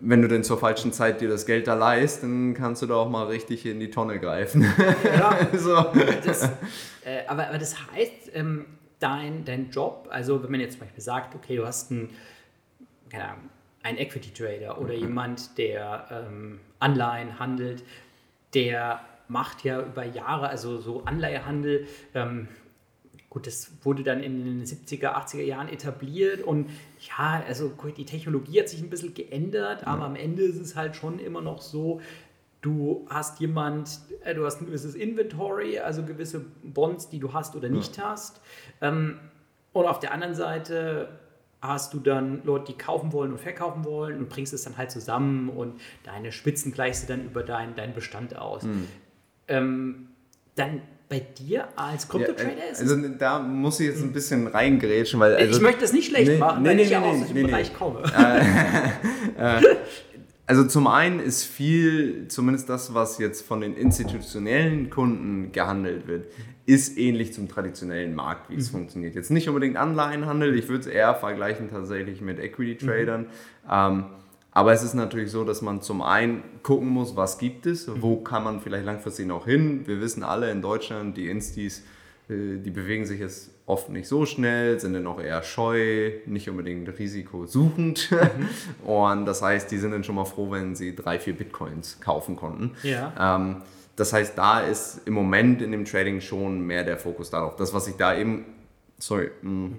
wenn 0.01 0.23
du 0.23 0.29
denn 0.29 0.45
zur 0.45 0.59
falschen 0.59 0.93
Zeit 0.93 1.21
dir 1.21 1.29
das 1.29 1.47
Geld 1.47 1.67
da 1.67 1.75
leist, 1.75 2.23
dann 2.23 2.55
kannst 2.55 2.83
du 2.83 2.87
da 2.87 2.95
auch 2.95 3.09
mal 3.09 3.27
richtig 3.27 3.67
in 3.67 3.81
die 3.81 3.91
Tonne 3.91 4.19
greifen. 4.19 4.67
Ja, 5.05 5.39
so. 5.57 5.87
das, 6.25 6.45
äh, 7.05 7.27
aber, 7.27 7.49
aber 7.49 7.59
das 7.59 7.77
heißt, 7.93 8.33
ähm, 8.35 8.67
dein, 8.99 9.45
dein 9.45 9.71
Job, 9.71 10.09
also 10.11 10.43
wenn 10.43 10.51
man 10.51 10.61
jetzt 10.61 10.75
zum 10.75 10.81
Beispiel 10.81 11.03
sagt, 11.03 11.35
okay, 11.35 11.57
du 11.57 11.67
hast 11.67 11.91
einen, 11.91 12.11
keine 13.11 13.29
Ahnung, 13.29 13.51
einen 13.83 13.99
Equity 13.99 14.33
Trader 14.33 14.81
oder 14.81 14.95
mhm. 14.95 15.01
jemand, 15.01 15.59
der 15.59 16.07
ähm, 16.11 16.61
Anleihen 16.79 17.39
handelt, 17.39 17.85
der 18.55 19.01
macht 19.29 19.65
ja 19.65 19.81
über 19.81 20.05
Jahre, 20.05 20.49
also 20.49 20.79
so 20.79 21.05
Anleihehandel, 21.05 21.87
ähm, 22.15 22.49
Gut, 23.37 23.47
das 23.47 23.71
wurde 23.83 24.03
dann 24.03 24.23
in 24.23 24.47
den 24.47 24.65
70er, 24.65 25.15
80er 25.15 25.43
Jahren 25.43 25.69
etabliert 25.69 26.41
und 26.41 26.71
ja, 27.01 27.45
also 27.47 27.71
die 27.95 28.07
Technologie 28.07 28.61
hat 28.61 28.71
sich 28.71 28.81
ein 28.81 28.89
bisschen 28.89 29.13
geändert, 29.13 29.87
aber 29.87 30.07
am 30.07 30.17
Ende 30.17 30.43
ist 30.43 30.59
es 30.59 30.75
halt 30.75 30.97
schon 30.97 31.19
immer 31.19 31.43
noch 31.43 31.61
so, 31.61 32.01
du 32.63 33.07
hast 33.11 33.39
jemand, 33.39 34.01
äh, 34.25 34.35
du 34.35 34.47
hast 34.47 34.63
ein 34.63 34.65
gewisses 34.65 34.95
Inventory, 34.95 35.79
also 35.81 36.03
gewisse 36.03 36.47
Bonds, 36.63 37.11
die 37.11 37.19
du 37.19 37.35
hast 37.35 37.55
oder 37.55 37.69
nicht 37.69 37.99
ja. 37.99 38.05
hast. 38.05 38.41
Ähm, 38.81 39.21
und 39.75 39.85
auf 39.85 40.01
der 40.01 40.13
anderen 40.13 40.35
Seite 40.35 41.11
hast 41.61 41.93
du 41.93 42.01
dann 42.01 42.43
Leute, 42.43 42.73
die 42.73 42.79
kaufen 42.79 43.13
wollen 43.13 43.33
und 43.33 43.39
verkaufen 43.39 43.85
wollen 43.85 44.17
und 44.17 44.31
bringst 44.31 44.55
es 44.55 44.63
dann 44.63 44.79
halt 44.79 44.91
zusammen 44.91 45.51
und 45.51 45.79
deine 46.05 46.33
Spitzen 46.33 46.73
gleichst 46.73 47.03
du 47.03 47.09
dann 47.09 47.27
über 47.27 47.43
deinen 47.43 47.77
dein 47.77 47.93
Bestand 47.93 48.35
aus. 48.35 48.63
Mhm. 48.63 48.89
Ähm, 49.49 50.09
dann 50.55 50.81
bei 51.09 51.21
dir 51.21 51.69
als 51.77 52.09
Krypto-Trader 52.09 52.57
ja, 52.57 52.73
ist? 52.73 52.81
Also 52.81 52.97
da 53.19 53.39
muss 53.39 53.81
ich 53.81 53.89
jetzt 53.89 54.03
ein 54.03 54.13
bisschen 54.13 54.47
reingrätschen, 54.47 55.21
weil... 55.21 55.37
Also, 55.37 55.57
ich 55.57 55.63
möchte 55.63 55.85
es 55.85 55.93
nicht 55.93 56.09
schlecht 56.09 56.33
nee, 56.33 56.39
machen, 56.39 56.63
nee, 56.63 56.71
weil 56.71 56.77
nee, 56.77 56.83
ich 56.83 56.91
ja 56.91 57.03
aus 57.03 57.19
diesem 57.27 57.47
Bereich 57.47 57.75
komme. 57.75 58.03
Äh, 59.39 59.59
äh, 59.59 59.77
also 60.47 60.65
zum 60.65 60.87
einen 60.87 61.21
ist 61.21 61.45
viel, 61.45 62.29
zumindest 62.29 62.69
das, 62.69 62.95
was 62.95 63.19
jetzt 63.19 63.47
von 63.47 63.61
den 63.61 63.77
institutionellen 63.77 64.91
Kunden 64.91 65.53
gehandelt 65.53 66.07
wird, 66.07 66.27
ist 66.67 66.99
ähnlich 66.99 67.33
zum 67.33 67.49
traditionellen 67.49 68.15
Markt, 68.15 68.51
wie 68.51 68.57
es 68.57 68.73
mhm. 68.73 68.79
funktioniert. 68.79 69.15
Jetzt 69.15 69.31
nicht 69.31 69.49
unbedingt 69.49 69.77
Anleihenhandel, 69.77 70.57
ich 70.57 70.69
würde 70.69 70.81
es 70.81 70.87
eher 70.87 71.15
vergleichen 71.15 71.71
tatsächlich 71.71 72.21
mit 72.21 72.39
Equity-Tradern. 72.39 73.23
Mhm. 73.23 73.27
Ähm, 73.71 74.05
aber 74.57 74.73
es 74.73 74.83
ist 74.83 74.95
natürlich 74.95 75.31
so, 75.31 75.45
dass 75.45 75.61
man 75.61 75.83
zum 75.83 76.01
einen 76.01 76.43
gucken 76.63 76.89
muss, 76.89 77.15
was 77.15 77.37
gibt 77.37 77.67
es, 77.67 77.91
wo 78.01 78.17
kann 78.17 78.43
man 78.43 78.63
vielleicht 78.63 78.87
langfristig 78.87 79.27
noch 79.27 79.45
hin. 79.45 79.87
Wir 79.87 80.01
wissen 80.01 80.23
alle 80.23 80.51
in 80.51 80.63
Deutschland, 80.63 81.15
die 81.19 81.29
Instis, 81.29 81.81
äh, 82.31 82.57
die 82.57 82.71
bewegen 82.71 83.05
sich 83.05 83.21
jetzt 83.21 83.51
oft 83.67 83.91
nicht 83.91 84.09
so 84.09 84.25
schnell, 84.25 84.81
sind 84.81 84.95
dann 84.95 85.07
auch 85.09 85.21
eher 85.21 85.43
scheu, 85.43 86.13
nicht 86.25 86.49
unbedingt 86.49 86.89
risikosuchend. 86.99 88.11
Mhm. 88.11 88.87
Und 88.89 89.27
das 89.27 89.43
heißt, 89.43 89.71
die 89.71 89.77
sind 89.77 89.91
dann 89.91 90.05
schon 90.05 90.15
mal 90.15 90.25
froh, 90.25 90.51
wenn 90.51 90.75
sie 90.75 90.97
drei, 90.97 91.19
vier 91.19 91.35
Bitcoins 91.35 92.01
kaufen 92.01 92.35
konnten. 92.35 92.71
Ja. 92.83 93.13
Ähm, 93.37 93.57
das 93.95 94.15
heißt, 94.15 94.39
da 94.39 94.61
ist 94.61 95.03
im 95.05 95.13
Moment 95.13 95.61
in 95.61 95.71
dem 95.71 95.85
Trading 95.85 96.23
schon 96.23 96.63
mehr 96.63 96.83
der 96.83 96.97
Fokus 96.97 97.29
darauf. 97.29 97.57
Das, 97.57 97.75
was 97.75 97.89
ich 97.89 97.97
da 97.97 98.17
eben, 98.17 98.47
sorry, 98.99 99.33
mh, 99.43 99.51
mm, 99.51 99.77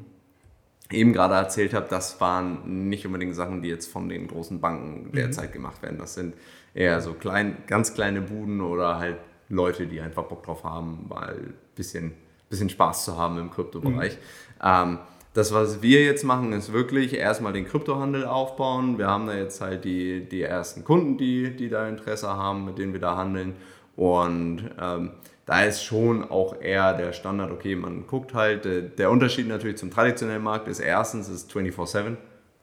eben 0.91 1.13
gerade 1.13 1.35
erzählt 1.35 1.73
habe, 1.73 1.87
das 1.89 2.19
waren 2.21 2.87
nicht 2.89 3.05
unbedingt 3.05 3.35
Sachen, 3.35 3.61
die 3.61 3.69
jetzt 3.69 3.91
von 3.91 4.09
den 4.09 4.27
großen 4.27 4.59
Banken 4.59 5.11
derzeit 5.11 5.49
mhm. 5.49 5.53
gemacht 5.53 5.81
werden. 5.81 5.97
Das 5.97 6.13
sind 6.13 6.35
eher 6.73 7.01
so 7.01 7.13
klein, 7.13 7.57
ganz 7.67 7.93
kleine 7.93 8.21
Buden 8.21 8.61
oder 8.61 8.97
halt 8.97 9.17
Leute, 9.49 9.87
die 9.87 10.01
einfach 10.01 10.23
Bock 10.23 10.43
drauf 10.43 10.63
haben, 10.63 11.05
mal 11.09 11.35
ein 11.35 11.53
bisschen, 11.75 12.13
bisschen 12.49 12.69
Spaß 12.69 13.05
zu 13.05 13.17
haben 13.17 13.37
im 13.37 13.51
Kryptobereich. 13.51 14.13
Mhm. 14.13 14.63
Ähm, 14.63 14.99
das, 15.33 15.53
was 15.53 15.83
wir 15.83 16.03
jetzt 16.03 16.23
machen, 16.23 16.51
ist 16.53 16.73
wirklich 16.73 17.13
erstmal 17.13 17.53
den 17.53 17.67
Kryptohandel 17.67 18.25
aufbauen. 18.25 18.97
Wir 18.97 19.07
haben 19.07 19.27
da 19.27 19.35
jetzt 19.35 19.61
halt 19.61 19.85
die, 19.85 20.27
die 20.27 20.41
ersten 20.41 20.83
Kunden, 20.83 21.17
die, 21.17 21.55
die 21.55 21.69
da 21.69 21.87
Interesse 21.87 22.27
haben, 22.27 22.65
mit 22.65 22.79
denen 22.79 22.93
wir 22.93 22.99
da 22.99 23.17
handeln. 23.17 23.55
Und 23.95 24.71
ähm, 24.81 25.11
da 25.47 25.63
ist 25.63 25.83
schon 25.83 26.29
auch 26.29 26.61
eher 26.61 26.93
der 26.93 27.13
Standard, 27.13 27.51
okay, 27.51 27.75
man 27.75 28.05
guckt 28.05 28.33
halt, 28.33 28.65
der 28.99 29.09
Unterschied 29.09 29.47
natürlich 29.47 29.77
zum 29.77 29.89
traditionellen 29.89 30.43
Markt 30.43 30.67
ist 30.67 30.79
erstens, 30.79 31.29
ist 31.29 31.51
24-7, 31.51 32.17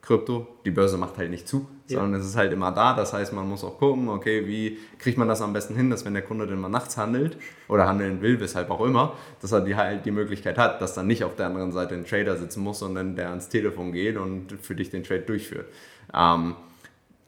Krypto. 0.04 0.46
Die 0.64 0.70
Börse 0.70 0.98
macht 0.98 1.16
halt 1.16 1.30
nicht 1.30 1.48
zu, 1.48 1.66
ja. 1.88 1.98
sondern 1.98 2.20
es 2.20 2.26
ist 2.26 2.36
halt 2.36 2.52
immer 2.52 2.70
da. 2.72 2.94
Das 2.94 3.12
heißt, 3.12 3.32
man 3.32 3.48
muss 3.48 3.64
auch 3.64 3.78
gucken, 3.78 4.08
okay, 4.08 4.46
wie 4.46 4.78
kriegt 4.98 5.16
man 5.16 5.28
das 5.28 5.40
am 5.40 5.52
besten 5.52 5.74
hin, 5.74 5.88
dass 5.88 6.04
wenn 6.04 6.12
der 6.12 6.22
Kunde 6.22 6.46
dann 6.46 6.60
mal 6.60 6.68
nachts 6.68 6.96
handelt 6.96 7.38
oder 7.68 7.88
handeln 7.88 8.20
will, 8.20 8.38
weshalb 8.38 8.70
auch 8.70 8.82
immer, 8.82 9.14
dass 9.40 9.52
er 9.52 9.62
die 9.62 9.76
halt 9.76 10.04
die 10.04 10.10
Möglichkeit 10.10 10.58
hat, 10.58 10.82
dass 10.82 10.94
dann 10.94 11.06
nicht 11.06 11.24
auf 11.24 11.36
der 11.36 11.46
anderen 11.46 11.72
Seite 11.72 11.94
ein 11.94 12.04
Trader 12.04 12.36
sitzen 12.36 12.62
muss, 12.62 12.80
sondern 12.80 13.16
der 13.16 13.30
ans 13.30 13.48
Telefon 13.48 13.92
geht 13.92 14.16
und 14.16 14.52
für 14.60 14.74
dich 14.74 14.90
den 14.90 15.04
Trade 15.04 15.22
durchführt. 15.22 15.66
Ähm, 16.12 16.54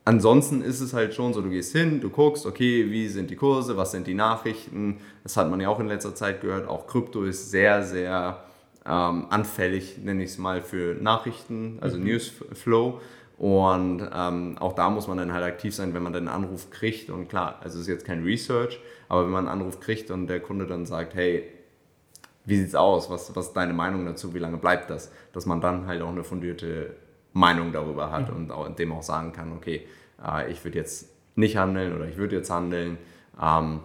ansonsten 0.06 0.62
ist 0.62 0.80
es 0.80 0.94
halt 0.94 1.12
schon 1.12 1.34
so, 1.34 1.42
du 1.42 1.50
gehst 1.50 1.72
hin, 1.72 2.00
du 2.00 2.08
guckst, 2.08 2.46
okay, 2.46 2.90
wie 2.90 3.08
sind 3.08 3.28
die 3.28 3.36
Kurse, 3.36 3.76
was 3.76 3.90
sind 3.90 4.06
die 4.06 4.14
Nachrichten. 4.14 4.98
Das 5.22 5.36
hat 5.36 5.50
man 5.50 5.60
ja 5.60 5.68
auch 5.68 5.80
in 5.80 5.88
letzter 5.88 6.14
Zeit 6.14 6.40
gehört. 6.40 6.66
Auch 6.68 6.86
Krypto 6.86 7.24
ist 7.24 7.50
sehr, 7.50 7.82
sehr 7.82 8.44
ähm, 8.86 9.26
anfällig, 9.28 9.98
nenne 9.98 10.22
ich 10.22 10.30
es 10.30 10.38
mal, 10.38 10.62
für 10.62 10.94
Nachrichten, 10.94 11.78
also 11.80 11.98
mhm. 11.98 12.04
Newsflow. 12.04 13.00
Und 13.36 14.08
ähm, 14.14 14.56
auch 14.58 14.72
da 14.72 14.88
muss 14.88 15.08
man 15.08 15.18
dann 15.18 15.32
halt 15.32 15.44
aktiv 15.44 15.74
sein, 15.74 15.92
wenn 15.92 16.02
man 16.02 16.12
dann 16.12 16.28
einen 16.28 16.44
Anruf 16.44 16.70
kriegt. 16.70 17.10
Und 17.10 17.28
klar, 17.28 17.58
also 17.60 17.76
es 17.76 17.82
ist 17.82 17.88
jetzt 17.88 18.06
kein 18.06 18.22
Research, 18.22 18.80
aber 19.08 19.24
wenn 19.24 19.32
man 19.32 19.48
einen 19.48 19.60
Anruf 19.60 19.80
kriegt 19.80 20.10
und 20.10 20.28
der 20.28 20.40
Kunde 20.40 20.66
dann 20.66 20.86
sagt, 20.86 21.14
hey, 21.14 21.44
wie 22.44 22.56
sieht's 22.56 22.76
aus? 22.76 23.10
Was, 23.10 23.34
was 23.34 23.48
ist 23.48 23.54
deine 23.54 23.72
Meinung 23.72 24.06
dazu? 24.06 24.32
Wie 24.32 24.38
lange 24.38 24.56
bleibt 24.56 24.88
das? 24.88 25.10
Dass 25.32 25.46
man 25.46 25.60
dann 25.60 25.88
halt 25.88 26.00
auch 26.00 26.10
eine 26.10 26.22
fundierte 26.22 26.94
Meinung 27.36 27.72
darüber 27.72 28.10
hat 28.10 28.30
mhm. 28.30 28.36
und 28.36 28.50
auch, 28.50 28.74
dem 28.74 28.92
auch 28.92 29.02
sagen 29.02 29.32
kann, 29.32 29.52
okay, 29.52 29.86
äh, 30.24 30.50
ich 30.50 30.64
würde 30.64 30.78
jetzt 30.78 31.10
nicht 31.34 31.56
handeln 31.58 31.94
oder 31.94 32.08
ich 32.08 32.16
würde 32.16 32.34
jetzt 32.34 32.50
handeln. 32.50 32.96
Ähm, 33.40 33.80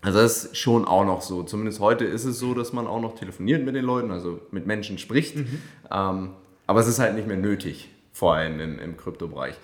also 0.00 0.18
das 0.18 0.44
ist 0.44 0.56
schon 0.56 0.86
auch 0.86 1.04
noch 1.04 1.20
so. 1.20 1.42
Zumindest 1.42 1.80
heute 1.80 2.06
ist 2.06 2.24
es 2.24 2.38
so, 2.38 2.54
dass 2.54 2.72
man 2.72 2.86
auch 2.86 3.02
noch 3.02 3.14
telefoniert 3.14 3.62
mit 3.64 3.74
den 3.74 3.84
Leuten, 3.84 4.10
also 4.10 4.40
mit 4.50 4.66
Menschen 4.66 4.96
spricht. 4.96 5.36
Mhm. 5.36 5.62
Ähm, 5.90 6.30
aber 6.66 6.80
es 6.80 6.88
ist 6.88 6.98
halt 6.98 7.16
nicht 7.16 7.28
mehr 7.28 7.36
nötig, 7.36 7.90
vor 8.12 8.34
allem 8.34 8.58
im, 8.60 8.78
im 8.78 8.96
Kryptobereich. 8.96 9.56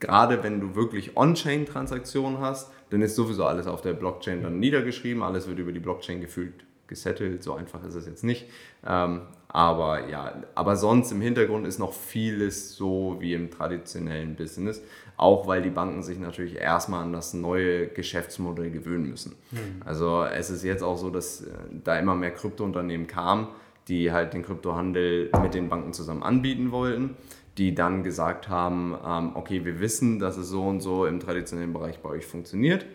Gerade 0.00 0.42
wenn 0.42 0.58
du 0.60 0.74
wirklich 0.74 1.16
On-Chain-Transaktionen 1.16 2.40
hast, 2.40 2.72
dann 2.88 3.02
ist 3.02 3.16
sowieso 3.16 3.44
alles 3.44 3.66
auf 3.66 3.82
der 3.82 3.92
Blockchain 3.92 4.42
dann 4.42 4.58
niedergeschrieben, 4.58 5.22
alles 5.22 5.46
wird 5.46 5.58
über 5.58 5.72
die 5.72 5.80
Blockchain 5.80 6.20
gefühlt 6.22 6.54
gesettelt, 6.86 7.42
so 7.42 7.54
einfach 7.54 7.84
ist 7.84 7.94
es 7.94 8.06
jetzt 8.06 8.24
nicht. 8.24 8.46
Ähm, 8.86 9.22
aber 9.52 10.08
ja, 10.08 10.32
aber 10.54 10.76
sonst 10.76 11.12
im 11.12 11.20
Hintergrund 11.20 11.66
ist 11.66 11.78
noch 11.78 11.92
vieles 11.92 12.74
so 12.74 13.16
wie 13.20 13.34
im 13.34 13.50
traditionellen 13.50 14.34
Business, 14.34 14.82
auch 15.18 15.46
weil 15.46 15.60
die 15.60 15.70
Banken 15.70 16.02
sich 16.02 16.18
natürlich 16.18 16.56
erstmal 16.56 17.02
an 17.02 17.12
das 17.12 17.34
neue 17.34 17.88
Geschäftsmodell 17.88 18.70
gewöhnen 18.70 19.10
müssen. 19.10 19.36
Mhm. 19.50 19.82
Also 19.84 20.24
es 20.24 20.48
ist 20.48 20.64
jetzt 20.64 20.82
auch 20.82 20.96
so, 20.96 21.10
dass 21.10 21.42
äh, 21.42 21.50
da 21.84 21.98
immer 21.98 22.14
mehr 22.14 22.30
Kryptounternehmen 22.30 23.06
kamen, 23.06 23.48
die 23.88 24.10
halt 24.10 24.32
den 24.32 24.42
Kryptohandel 24.42 25.30
mit 25.42 25.52
den 25.52 25.68
Banken 25.68 25.92
zusammen 25.92 26.22
anbieten 26.22 26.70
wollten, 26.70 27.16
die 27.58 27.74
dann 27.74 28.02
gesagt 28.02 28.48
haben, 28.48 28.96
ähm, 29.06 29.32
okay, 29.34 29.66
wir 29.66 29.80
wissen, 29.80 30.18
dass 30.18 30.38
es 30.38 30.48
so 30.48 30.62
und 30.62 30.80
so 30.80 31.04
im 31.04 31.20
traditionellen 31.20 31.74
Bereich 31.74 31.98
bei 31.98 32.08
euch 32.08 32.24
funktioniert. 32.24 32.86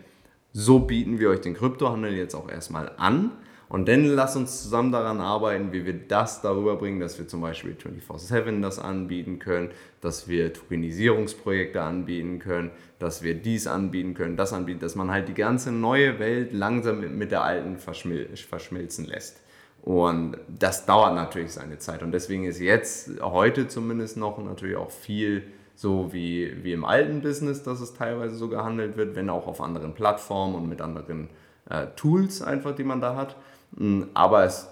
So 0.52 0.80
bieten 0.80 1.20
wir 1.20 1.30
euch 1.30 1.40
den 1.40 1.54
Kryptohandel 1.54 2.14
jetzt 2.14 2.34
auch 2.34 2.50
erstmal 2.50 2.90
an 2.96 3.30
und 3.68 3.86
dann 3.88 4.04
lass 4.04 4.34
uns 4.34 4.62
zusammen 4.62 4.92
daran 4.92 5.20
arbeiten, 5.20 5.72
wie 5.72 5.84
wir 5.84 5.92
das 5.92 6.40
darüber 6.40 6.76
bringen, 6.76 7.00
dass 7.00 7.18
wir 7.18 7.28
zum 7.28 7.42
Beispiel 7.42 7.74
24-7 7.74 8.62
das 8.62 8.78
anbieten 8.78 9.38
können, 9.38 9.70
dass 10.00 10.26
wir 10.26 10.52
Tokenisierungsprojekte 10.54 11.82
anbieten 11.82 12.38
können, 12.38 12.70
dass 12.98 13.22
wir 13.22 13.34
dies 13.34 13.66
anbieten 13.66 14.14
können, 14.14 14.36
das 14.36 14.54
anbieten, 14.54 14.80
dass 14.80 14.94
man 14.94 15.10
halt 15.10 15.28
die 15.28 15.34
ganze 15.34 15.70
neue 15.70 16.18
Welt 16.18 16.52
langsam 16.52 17.18
mit 17.18 17.30
der 17.30 17.42
alten 17.42 17.76
verschmil 17.76 18.28
verschmilzen 18.36 19.04
lässt. 19.04 19.40
Und 19.82 20.38
das 20.48 20.86
dauert 20.86 21.14
natürlich 21.14 21.52
seine 21.52 21.78
Zeit. 21.78 22.02
Und 22.02 22.12
deswegen 22.12 22.44
ist 22.44 22.60
jetzt, 22.60 23.20
heute 23.20 23.68
zumindest 23.68 24.16
noch, 24.16 24.42
natürlich 24.42 24.76
auch 24.76 24.90
viel 24.90 25.44
so 25.74 26.12
wie, 26.12 26.64
wie 26.64 26.72
im 26.72 26.84
alten 26.84 27.20
Business, 27.20 27.62
dass 27.62 27.80
es 27.80 27.94
teilweise 27.94 28.34
so 28.34 28.48
gehandelt 28.48 28.96
wird, 28.96 29.14
wenn 29.14 29.30
auch 29.30 29.46
auf 29.46 29.60
anderen 29.60 29.94
Plattformen 29.94 30.56
und 30.56 30.68
mit 30.68 30.80
anderen 30.80 31.28
äh, 31.70 31.86
Tools 31.94 32.42
einfach, 32.42 32.74
die 32.74 32.82
man 32.82 33.00
da 33.00 33.14
hat. 33.14 33.36
Mm, 33.76 34.04
aber 34.14 34.44
es, 34.44 34.68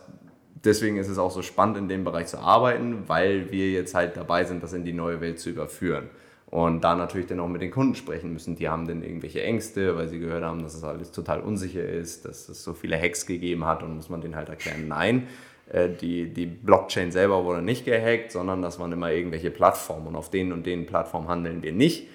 deswegen 0.64 0.96
ist 0.96 1.08
es 1.08 1.18
auch 1.18 1.30
so 1.30 1.42
spannend, 1.42 1.78
in 1.78 1.88
dem 1.88 2.04
Bereich 2.04 2.26
zu 2.26 2.38
arbeiten, 2.38 3.04
weil 3.06 3.50
wir 3.50 3.70
jetzt 3.70 3.94
halt 3.94 4.16
dabei 4.16 4.44
sind, 4.44 4.62
das 4.62 4.72
in 4.72 4.84
die 4.84 4.92
neue 4.92 5.20
Welt 5.20 5.38
zu 5.38 5.50
überführen. 5.50 6.10
Und 6.46 6.82
da 6.84 6.94
natürlich 6.94 7.26
dann 7.26 7.40
auch 7.40 7.48
mit 7.48 7.60
den 7.60 7.72
Kunden 7.72 7.96
sprechen 7.96 8.32
müssen. 8.32 8.54
Die 8.54 8.68
haben 8.68 8.86
dann 8.86 9.02
irgendwelche 9.02 9.42
Ängste, 9.42 9.96
weil 9.96 10.08
sie 10.08 10.20
gehört 10.20 10.44
haben, 10.44 10.62
dass 10.62 10.74
es 10.74 10.84
alles 10.84 11.10
total 11.10 11.40
unsicher 11.40 11.84
ist, 11.84 12.24
dass 12.24 12.48
es 12.48 12.62
so 12.62 12.72
viele 12.72 13.00
Hacks 13.00 13.26
gegeben 13.26 13.64
hat 13.64 13.82
und 13.82 13.96
muss 13.96 14.08
man 14.08 14.20
denen 14.20 14.36
halt 14.36 14.48
erklären, 14.48 14.86
nein, 14.86 15.26
äh, 15.68 15.88
die, 15.88 16.32
die 16.32 16.46
Blockchain 16.46 17.10
selber 17.10 17.44
wurde 17.44 17.62
nicht 17.62 17.84
gehackt, 17.84 18.30
sondern 18.30 18.62
das 18.62 18.78
waren 18.78 18.92
immer 18.92 19.10
irgendwelche 19.10 19.50
Plattformen 19.50 20.06
und 20.06 20.16
auf 20.16 20.30
denen 20.30 20.52
und 20.52 20.66
den 20.66 20.86
Plattformen 20.86 21.28
handeln 21.28 21.62
wir 21.62 21.72
nicht, 21.72 22.08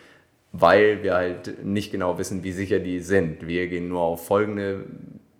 weil 0.54 1.04
wir 1.04 1.16
halt 1.16 1.64
nicht 1.64 1.92
genau 1.92 2.18
wissen, 2.18 2.44
wie 2.44 2.52
sicher 2.54 2.80
die 2.80 3.00
sind. 3.02 3.48
Wir 3.48 3.68
gehen 3.68 3.90
nur 3.90 4.02
auf 4.02 4.26
folgende 4.26 4.86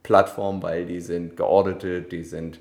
Plattform, 0.04 0.64
weil 0.64 0.86
die 0.86 1.00
sind 1.00 1.38
geauditet, 1.38 2.12
die 2.12 2.24
sind, 2.24 2.60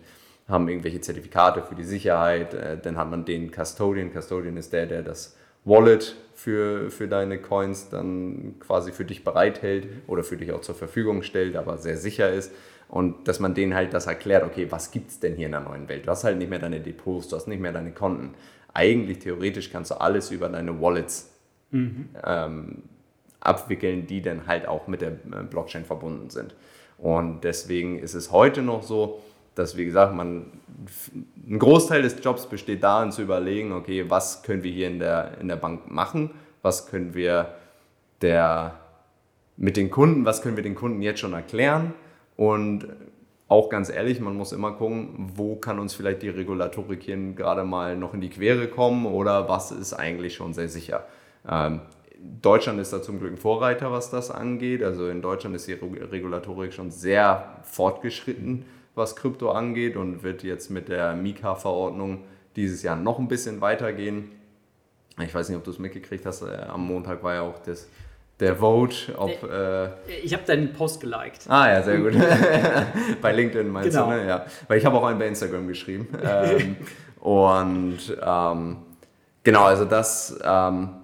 haben 0.49 0.69
irgendwelche 0.69 1.01
Zertifikate 1.01 1.63
für 1.63 1.75
die 1.75 1.85
Sicherheit. 1.85 2.55
Äh, 2.55 2.79
dann 2.81 2.97
hat 2.97 3.11
man 3.11 3.25
den 3.25 3.51
Custodian. 3.51 4.13
Custodian 4.13 4.57
ist 4.57 4.73
der, 4.73 4.87
der 4.87 5.03
das 5.03 5.37
Wallet 5.65 6.17
für, 6.35 6.91
für 6.91 7.07
deine 7.07 7.39
Coins 7.39 7.91
dann 7.91 8.55
quasi 8.61 8.93
für 8.93 9.05
dich 9.05 9.25
bereithält 9.25 9.89
oder 10.07 10.23
für 10.23 10.37
dich 10.37 10.53
auch 10.53 10.63
zur 10.63 10.75
Verfügung 10.75 11.23
stellt, 11.23 11.57
aber 11.57 11.79
sehr 11.79 11.97
sicher 11.97 12.31
ist. 12.31 12.53
Und 12.89 13.29
dass 13.29 13.39
man 13.39 13.55
denen 13.55 13.75
halt 13.75 13.95
das 13.95 14.07
erklärt, 14.07 14.43
okay, 14.43 14.67
was 14.71 14.91
gibt 14.91 15.11
es 15.11 15.21
denn 15.21 15.37
hier 15.37 15.47
in 15.47 15.53
der 15.53 15.61
neuen 15.61 15.89
Welt? 15.89 16.07
Du 16.07 16.11
hast 16.11 16.25
halt 16.25 16.39
nicht 16.39 16.51
mehr 16.51 16.59
deine 16.59 16.81
Depots, 16.81 17.29
du 17.29 17.37
hast 17.37 17.47
nicht 17.47 17.61
mehr 17.61 17.73
deine 17.73 17.93
Konten. 17.93 18.35
Eigentlich 18.75 19.21
theoretisch 19.21 19.71
kannst 19.71 19.93
du 19.93 20.01
alles 20.01 20.31
über 20.31 20.49
deine 20.49 20.81
Wallets 20.81 21.31
mhm. 21.71 22.09
ähm, 22.25 22.83
abwickeln, 23.39 24.07
die 24.07 24.23
dann 24.23 24.47
halt 24.47 24.67
auch 24.67 24.89
mit 24.89 25.03
der 25.03 25.13
äh, 25.13 25.45
Blockchain 25.49 25.85
verbunden 25.85 26.31
sind. 26.31 26.55
Und 27.01 27.45
deswegen 27.45 27.99
ist 27.99 28.15
es 28.15 28.31
heute 28.31 28.63
noch 28.63 28.83
so, 28.83 29.21
dass, 29.55 29.77
wie 29.77 29.85
gesagt, 29.85 30.15
man, 30.15 30.47
ein 31.49 31.59
Großteil 31.59 32.03
des 32.03 32.17
Jobs 32.23 32.47
besteht 32.47 32.83
darin 32.83 33.11
zu 33.11 33.23
überlegen, 33.23 33.73
okay, 33.73 34.05
was 34.09 34.43
können 34.43 34.63
wir 34.63 34.71
hier 34.71 34.89
in 34.89 34.99
der, 34.99 35.39
in 35.41 35.49
der 35.49 35.57
Bank 35.57 35.91
machen, 35.91 36.31
was 36.63 36.87
können 36.87 37.15
wir 37.15 37.55
der, 38.21 38.75
mit 39.57 39.77
den 39.77 39.91
Kunden, 39.91 40.25
was 40.25 40.43
können 40.43 40.57
wir 40.57 40.63
den 40.63 40.75
Kunden 40.75 41.03
jetzt 41.03 41.21
schon 41.21 41.33
erklären 41.33 41.95
und 42.37 42.87
auch 43.49 43.69
ganz 43.69 43.91
ehrlich, 43.91 44.21
man 44.21 44.37
muss 44.37 44.53
immer 44.53 44.73
gucken, 44.73 45.33
wo 45.35 45.57
kann 45.57 45.81
uns 45.81 45.93
vielleicht 45.95 46.23
die 46.23 46.29
Regulatorik 46.29 47.03
hier 47.03 47.17
gerade 47.35 47.65
mal 47.65 47.97
noch 47.97 48.15
in 48.15 48.21
die 48.21 48.31
Quere 48.31 48.69
kommen 48.69 49.07
oder 49.07 49.49
was 49.49 49.73
ist 49.73 49.93
eigentlich 49.93 50.35
schon 50.35 50.55
sehr 50.55 50.69
sicher. 50.69 51.05
Deutschland 52.43 52.81
ist 52.81 52.93
da 52.93 53.03
zum 53.03 53.19
Glück 53.19 53.33
ein 53.33 53.39
Vorreiter, 53.39 53.93
was 53.93 54.11
das 54.11 54.31
angeht. 54.31 54.83
Also 54.83 55.09
in 55.09 55.23
Deutschland 55.23 55.57
ist 55.57 55.67
die 55.69 55.73
Regulatorik 55.73 56.73
schon 56.73 56.91
sehr 56.91 57.59
fortgeschritten, 57.63 58.65
was 58.95 59.17
Krypto 59.17 59.51
angeht 59.51 59.97
und 59.97 60.23
wird 60.23 60.43
jetzt 60.43 60.71
mit 60.71 60.89
der 60.89 61.15
Mika-Verordnung 61.15 62.25
dieses 62.57 62.83
Jahr 62.83 62.97
noch 62.97 63.19
ein 63.19 63.29
bisschen 63.29 63.61
weitergehen. 63.61 64.33
Ich 65.19 65.35
weiß 65.35 65.49
nicht, 65.49 65.59
ob 65.59 65.65
du 65.65 65.71
es 65.71 65.79
mitgekriegt 65.79 66.27
hast. 66.27 66.43
Äh, 66.43 66.63
am 66.69 66.87
Montag 66.87 67.23
war 67.23 67.35
ja 67.35 67.43
auch 67.43 67.59
das, 67.59 67.89
der 68.39 68.57
Vote, 68.57 69.15
ob. 69.17 69.31
Äh, 69.43 69.91
ich 70.23 70.33
habe 70.33 70.45
deinen 70.47 70.73
Post 70.73 71.01
geliked. 71.01 71.49
Ah 71.49 71.69
ja, 71.69 71.83
sehr 71.83 71.99
gut. 71.99 72.15
bei 73.23 73.33
LinkedIn 73.33 73.69
meinst 73.69 73.91
genau. 73.91 74.11
du, 74.11 74.17
ne? 74.17 74.27
Ja. 74.27 74.47
Weil 74.67 74.79
ich 74.79 74.85
habe 74.85 74.97
auch 74.97 75.05
einen 75.05 75.19
bei 75.19 75.27
Instagram 75.27 75.69
geschrieben. 75.69 76.09
ähm, 76.23 76.77
und 77.21 77.99
ähm, 78.23 78.77
genau, 79.43 79.65
also 79.65 79.85
das. 79.85 80.39
Ähm, 80.43 81.00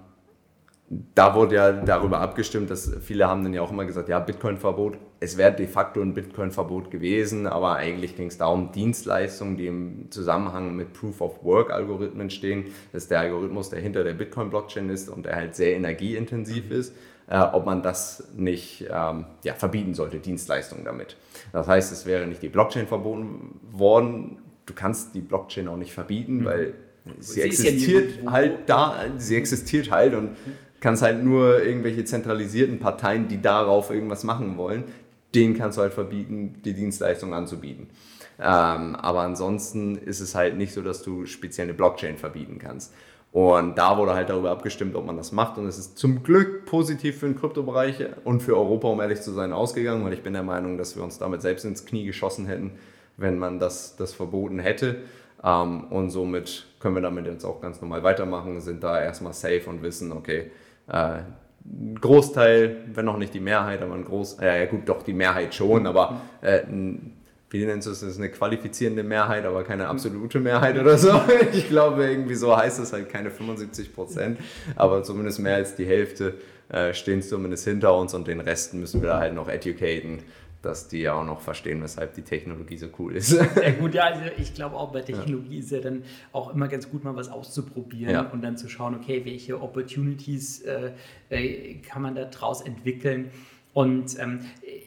da 0.89 1.35
wurde 1.35 1.55
ja 1.55 1.71
darüber 1.73 2.21
abgestimmt, 2.21 2.69
dass 2.69 2.89
viele 3.01 3.27
haben 3.27 3.43
dann 3.43 3.53
ja 3.53 3.61
auch 3.61 3.71
immer 3.71 3.83
gesagt, 3.83 4.07
ja, 4.07 4.19
Bitcoin-Verbot, 4.19 4.97
es 5.19 5.37
wäre 5.37 5.53
de 5.53 5.67
facto 5.67 6.01
ein 6.01 6.13
Bitcoin-Verbot 6.13 6.91
gewesen, 6.91 7.45
aber 7.45 7.75
eigentlich 7.75 8.15
ging 8.15 8.27
es 8.27 8.37
darum, 8.37 8.71
Dienstleistungen, 8.71 9.57
die 9.57 9.67
im 9.67 10.09
Zusammenhang 10.11 10.77
mit 10.77 10.93
Proof-of-Work-Algorithmen 10.93 12.29
stehen, 12.29 12.65
das 12.93 13.03
ist 13.03 13.11
der 13.11 13.19
Algorithmus, 13.19 13.69
der 13.69 13.81
hinter 13.81 14.05
der 14.05 14.13
Bitcoin-Blockchain 14.13 14.89
ist 14.89 15.09
und 15.09 15.25
der 15.25 15.35
halt 15.35 15.55
sehr 15.55 15.75
energieintensiv 15.75 16.71
ist, 16.71 16.95
äh, 17.27 17.37
ob 17.37 17.65
man 17.65 17.81
das 17.83 18.29
nicht 18.35 18.85
ähm, 18.89 19.25
ja, 19.43 19.55
verbieten 19.55 19.93
sollte, 19.93 20.19
Dienstleistungen 20.19 20.85
damit. 20.85 21.17
Das 21.51 21.67
heißt, 21.67 21.91
es 21.91 22.05
wäre 22.05 22.27
nicht 22.27 22.41
die 22.41 22.49
Blockchain 22.49 22.87
verboten 22.87 23.59
worden, 23.71 24.37
du 24.65 24.73
kannst 24.73 25.15
die 25.15 25.21
Blockchain 25.21 25.67
auch 25.67 25.75
nicht 25.75 25.91
verbieten, 25.91 26.39
mhm. 26.39 26.45
weil 26.45 26.73
sie, 27.19 27.33
sie 27.33 27.41
existiert 27.41 28.23
ja 28.23 28.31
halt 28.31 28.69
da, 28.69 28.95
sie 29.17 29.35
existiert 29.35 29.91
halt 29.91 30.13
und 30.13 30.37
kannst 30.79 31.01
halt 31.01 31.23
nur 31.23 31.63
irgendwelche 31.63 32.05
zentralisierten 32.05 32.79
Parteien, 32.79 33.27
die 33.27 33.41
darauf 33.41 33.89
irgendwas 33.89 34.23
machen 34.23 34.57
wollen, 34.57 34.83
denen 35.33 35.57
kannst 35.57 35.77
du 35.77 35.81
halt 35.81 35.93
verbieten, 35.93 36.61
die 36.63 36.73
Dienstleistung 36.73 37.33
anzubieten. 37.33 37.89
Ähm, 38.39 38.95
aber 38.95 39.21
ansonsten 39.21 39.97
ist 39.97 40.19
es 40.19 40.35
halt 40.35 40.57
nicht 40.57 40.73
so, 40.73 40.81
dass 40.81 41.01
du 41.01 41.25
speziell 41.25 41.65
eine 41.67 41.73
Blockchain 41.73 42.17
verbieten 42.17 42.59
kannst. 42.59 42.93
Und 43.31 43.77
da 43.77 43.97
wurde 43.97 44.13
halt 44.13 44.29
darüber 44.29 44.51
abgestimmt, 44.51 44.95
ob 44.95 45.05
man 45.05 45.17
das 45.17 45.31
macht. 45.31 45.57
Und 45.57 45.67
es 45.67 45.77
ist 45.77 45.97
zum 45.97 46.23
Glück 46.23 46.65
positiv 46.65 47.19
für 47.19 47.27
den 47.27 47.35
Kryptobereich 47.35 48.03
und 48.23 48.41
für 48.41 48.55
Europa, 48.55 48.87
um 48.87 49.01
ehrlich 49.01 49.21
zu 49.21 49.31
sein, 49.31 49.53
ausgegangen, 49.53 50.05
weil 50.05 50.13
ich 50.13 50.23
bin 50.23 50.33
der 50.33 50.43
Meinung, 50.43 50.77
dass 50.77 50.95
wir 50.95 51.03
uns 51.03 51.17
damit 51.17 51.41
selbst 51.41 51.65
ins 51.65 51.85
Knie 51.85 52.05
geschossen 52.05 52.45
hätten, 52.45 52.71
wenn 53.17 53.37
man 53.37 53.59
das, 53.59 53.95
das 53.95 54.13
verboten 54.13 54.59
hätte. 54.59 54.97
Ähm, 55.43 55.85
und 55.85 56.09
somit 56.09 56.65
können 56.79 56.95
wir 56.95 57.01
damit 57.01 57.25
jetzt 57.25 57.43
auch 57.43 57.61
ganz 57.61 57.81
normal 57.81 58.03
weitermachen, 58.03 58.61
sind 58.61 58.83
da 58.83 59.01
erstmal 59.01 59.33
safe 59.33 59.63
und 59.67 59.83
wissen, 59.83 60.11
okay, 60.11 60.51
äh, 60.87 61.19
ein 61.65 61.97
Großteil, 61.99 62.77
wenn 62.93 63.05
noch 63.05 63.17
nicht 63.17 63.33
die 63.33 63.39
Mehrheit, 63.39 63.81
aber 63.81 63.93
ein 63.93 64.05
Groß, 64.05 64.37
ja, 64.41 64.55
ja 64.55 64.65
gut, 64.65 64.87
doch 64.87 65.03
die 65.03 65.13
Mehrheit 65.13 65.53
schon, 65.53 65.85
aber 65.85 66.21
äh, 66.41 66.61
wie 67.49 67.65
nennt 67.65 67.85
es, 67.85 67.99
das 67.99 68.03
ist 68.03 68.17
eine 68.17 68.29
qualifizierende 68.29 69.03
Mehrheit, 69.03 69.45
aber 69.45 69.63
keine 69.63 69.87
absolute 69.87 70.39
Mehrheit 70.39 70.77
oder 70.77 70.97
so. 70.97 71.21
Ich 71.53 71.69
glaube, 71.69 72.05
irgendwie 72.05 72.35
so 72.35 72.55
heißt 72.55 72.79
es 72.79 72.93
halt 72.93 73.09
keine 73.09 73.31
75 73.31 73.93
Prozent, 73.93 74.39
aber 74.75 75.03
zumindest 75.03 75.39
mehr 75.39 75.55
als 75.55 75.75
die 75.75 75.85
Hälfte 75.85 76.35
äh, 76.69 76.93
stehen 76.93 77.21
zumindest 77.21 77.65
hinter 77.65 77.95
uns 77.97 78.13
und 78.13 78.27
den 78.27 78.41
Resten 78.41 78.79
müssen 78.79 79.01
wir 79.01 79.15
halt 79.15 79.33
noch 79.33 79.47
educaten 79.47 80.19
dass 80.61 80.87
die 80.87 80.99
ja 80.99 81.13
auch 81.13 81.25
noch 81.25 81.39
verstehen, 81.39 81.81
weshalb 81.81 82.15
die 82.15 82.23
Technologie 82.23 82.77
so 82.77 82.87
cool 82.99 83.15
ist. 83.15 83.39
Ja 83.61 83.71
gut, 83.71 83.93
ja, 83.93 84.05
also 84.05 84.21
ich 84.37 84.53
glaube 84.53 84.75
auch 84.75 84.91
bei 84.91 85.01
Technologie 85.01 85.55
ja. 85.55 85.59
ist 85.59 85.71
ja 85.71 85.79
dann 85.79 86.03
auch 86.31 86.53
immer 86.53 86.67
ganz 86.67 86.89
gut, 86.89 87.03
mal 87.03 87.15
was 87.15 87.29
auszuprobieren 87.29 88.13
ja. 88.13 88.21
und 88.21 88.41
dann 88.41 88.57
zu 88.57 88.69
schauen, 88.69 88.95
okay, 88.95 89.23
welche 89.25 89.61
Opportunities 89.61 90.61
äh, 90.61 90.91
äh 91.29 91.75
kann 91.75 92.01
man 92.01 92.15
da 92.15 92.25
draus 92.25 92.61
entwickeln. 92.61 93.31
Und 93.73 94.19
ähm, 94.19 94.39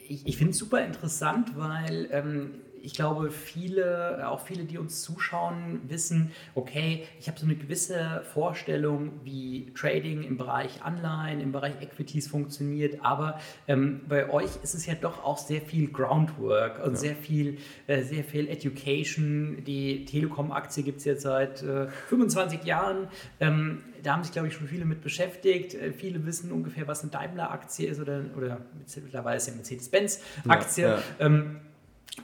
ich, 0.09 0.27
ich 0.27 0.37
finde 0.37 0.51
es 0.51 0.57
super 0.57 0.83
interessant, 0.85 1.57
weil 1.57 2.09
ähm, 2.11 2.51
ich 2.83 2.93
glaube, 2.93 3.31
viele, 3.31 4.27
auch 4.27 4.41
viele, 4.41 4.63
die 4.63 4.77
uns 4.77 5.01
zuschauen, 5.01 5.81
wissen, 5.87 6.31
okay, 6.55 7.05
ich 7.19 7.27
habe 7.27 7.39
so 7.39 7.45
eine 7.45 7.55
gewisse 7.55 8.23
Vorstellung, 8.33 9.11
wie 9.23 9.71
Trading 9.75 10.23
im 10.23 10.37
Bereich 10.37 10.83
Anleihen, 10.83 11.39
im 11.39 11.51
Bereich 11.51 11.81
Equities 11.81 12.27
funktioniert, 12.27 13.03
aber 13.03 13.39
ähm, 13.67 14.01
bei 14.07 14.29
euch 14.29 14.49
ist 14.63 14.73
es 14.73 14.85
ja 14.85 14.95
doch 14.95 15.23
auch 15.23 15.37
sehr 15.37 15.61
viel 15.61 15.91
Groundwork 15.91 16.83
und 16.83 16.93
ja. 16.93 16.97
sehr 16.97 17.15
viel, 17.15 17.57
äh, 17.87 18.03
sehr 18.03 18.23
viel 18.23 18.47
Education. 18.47 19.63
Die 19.65 20.05
Telekom-Aktie 20.05 20.83
gibt 20.83 20.99
es 20.99 21.05
jetzt 21.05 21.23
seit 21.23 21.61
äh, 21.63 21.87
25 22.09 22.63
Jahren. 22.63 23.07
Ähm, 23.39 23.83
da 24.03 24.13
haben 24.13 24.23
sich, 24.23 24.31
glaube 24.31 24.47
ich, 24.47 24.55
schon 24.55 24.67
viele 24.67 24.85
mit 24.85 25.01
beschäftigt. 25.01 25.73
Äh, 25.75 25.91
viele 25.93 26.25
wissen 26.25 26.51
ungefähr, 26.51 26.87
was 26.87 27.01
eine 27.01 27.11
Daimler-Aktie 27.11 27.87
ist 27.87 27.99
oder, 27.99 28.21
oder 28.35 28.61
mittlerweile 28.95 29.37
ist 29.37 29.47
ja 29.47 29.53
Mercedes-Benz-Aktie. 29.53 30.83
Ja, 30.83 30.95
ja. 30.95 31.01
ähm, 31.19 31.59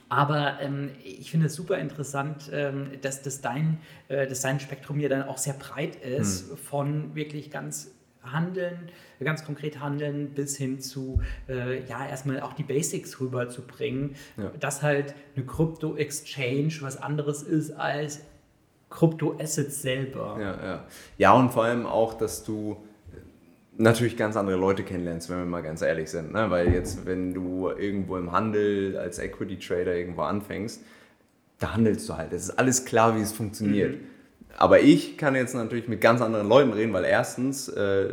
aber 0.08 0.60
ähm, 0.60 0.90
ich 1.02 1.30
finde 1.30 1.46
es 1.46 1.54
super 1.54 1.78
interessant, 1.78 2.50
ähm, 2.52 2.90
dass, 3.00 3.22
dass, 3.22 3.40
dein, 3.40 3.78
äh, 4.08 4.26
dass 4.26 4.42
dein 4.42 4.60
Spektrum 4.60 5.00
ja 5.00 5.08
dann 5.08 5.22
auch 5.22 5.38
sehr 5.38 5.54
breit 5.54 5.96
ist, 5.96 6.50
hm. 6.50 6.56
von 6.56 7.14
wirklich 7.14 7.50
ganz 7.50 7.90
Handeln, 8.22 8.90
ganz 9.22 9.44
konkret 9.44 9.80
Handeln 9.80 10.34
bis 10.34 10.56
hin 10.56 10.80
zu, 10.80 11.20
äh, 11.48 11.84
ja, 11.86 12.06
erstmal 12.06 12.40
auch 12.40 12.52
die 12.52 12.62
Basics 12.62 13.20
rüberzubringen, 13.20 14.16
ja. 14.36 14.50
dass 14.60 14.82
halt 14.82 15.14
eine 15.34 15.46
Krypto-Exchange 15.46 16.74
was 16.80 17.00
anderes 17.00 17.42
ist 17.42 17.72
als 17.72 18.20
Krypto-Assets 18.90 19.82
selber. 19.82 20.36
Ja, 20.40 20.64
ja. 20.64 20.84
ja, 21.16 21.32
und 21.32 21.50
vor 21.50 21.64
allem 21.64 21.86
auch, 21.86 22.14
dass 22.14 22.44
du 22.44 22.76
natürlich 23.78 24.16
ganz 24.16 24.36
andere 24.36 24.56
Leute 24.56 24.82
kennenlernst, 24.82 25.30
wenn 25.30 25.38
wir 25.38 25.46
mal 25.46 25.62
ganz 25.62 25.82
ehrlich 25.82 26.10
sind. 26.10 26.32
Ne? 26.32 26.50
Weil 26.50 26.72
jetzt, 26.72 27.06
wenn 27.06 27.32
du 27.32 27.70
irgendwo 27.70 28.16
im 28.16 28.32
Handel 28.32 28.98
als 28.98 29.18
Equity 29.18 29.58
Trader 29.58 29.94
irgendwo 29.94 30.22
anfängst, 30.22 30.82
da 31.58 31.74
handelst 31.74 32.08
du 32.08 32.16
halt. 32.16 32.32
Es 32.32 32.44
ist 32.44 32.58
alles 32.58 32.84
klar, 32.84 33.16
wie 33.16 33.20
es 33.20 33.32
funktioniert. 33.32 33.94
Mhm. 33.94 34.06
Aber 34.56 34.80
ich 34.80 35.16
kann 35.16 35.34
jetzt 35.34 35.54
natürlich 35.54 35.88
mit 35.88 36.00
ganz 36.00 36.20
anderen 36.20 36.48
Leuten 36.48 36.72
reden, 36.72 36.92
weil 36.92 37.04
erstens 37.04 37.68
äh, 37.68 38.08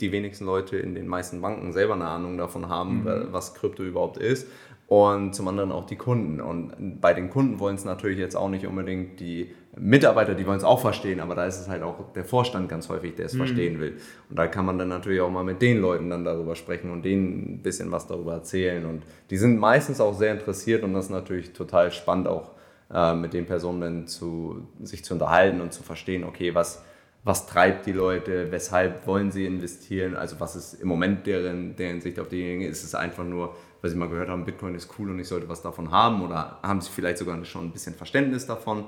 die 0.00 0.12
wenigsten 0.12 0.46
Leute 0.46 0.78
in 0.78 0.94
den 0.94 1.06
meisten 1.06 1.40
Banken 1.42 1.72
selber 1.72 1.94
eine 1.94 2.06
Ahnung 2.06 2.38
davon 2.38 2.68
haben, 2.68 3.02
mhm. 3.02 3.28
was 3.30 3.54
Krypto 3.54 3.82
überhaupt 3.82 4.16
ist 4.16 4.48
und 4.86 5.34
zum 5.34 5.48
anderen 5.48 5.70
auch 5.70 5.84
die 5.84 5.96
Kunden. 5.96 6.40
Und 6.40 7.00
bei 7.00 7.12
den 7.12 7.28
Kunden 7.28 7.58
wollen 7.58 7.76
es 7.76 7.84
natürlich 7.84 8.18
jetzt 8.18 8.36
auch 8.36 8.48
nicht 8.48 8.66
unbedingt 8.66 9.20
die 9.20 9.54
Mitarbeiter, 9.80 10.34
die 10.34 10.46
wollen 10.46 10.58
es 10.58 10.64
auch 10.64 10.80
verstehen, 10.80 11.20
aber 11.20 11.34
da 11.34 11.46
ist 11.46 11.60
es 11.60 11.68
halt 11.68 11.82
auch 11.82 12.12
der 12.12 12.24
Vorstand 12.24 12.68
ganz 12.68 12.88
häufig, 12.88 13.14
der 13.14 13.26
es 13.26 13.34
mhm. 13.34 13.38
verstehen 13.38 13.80
will. 13.80 13.96
Und 14.28 14.38
da 14.38 14.46
kann 14.46 14.64
man 14.64 14.78
dann 14.78 14.88
natürlich 14.88 15.20
auch 15.20 15.30
mal 15.30 15.44
mit 15.44 15.62
den 15.62 15.80
Leuten 15.80 16.10
dann 16.10 16.24
darüber 16.24 16.56
sprechen 16.56 16.90
und 16.90 17.04
denen 17.04 17.54
ein 17.54 17.62
bisschen 17.62 17.90
was 17.90 18.06
darüber 18.06 18.34
erzählen. 18.34 18.84
Und 18.86 19.02
die 19.30 19.36
sind 19.36 19.58
meistens 19.58 20.00
auch 20.00 20.14
sehr 20.14 20.32
interessiert 20.32 20.82
und 20.84 20.94
das 20.94 21.06
ist 21.06 21.10
natürlich 21.10 21.52
total 21.52 21.90
spannend 21.92 22.28
auch 22.28 22.52
äh, 22.92 23.14
mit 23.14 23.32
den 23.32 23.46
Personen 23.46 23.80
dann 23.80 24.06
zu, 24.06 24.66
sich 24.82 25.04
zu 25.04 25.14
unterhalten 25.14 25.60
und 25.60 25.72
zu 25.72 25.82
verstehen, 25.82 26.24
okay, 26.24 26.54
was, 26.54 26.82
was 27.24 27.46
treibt 27.46 27.86
die 27.86 27.92
Leute, 27.92 28.50
weshalb 28.50 29.06
wollen 29.06 29.30
sie 29.30 29.46
investieren, 29.46 30.16
also 30.16 30.40
was 30.40 30.56
ist 30.56 30.74
im 30.74 30.88
Moment 30.88 31.26
deren, 31.26 31.76
deren 31.76 32.00
Sicht 32.00 32.18
auf 32.18 32.28
diejenigen, 32.28 32.70
ist 32.70 32.84
es 32.84 32.94
einfach 32.94 33.24
nur, 33.24 33.54
weil 33.80 33.90
sie 33.90 33.96
mal 33.96 34.08
gehört 34.08 34.28
haben, 34.28 34.44
Bitcoin 34.44 34.74
ist 34.74 34.88
cool 34.98 35.10
und 35.10 35.18
ich 35.20 35.28
sollte 35.28 35.48
was 35.48 35.62
davon 35.62 35.90
haben 35.90 36.22
oder 36.22 36.58
haben 36.62 36.80
sie 36.80 36.90
vielleicht 36.90 37.18
sogar 37.18 37.44
schon 37.44 37.66
ein 37.66 37.72
bisschen 37.72 37.94
Verständnis 37.94 38.46
davon 38.46 38.86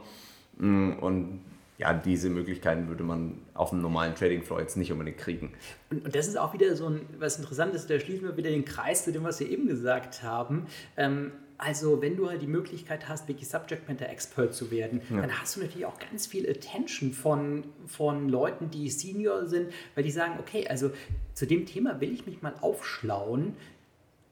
und 0.60 1.40
ja, 1.78 1.94
diese 1.94 2.28
Möglichkeiten 2.28 2.88
würde 2.88 3.02
man 3.02 3.38
auf 3.54 3.72
einem 3.72 3.80
normalen 3.80 4.14
Trading 4.14 4.42
Floor 4.42 4.60
jetzt 4.60 4.76
nicht 4.76 4.92
unbedingt 4.92 5.16
kriegen. 5.16 5.52
Und, 5.90 6.04
und 6.04 6.14
das 6.14 6.28
ist 6.28 6.36
auch 6.36 6.52
wieder 6.52 6.76
so 6.76 6.86
ein, 6.86 7.00
was 7.18 7.38
Interessantes, 7.38 7.86
da 7.86 7.98
schließen 7.98 8.28
wir 8.28 8.36
wieder 8.36 8.50
den 8.50 8.66
Kreis 8.66 9.04
zu 9.04 9.12
dem, 9.12 9.24
was 9.24 9.40
wir 9.40 9.48
eben 9.48 9.66
gesagt 9.66 10.22
haben. 10.22 10.66
Ähm, 10.98 11.32
also, 11.56 12.00
wenn 12.00 12.16
du 12.16 12.28
halt 12.28 12.40
die 12.40 12.46
Möglichkeit 12.46 13.08
hast, 13.08 13.28
wirklich 13.28 13.48
Subject 13.48 13.86
Matter 13.86 14.08
Expert 14.08 14.54
zu 14.54 14.70
werden, 14.70 15.02
ja. 15.10 15.20
dann 15.20 15.40
hast 15.40 15.56
du 15.56 15.60
natürlich 15.60 15.84
auch 15.84 15.98
ganz 15.98 16.26
viel 16.26 16.48
Attention 16.48 17.12
von, 17.12 17.64
von 17.86 18.28
Leuten, 18.28 18.70
die 18.70 18.88
Senior 18.88 19.46
sind, 19.46 19.70
weil 19.94 20.04
die 20.04 20.10
sagen, 20.10 20.34
okay, 20.38 20.66
also 20.68 20.90
zu 21.34 21.46
dem 21.46 21.66
Thema 21.66 22.00
will 22.00 22.12
ich 22.12 22.24
mich 22.24 22.40
mal 22.40 22.54
aufschlauen. 22.62 23.54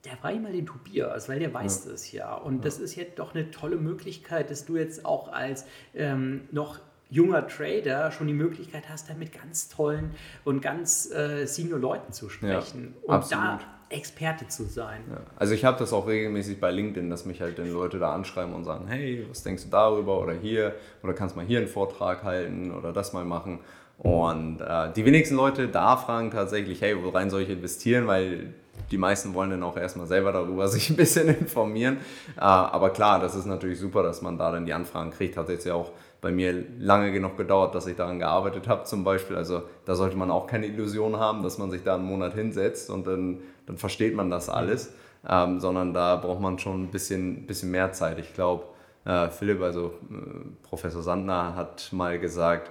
Der 0.05 0.17
frage 0.17 0.37
ich 0.37 0.43
mal 0.43 0.53
den 0.53 0.67
Tobias, 0.67 1.29
weil 1.29 1.41
der 1.41 1.53
weiß 1.53 1.85
ja. 1.85 1.91
das 1.91 2.13
ja. 2.13 2.35
Und 2.35 2.57
ja. 2.57 2.63
das 2.63 2.79
ist 2.79 2.95
jetzt 2.95 3.19
doch 3.19 3.35
eine 3.35 3.51
tolle 3.51 3.77
Möglichkeit, 3.77 4.51
dass 4.51 4.65
du 4.65 4.77
jetzt 4.77 5.05
auch 5.05 5.33
als 5.33 5.67
ähm, 5.95 6.49
noch 6.53 6.79
junger 7.11 7.47
Trader 7.47 8.11
schon 8.13 8.27
die 8.27 8.35
Möglichkeit 8.35 8.85
hast, 8.89 9.09
da 9.09 9.15
mit 9.15 9.33
ganz 9.33 9.69
tollen 9.69 10.13
und 10.45 10.61
ganz 10.61 11.11
äh, 11.11 11.47
senior 11.47 11.79
Leuten 11.79 12.13
zu 12.13 12.29
sprechen. 12.29 12.95
Ja, 13.03 13.09
und 13.09 13.15
absolut. 13.15 13.45
da 13.45 13.61
Experte 13.91 14.47
zu 14.49 14.65
sein. 14.65 15.01
Ja. 15.11 15.21
Also 15.37 15.55
ich 15.55 15.65
habe 15.65 15.79
das 15.79 15.93
auch 15.93 16.07
regelmäßig 16.07 16.61
bei 16.61 16.71
LinkedIn, 16.71 17.09
dass 17.09 17.25
mich 17.25 17.41
halt 17.41 17.59
dann 17.59 17.73
Leute 17.73 17.99
da 17.99 18.13
anschreiben 18.13 18.55
und 18.55 18.65
sagen, 18.65 18.87
hey, 18.87 19.25
was 19.29 19.43
denkst 19.43 19.65
du 19.65 19.71
darüber 19.71 20.21
oder 20.21 20.35
hier 20.35 20.75
oder 21.03 21.15
kannst 21.15 21.37
mal 21.37 21.45
hier 21.45 21.59
einen 21.59 21.69
Vortrag 21.69 22.23
halten 22.23 22.71
oder 22.71 22.93
das 22.93 23.13
mal 23.15 23.25
machen. 23.25 23.61
Und 23.97 24.61
äh, 24.61 24.93
die 24.93 25.05
wenigsten 25.05 25.35
Leute 25.35 25.69
da 25.69 25.97
fragen 25.97 26.31
tatsächlich, 26.31 26.83
hey, 26.83 27.03
worein 27.03 27.31
soll 27.31 27.43
ich 27.43 27.49
investieren, 27.49 28.07
weil 28.07 28.55
die 28.91 28.99
meisten 28.99 29.35
wollen 29.35 29.51
dann 29.51 29.63
auch 29.63 29.77
erstmal 29.77 30.07
selber 30.07 30.33
darüber 30.33 30.69
sich 30.69 30.91
ein 30.91 30.97
bisschen 30.97 31.29
informieren. 31.29 31.99
Äh, 32.37 32.41
aber 32.41 32.91
klar, 32.91 33.21
das 33.21 33.35
ist 33.35 33.47
natürlich 33.47 33.79
super, 33.79 34.03
dass 34.03 34.23
man 34.23 34.39
da 34.39 34.53
dann 34.53 34.67
die 34.67 34.73
Anfragen 34.73 35.11
kriegt. 35.11 35.37
Hat 35.37 35.49
jetzt 35.49 35.67
ja 35.67 35.75
auch 35.75 35.91
bei 36.21 36.33
mir 36.33 36.65
lange 36.79 37.13
genug 37.13 37.37
gedauert, 37.37 37.75
dass 37.75 37.87
ich 37.87 37.97
daran 37.97 38.19
gearbeitet 38.19 38.67
habe 38.67 38.85
zum 38.85 39.05
Beispiel. 39.05 39.37
Also 39.37 39.63
da 39.85 39.95
sollte 39.95 40.17
man 40.17 40.31
auch 40.31 40.47
keine 40.47 40.67
Illusion 40.67 41.17
haben, 41.17 41.43
dass 41.43 41.59
man 41.59 41.71
sich 41.71 41.85
da 41.85 41.95
einen 41.95 42.05
Monat 42.05 42.35
hinsetzt 42.35 42.91
und 42.91 43.07
dann, 43.07 43.39
dann 43.67 43.77
versteht 43.77 44.15
man 44.15 44.31
das 44.31 44.49
alles, 44.49 44.93
ähm, 45.29 45.61
sondern 45.61 45.95
da 45.95 46.17
braucht 46.17 46.41
man 46.41 46.59
schon 46.59 46.85
ein 46.85 46.91
bisschen, 46.91 47.47
bisschen 47.47 47.71
mehr 47.71 47.93
Zeit. 47.93 48.19
Ich 48.19 48.35
glaube, 48.35 48.65
äh, 49.05 49.29
Philipp, 49.29 49.63
also 49.63 49.93
äh, 50.11 50.67
Professor 50.69 51.03
Sandner 51.03 51.55
hat 51.55 51.89
mal 51.93 52.19
gesagt, 52.19 52.71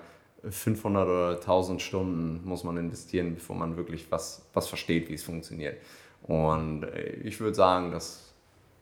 500 0.50 1.08
oder 1.08 1.36
1000 1.36 1.82
Stunden 1.82 2.48
muss 2.48 2.64
man 2.64 2.78
investieren, 2.78 3.36
bevor 3.36 3.56
man 3.56 3.78
wirklich 3.78 4.12
was, 4.12 4.46
was 4.54 4.68
versteht, 4.68 5.10
wie 5.10 5.14
es 5.14 5.24
funktioniert. 5.24 5.78
Und 6.24 6.84
äh, 6.84 7.12
ich 7.24 7.40
würde 7.40 7.56
sagen, 7.56 7.92
dass 7.92 8.28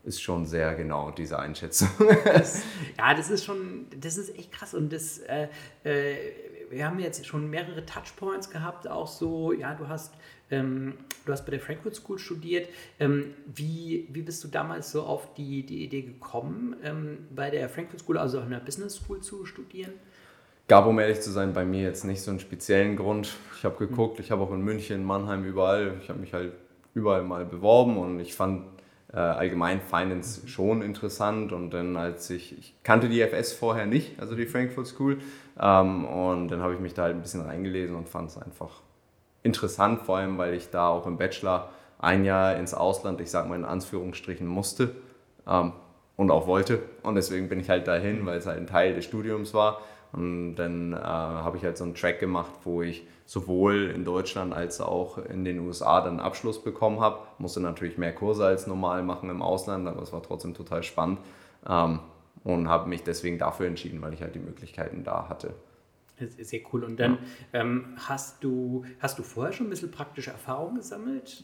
ist 0.05 0.21
schon 0.21 0.45
sehr 0.45 0.75
genau, 0.75 1.11
diese 1.11 1.39
Einschätzung. 1.39 1.89
ja, 2.97 3.13
das 3.15 3.29
ist 3.29 3.43
schon, 3.43 3.87
das 3.99 4.17
ist 4.17 4.37
echt 4.37 4.51
krass. 4.51 4.73
Und 4.73 4.93
das, 4.93 5.17
äh, 5.19 5.47
äh, 5.83 6.15
wir 6.69 6.85
haben 6.85 6.99
jetzt 6.99 7.25
schon 7.25 7.49
mehrere 7.49 7.85
Touchpoints 7.85 8.49
gehabt, 8.49 8.87
auch 8.87 9.07
so, 9.07 9.51
ja, 9.51 9.73
du 9.73 9.87
hast, 9.87 10.13
ähm, 10.51 10.93
du 11.25 11.31
hast 11.31 11.45
bei 11.45 11.51
der 11.51 11.59
Frankfurt 11.59 11.95
School 11.95 12.19
studiert. 12.19 12.69
Ähm, 12.99 13.33
wie, 13.47 14.07
wie 14.11 14.21
bist 14.21 14.43
du 14.43 14.47
damals 14.47 14.91
so 14.91 15.03
auf 15.03 15.33
die, 15.33 15.65
die 15.65 15.83
Idee 15.83 16.03
gekommen, 16.03 16.75
ähm, 16.83 17.27
bei 17.35 17.49
der 17.49 17.67
Frankfurt 17.67 18.01
School, 18.01 18.17
also 18.17 18.39
an 18.39 18.51
der 18.51 18.59
Business 18.59 18.97
School 18.97 19.21
zu 19.21 19.45
studieren? 19.45 19.93
Gab, 20.67 20.87
um 20.87 20.97
ehrlich 20.97 21.21
zu 21.21 21.29
sein, 21.31 21.53
bei 21.53 21.63
mir 21.63 21.83
jetzt 21.83 22.05
nicht 22.05 22.23
so 22.23 22.31
einen 22.31 22.39
speziellen 22.39 22.95
Grund. 22.95 23.35
Ich 23.55 23.65
habe 23.65 23.77
geguckt, 23.77 24.19
ich 24.19 24.31
habe 24.31 24.41
auch 24.41 24.51
in 24.51 24.61
München, 24.61 25.03
Mannheim, 25.03 25.45
überall, 25.45 25.93
ich 26.01 26.09
habe 26.09 26.19
mich 26.19 26.33
halt 26.33 26.53
überall 26.95 27.21
mal 27.21 27.45
beworben 27.45 27.97
und 27.97 28.19
ich 28.19 28.33
fand 28.33 28.63
äh, 29.13 29.17
allgemein 29.17 29.79
Finance 29.79 30.47
schon 30.47 30.81
interessant. 30.81 31.51
Und 31.51 31.69
dann 31.69 31.95
als 31.95 32.31
ich, 32.31 32.57
ich 32.57 32.73
kannte 32.81 33.09
die 33.09 33.21
FS 33.21 33.53
vorher 33.53 33.85
nicht, 33.85 34.19
also 34.19 34.33
die 34.33 34.47
Frankfurt 34.47 34.87
School, 34.87 35.19
ähm, 35.59 36.05
und 36.05 36.47
dann 36.47 36.61
habe 36.61 36.73
ich 36.73 36.79
mich 36.79 36.95
da 36.95 37.03
halt 37.03 37.15
ein 37.15 37.21
bisschen 37.21 37.41
reingelesen 37.41 37.95
und 37.95 38.09
fand 38.09 38.31
es 38.31 38.37
einfach 38.41 38.81
interessant, 39.43 40.01
vor 40.01 40.17
allem 40.17 40.39
weil 40.39 40.55
ich 40.55 40.71
da 40.71 40.87
auch 40.87 41.05
im 41.05 41.17
Bachelor 41.17 41.69
ein 41.99 42.25
Jahr 42.25 42.55
ins 42.55 42.73
Ausland, 42.73 43.21
ich 43.21 43.29
sage 43.29 43.47
mal 43.49 43.55
in 43.55 43.65
Anführungsstrichen, 43.65 44.47
musste 44.47 44.95
ähm, 45.47 45.73
und 46.17 46.31
auch 46.31 46.47
wollte. 46.47 46.81
Und 47.03 47.13
deswegen 47.13 47.49
bin 47.49 47.59
ich 47.59 47.69
halt 47.69 47.87
dahin, 47.87 48.25
weil 48.25 48.39
es 48.39 48.47
halt 48.47 48.57
ein 48.57 48.67
Teil 48.67 48.95
des 48.95 49.05
Studiums 49.05 49.53
war. 49.53 49.81
Und 50.15 50.55
dann 50.55 50.93
äh, 50.93 50.97
habe 50.97 51.57
ich 51.57 51.63
halt 51.63 51.77
so 51.77 51.83
einen 51.83 51.93
Track 51.93 52.19
gemacht, 52.19 52.51
wo 52.63 52.81
ich 52.81 53.05
sowohl 53.25 53.91
in 53.93 54.05
Deutschland 54.05 54.53
als 54.53 54.79
auch 54.79 55.17
in 55.17 55.43
den 55.43 55.59
USA 55.59 55.99
dann 55.99 56.11
einen 56.11 56.19
Abschluss 56.21 56.63
bekommen 56.63 57.01
habe. 57.01 57.19
Musste 57.37 57.59
natürlich 57.59 57.97
mehr 57.97 58.13
Kurse 58.13 58.45
als 58.45 58.65
normal 58.65 59.03
machen 59.03 59.29
im 59.29 59.41
Ausland, 59.41 59.87
aber 59.87 60.01
es 60.01 60.13
war 60.13 60.23
trotzdem 60.23 60.53
total 60.53 60.83
spannend. 60.83 61.19
Ähm, 61.67 61.99
und 62.45 62.69
habe 62.69 62.87
mich 62.87 63.03
deswegen 63.03 63.39
dafür 63.39 63.65
entschieden, 63.65 64.01
weil 64.01 64.13
ich 64.13 64.21
halt 64.21 64.35
die 64.35 64.39
Möglichkeiten 64.39 65.03
da 65.03 65.27
hatte. 65.27 65.55
Sehr 66.39 66.61
cool. 66.71 66.85
Und 66.85 66.97
dann 66.97 67.17
ja. 67.51 67.61
ähm, 67.61 67.95
hast, 67.97 68.41
du, 68.43 68.85
hast 68.99 69.19
du 69.19 69.23
vorher 69.23 69.51
schon 69.51 69.67
ein 69.67 69.69
bisschen 69.69 69.91
praktische 69.91 70.31
Erfahrung 70.31 70.75
gesammelt? 70.75 71.43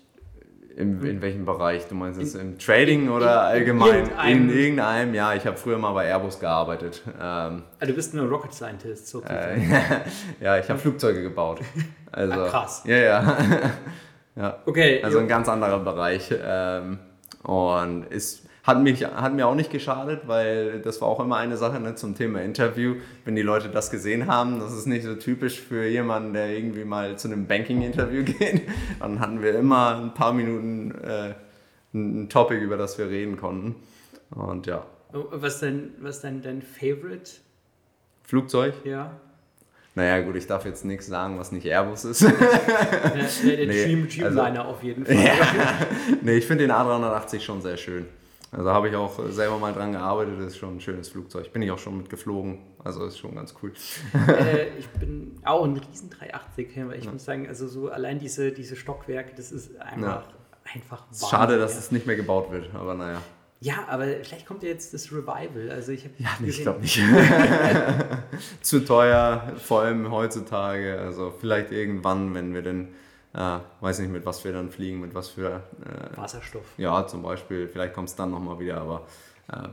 In, 0.75 1.03
in 1.03 1.21
welchem 1.21 1.45
Bereich? 1.45 1.87
Du 1.87 1.95
meinst 1.95 2.21
es 2.21 2.35
im 2.35 2.57
Trading 2.57 3.03
in, 3.03 3.09
oder 3.09 3.31
in, 3.31 3.59
allgemein? 3.59 3.93
Irgendeinem. 3.93 4.49
In 4.49 4.57
irgendeinem, 4.57 5.13
ja. 5.13 5.33
Ich 5.33 5.45
habe 5.45 5.57
früher 5.57 5.77
mal 5.77 5.91
bei 5.93 6.07
Airbus 6.07 6.39
gearbeitet. 6.39 7.01
Ähm, 7.19 7.63
also 7.79 7.91
du 7.91 7.93
bist 7.93 8.13
ein 8.13 8.19
Rocket 8.19 8.53
Scientist 8.53 9.07
sozusagen. 9.07 9.69
Äh, 9.69 10.01
ja, 10.43 10.57
ich 10.57 10.69
habe 10.69 10.79
Flugzeuge 10.79 11.21
gebaut. 11.21 11.61
Also, 12.13 12.33
ah, 12.33 12.49
krass. 12.49 12.83
Ja, 12.85 12.97
ja. 12.97 13.37
ja. 14.35 14.57
Okay. 14.65 15.01
Also 15.01 15.17
jo. 15.17 15.23
ein 15.23 15.29
ganz 15.29 15.47
anderer 15.47 15.79
Bereich. 15.79 16.29
Ähm, 16.43 16.99
und 17.43 18.03
ist 18.07 18.49
hat, 18.63 18.81
mich, 18.81 19.05
hat 19.05 19.33
mir 19.33 19.47
auch 19.47 19.55
nicht 19.55 19.71
geschadet, 19.71 20.21
weil 20.27 20.81
das 20.81 21.01
war 21.01 21.07
auch 21.07 21.19
immer 21.19 21.37
eine 21.37 21.57
Sache 21.57 21.79
ne, 21.79 21.95
zum 21.95 22.15
Thema 22.15 22.41
Interview. 22.41 22.95
Wenn 23.25 23.35
die 23.35 23.41
Leute 23.41 23.69
das 23.69 23.89
gesehen 23.89 24.27
haben, 24.27 24.59
das 24.59 24.73
ist 24.73 24.85
nicht 24.85 25.03
so 25.03 25.15
typisch 25.15 25.59
für 25.59 25.85
jemanden, 25.87 26.33
der 26.33 26.49
irgendwie 26.49 26.85
mal 26.85 27.17
zu 27.17 27.27
einem 27.27 27.47
Banking-Interview 27.47 28.23
geht, 28.39 28.61
dann 28.99 29.19
hatten 29.19 29.41
wir 29.41 29.55
immer 29.57 29.95
ein 29.97 30.13
paar 30.13 30.33
Minuten 30.33 30.91
äh, 31.03 31.33
ein 31.93 32.29
Topic, 32.29 32.59
über 32.59 32.77
das 32.77 32.97
wir 32.97 33.09
reden 33.09 33.37
konnten. 33.37 33.75
Und 34.29 34.67
ja. 34.67 34.85
Was 35.11 35.59
denn, 35.59 35.91
was 35.99 36.21
denn 36.21 36.41
dein 36.41 36.61
Favorite? 36.61 37.31
Flugzeug? 38.23 38.73
Ja. 38.85 39.19
Naja, 39.93 40.21
gut, 40.21 40.37
ich 40.37 40.47
darf 40.47 40.65
jetzt 40.65 40.85
nichts 40.85 41.07
sagen, 41.07 41.37
was 41.37 41.51
nicht 41.51 41.65
Airbus 41.65 42.05
ist. 42.05 42.21
ja, 42.21 42.29
der 42.29 43.23
nee, 43.43 43.65
Dream, 43.65 44.07
Dreamliner 44.07 44.61
also, 44.61 44.71
auf 44.71 44.83
jeden 44.83 45.05
Fall. 45.05 45.15
Ja, 45.25 45.33
nee, 46.21 46.37
ich 46.37 46.45
finde 46.45 46.65
den 46.65 46.71
A380 46.71 47.41
schon 47.41 47.61
sehr 47.61 47.75
schön. 47.75 48.05
Also 48.51 48.69
habe 48.69 48.89
ich 48.89 48.95
auch 48.97 49.17
selber 49.29 49.57
mal 49.57 49.73
dran 49.73 49.93
gearbeitet, 49.93 50.37
das 50.37 50.47
ist 50.47 50.57
schon 50.57 50.75
ein 50.75 50.81
schönes 50.81 51.07
Flugzeug. 51.07 51.53
Bin 51.53 51.61
ich 51.61 51.71
auch 51.71 51.79
schon 51.79 51.97
mitgeflogen, 51.97 52.59
also 52.83 53.05
ist 53.05 53.17
schon 53.17 53.35
ganz 53.35 53.55
cool. 53.63 53.71
Äh, 54.27 54.67
ich 54.79 54.89
bin 54.89 55.39
auch 55.45 55.63
ein 55.63 55.77
riesen 55.77 56.09
380 56.09 56.67
weil 56.87 56.99
ich 56.99 57.05
ja. 57.05 57.11
muss 57.13 57.23
sagen, 57.23 57.47
also 57.47 57.67
so 57.69 57.89
allein 57.89 58.19
diese, 58.19 58.51
diese 58.51 58.75
Stockwerke, 58.75 59.33
das 59.37 59.53
ist 59.53 59.79
einfach, 59.79 60.23
ja. 60.25 60.73
einfach 60.75 61.05
Schade, 61.29 61.57
dass 61.59 61.77
es 61.77 61.91
nicht 61.91 62.05
mehr 62.05 62.17
gebaut 62.17 62.51
wird, 62.51 62.75
aber 62.75 62.93
naja. 62.93 63.21
Ja, 63.61 63.85
aber 63.87 64.05
vielleicht 64.23 64.47
kommt 64.47 64.63
ja 64.63 64.69
jetzt 64.69 64.93
das 64.93 65.11
Revival. 65.11 65.69
Also 65.69 65.91
ich 65.91 66.09
ja, 66.17 66.29
nee, 66.39 66.49
ich 66.49 66.61
glaube 66.61 66.81
nicht. 66.81 66.99
Zu 68.61 68.83
teuer, 68.83 69.53
vor 69.57 69.81
allem 69.81 70.11
heutzutage. 70.11 70.99
Also 70.99 71.31
vielleicht 71.39 71.71
irgendwann, 71.71 72.33
wenn 72.33 72.55
wir 72.55 72.63
denn 72.63 72.89
äh, 73.33 73.59
weiß 73.79 73.99
nicht, 73.99 74.11
mit 74.11 74.25
was 74.25 74.43
wir 74.43 74.51
dann 74.51 74.69
fliegen, 74.69 74.99
mit 74.99 75.15
was 75.15 75.29
für. 75.29 75.63
Äh, 75.85 76.17
Wasserstoff. 76.17 76.65
Ja, 76.77 77.07
zum 77.07 77.23
Beispiel. 77.23 77.67
Vielleicht 77.67 77.93
kommt 77.93 78.09
es 78.09 78.15
dann 78.15 78.31
nochmal 78.31 78.59
wieder, 78.59 78.81
aber 78.81 79.07
äh, 79.51 79.69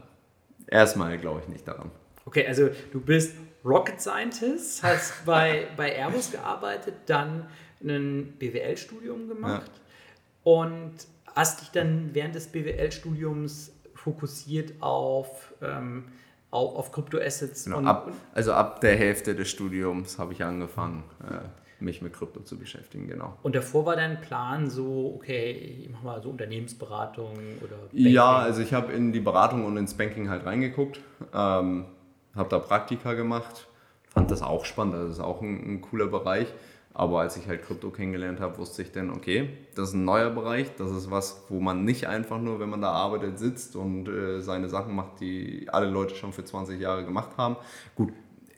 erstmal 0.68 1.18
glaube 1.18 1.40
ich 1.42 1.48
nicht 1.48 1.66
daran. 1.66 1.90
Okay, 2.24 2.46
also 2.46 2.68
du 2.92 3.00
bist 3.00 3.34
Rocket 3.64 4.00
Scientist, 4.00 4.82
hast 4.82 5.12
bei, 5.26 5.68
bei 5.76 5.92
Airbus 5.92 6.30
gearbeitet, 6.30 6.94
dann 7.06 7.46
ein 7.82 8.34
BWL-Studium 8.38 9.28
gemacht 9.28 9.70
ja. 9.74 10.52
und 10.52 10.92
hast 11.34 11.60
dich 11.60 11.70
dann 11.70 12.10
während 12.12 12.34
des 12.34 12.48
BWL-Studiums 12.48 13.72
fokussiert 13.94 14.74
auf, 14.80 15.54
ähm, 15.62 16.04
auf, 16.50 16.76
auf 16.76 16.92
Kryptoassets. 16.92 17.64
Genau, 17.64 17.80
ab, 17.80 18.12
also 18.34 18.52
ab 18.52 18.80
der 18.80 18.96
Hälfte 18.96 19.34
des 19.34 19.48
Studiums 19.48 20.18
habe 20.18 20.32
ich 20.32 20.44
angefangen. 20.44 21.04
Äh, 21.22 21.48
mich 21.80 22.02
mit 22.02 22.12
Krypto 22.12 22.40
zu 22.40 22.58
beschäftigen, 22.58 23.08
genau. 23.08 23.36
Und 23.42 23.54
davor 23.54 23.86
war 23.86 23.96
dein 23.96 24.20
Plan 24.20 24.68
so, 24.68 25.14
okay, 25.16 25.52
ich 25.82 25.90
mache 25.90 26.04
mal 26.04 26.22
so 26.22 26.30
Unternehmensberatung 26.30 27.32
oder 27.60 27.76
Banking? 27.76 28.06
Ja, 28.08 28.36
also 28.36 28.60
ich 28.62 28.72
habe 28.74 28.92
in 28.92 29.12
die 29.12 29.20
Beratung 29.20 29.64
und 29.64 29.76
ins 29.76 29.94
Banking 29.94 30.28
halt 30.28 30.44
reingeguckt, 30.44 31.00
ähm, 31.34 31.86
habe 32.34 32.48
da 32.48 32.58
Praktika 32.58 33.14
gemacht, 33.14 33.68
fand 34.08 34.30
das 34.30 34.42
auch 34.42 34.64
spannend, 34.64 34.94
das 34.94 35.10
ist 35.10 35.20
auch 35.20 35.40
ein, 35.40 35.74
ein 35.74 35.80
cooler 35.80 36.06
Bereich. 36.06 36.48
Aber 36.94 37.20
als 37.20 37.36
ich 37.36 37.46
halt 37.46 37.62
Krypto 37.62 37.90
kennengelernt 37.90 38.40
habe, 38.40 38.58
wusste 38.58 38.82
ich 38.82 38.90
dann, 38.90 39.10
okay, 39.10 39.50
das 39.76 39.90
ist 39.90 39.94
ein 39.94 40.04
neuer 40.04 40.30
Bereich, 40.30 40.74
das 40.78 40.90
ist 40.90 41.12
was, 41.12 41.44
wo 41.48 41.60
man 41.60 41.84
nicht 41.84 42.08
einfach 42.08 42.40
nur, 42.40 42.58
wenn 42.58 42.70
man 42.70 42.82
da 42.82 42.90
arbeitet, 42.90 43.38
sitzt 43.38 43.76
und 43.76 44.08
äh, 44.08 44.40
seine 44.40 44.68
Sachen 44.68 44.96
macht, 44.96 45.20
die 45.20 45.68
alle 45.70 45.88
Leute 45.88 46.16
schon 46.16 46.32
für 46.32 46.44
20 46.44 46.80
Jahre 46.80 47.04
gemacht 47.04 47.36
haben. 47.36 47.54
Gut, 47.94 48.12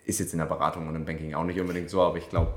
ist 0.07 0.21
jetzt 0.21 0.33
in 0.33 0.39
der 0.39 0.47
Beratung 0.47 0.89
und 0.89 0.95
im 0.95 1.05
Banking 1.05 1.35
auch 1.35 1.45
nicht 1.45 1.61
unbedingt 1.61 1.91
so, 1.91 2.01
aber 2.01 2.17
ich 2.17 2.31
glaube, 2.31 2.55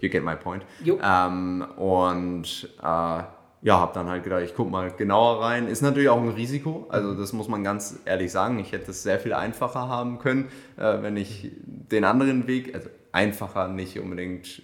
you 0.00 0.08
get 0.08 0.24
my 0.24 0.36
point. 0.36 0.64
Ähm, 0.84 1.64
und 1.76 2.68
äh, 2.80 3.22
ja, 3.60 3.80
habe 3.80 3.92
dann 3.92 4.08
halt 4.08 4.22
gedacht, 4.24 4.42
ich 4.44 4.54
gucke 4.54 4.70
mal 4.70 4.90
genauer 4.92 5.42
rein. 5.42 5.66
Ist 5.66 5.82
natürlich 5.82 6.08
auch 6.08 6.20
ein 6.20 6.28
Risiko, 6.28 6.86
also 6.90 7.14
das 7.14 7.32
muss 7.32 7.48
man 7.48 7.64
ganz 7.64 7.98
ehrlich 8.04 8.30
sagen. 8.30 8.58
Ich 8.58 8.72
hätte 8.72 8.90
es 8.92 9.02
sehr 9.02 9.18
viel 9.18 9.32
einfacher 9.32 9.88
haben 9.88 10.18
können, 10.18 10.48
äh, 10.76 11.02
wenn 11.02 11.16
ich 11.16 11.50
den 11.64 12.04
anderen 12.04 12.46
Weg, 12.46 12.74
also 12.74 12.88
einfacher 13.12 13.68
nicht 13.68 13.98
unbedingt 13.98 14.62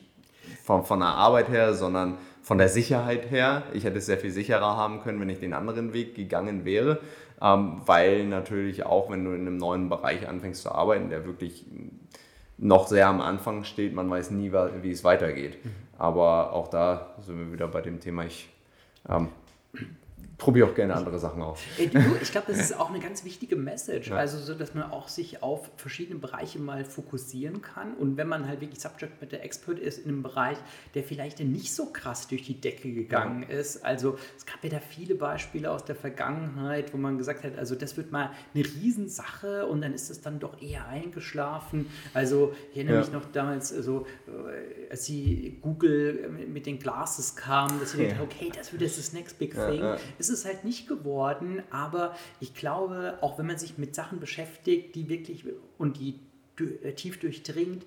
von, 0.62 0.84
von 0.84 1.00
der 1.00 1.08
Arbeit 1.08 1.48
her, 1.48 1.74
sondern 1.74 2.18
von 2.42 2.58
der 2.58 2.68
Sicherheit 2.68 3.30
her. 3.30 3.64
Ich 3.72 3.84
hätte 3.84 3.98
es 3.98 4.06
sehr 4.06 4.18
viel 4.18 4.30
sicherer 4.30 4.76
haben 4.76 5.00
können, 5.02 5.20
wenn 5.20 5.30
ich 5.30 5.40
den 5.40 5.54
anderen 5.54 5.92
Weg 5.92 6.14
gegangen 6.14 6.64
wäre, 6.64 7.00
ähm, 7.42 7.80
weil 7.86 8.26
natürlich 8.26 8.86
auch, 8.86 9.10
wenn 9.10 9.24
du 9.24 9.32
in 9.32 9.40
einem 9.40 9.56
neuen 9.56 9.88
Bereich 9.88 10.28
anfängst 10.28 10.62
zu 10.62 10.70
arbeiten, 10.70 11.10
der 11.10 11.24
wirklich 11.26 11.64
noch 12.64 12.88
sehr 12.88 13.08
am 13.08 13.20
Anfang 13.20 13.64
steht. 13.64 13.94
Man 13.94 14.08
weiß 14.08 14.30
nie, 14.30 14.50
wie 14.52 14.90
es 14.90 15.04
weitergeht. 15.04 15.62
Mhm. 15.62 15.70
Aber 15.98 16.52
auch 16.54 16.68
da 16.68 17.14
sind 17.20 17.38
wir 17.38 17.52
wieder 17.52 17.68
bei 17.68 17.82
dem 17.82 18.00
Thema, 18.00 18.24
ich 18.24 18.48
ähm, 19.08 19.28
probiere 20.36 20.68
auch 20.68 20.74
gerne 20.74 20.94
andere 20.94 21.18
Sachen 21.18 21.42
aus. 21.42 21.60
Ey, 21.78 21.88
du, 21.88 22.00
ich 22.20 22.32
glaube, 22.32 22.48
das 22.48 22.60
ist 22.60 22.78
auch 22.78 22.90
eine 22.90 23.00
ganz 23.00 23.24
wichtige 23.24 23.56
Message. 23.56 24.08
Ja. 24.08 24.16
Also, 24.16 24.38
so, 24.38 24.54
dass 24.54 24.74
man 24.74 24.90
auch 24.90 25.08
sich 25.08 25.42
auf 25.42 25.70
verschiedene 25.76 26.18
Bereiche 26.18 26.58
mal 26.58 26.84
fokussieren 26.84 27.62
kann. 27.62 27.94
Und 27.94 28.16
wenn 28.16 28.28
man 28.28 28.48
halt 28.48 28.60
wirklich 28.60 28.80
Subject 28.80 29.20
Matter 29.20 29.40
Expert 29.40 29.78
ist 29.78 29.98
in 29.98 30.10
einem 30.10 30.22
Bereich, 30.22 30.58
der 30.94 31.04
vielleicht 31.04 31.40
nicht 31.40 31.74
so 31.74 31.86
krass 31.86 32.26
durch 32.28 32.42
die 32.42 32.60
Decke 32.60 32.92
gegangen 32.92 33.44
ja. 33.48 33.56
ist. 33.56 33.84
Also, 33.84 34.18
es 34.36 34.44
gab 34.46 34.62
ja 34.64 34.70
da 34.70 34.80
viele 34.80 35.14
Beispiele 35.14 35.70
aus 35.70 35.84
der 35.84 35.94
Vergangenheit, 35.94 36.92
wo 36.92 36.96
man 36.96 37.16
gesagt 37.18 37.44
hat, 37.44 37.56
also, 37.56 37.74
das 37.74 37.96
wird 37.96 38.10
mal 38.10 38.30
eine 38.54 38.64
Riesensache 38.64 39.66
und 39.66 39.82
dann 39.82 39.92
ist 39.92 40.10
es 40.10 40.20
dann 40.20 40.40
doch 40.40 40.60
eher 40.60 40.86
eingeschlafen. 40.88 41.86
Also, 42.12 42.54
ich 42.72 42.78
erinnere 42.78 42.96
ja. 42.96 43.00
mich 43.02 43.12
noch 43.12 43.24
damals, 43.32 43.72
also, 43.72 44.06
als 44.90 45.04
sie 45.04 45.58
Google 45.62 46.30
mit 46.52 46.66
den 46.66 46.78
Glasses 46.78 47.36
kam, 47.36 47.78
dass 47.78 47.92
sie 47.92 48.02
ja. 48.02 48.08
dachten, 48.10 48.22
okay, 48.22 48.50
das 48.54 48.72
wird 48.72 48.82
jetzt 48.82 48.98
das 48.98 49.12
Next 49.12 49.38
Big 49.38 49.54
Thing. 49.54 49.82
Es 50.24 50.30
ist 50.30 50.44
halt 50.44 50.64
nicht 50.64 50.88
geworden, 50.88 51.62
aber 51.70 52.14
ich 52.40 52.54
glaube, 52.54 53.18
auch 53.20 53.38
wenn 53.38 53.46
man 53.46 53.58
sich 53.58 53.78
mit 53.78 53.94
Sachen 53.94 54.20
beschäftigt, 54.20 54.94
die 54.94 55.08
wirklich 55.08 55.44
und 55.78 55.98
die 55.98 56.18
äh, 56.82 56.92
tief 56.92 57.20
durchdringt, 57.20 57.84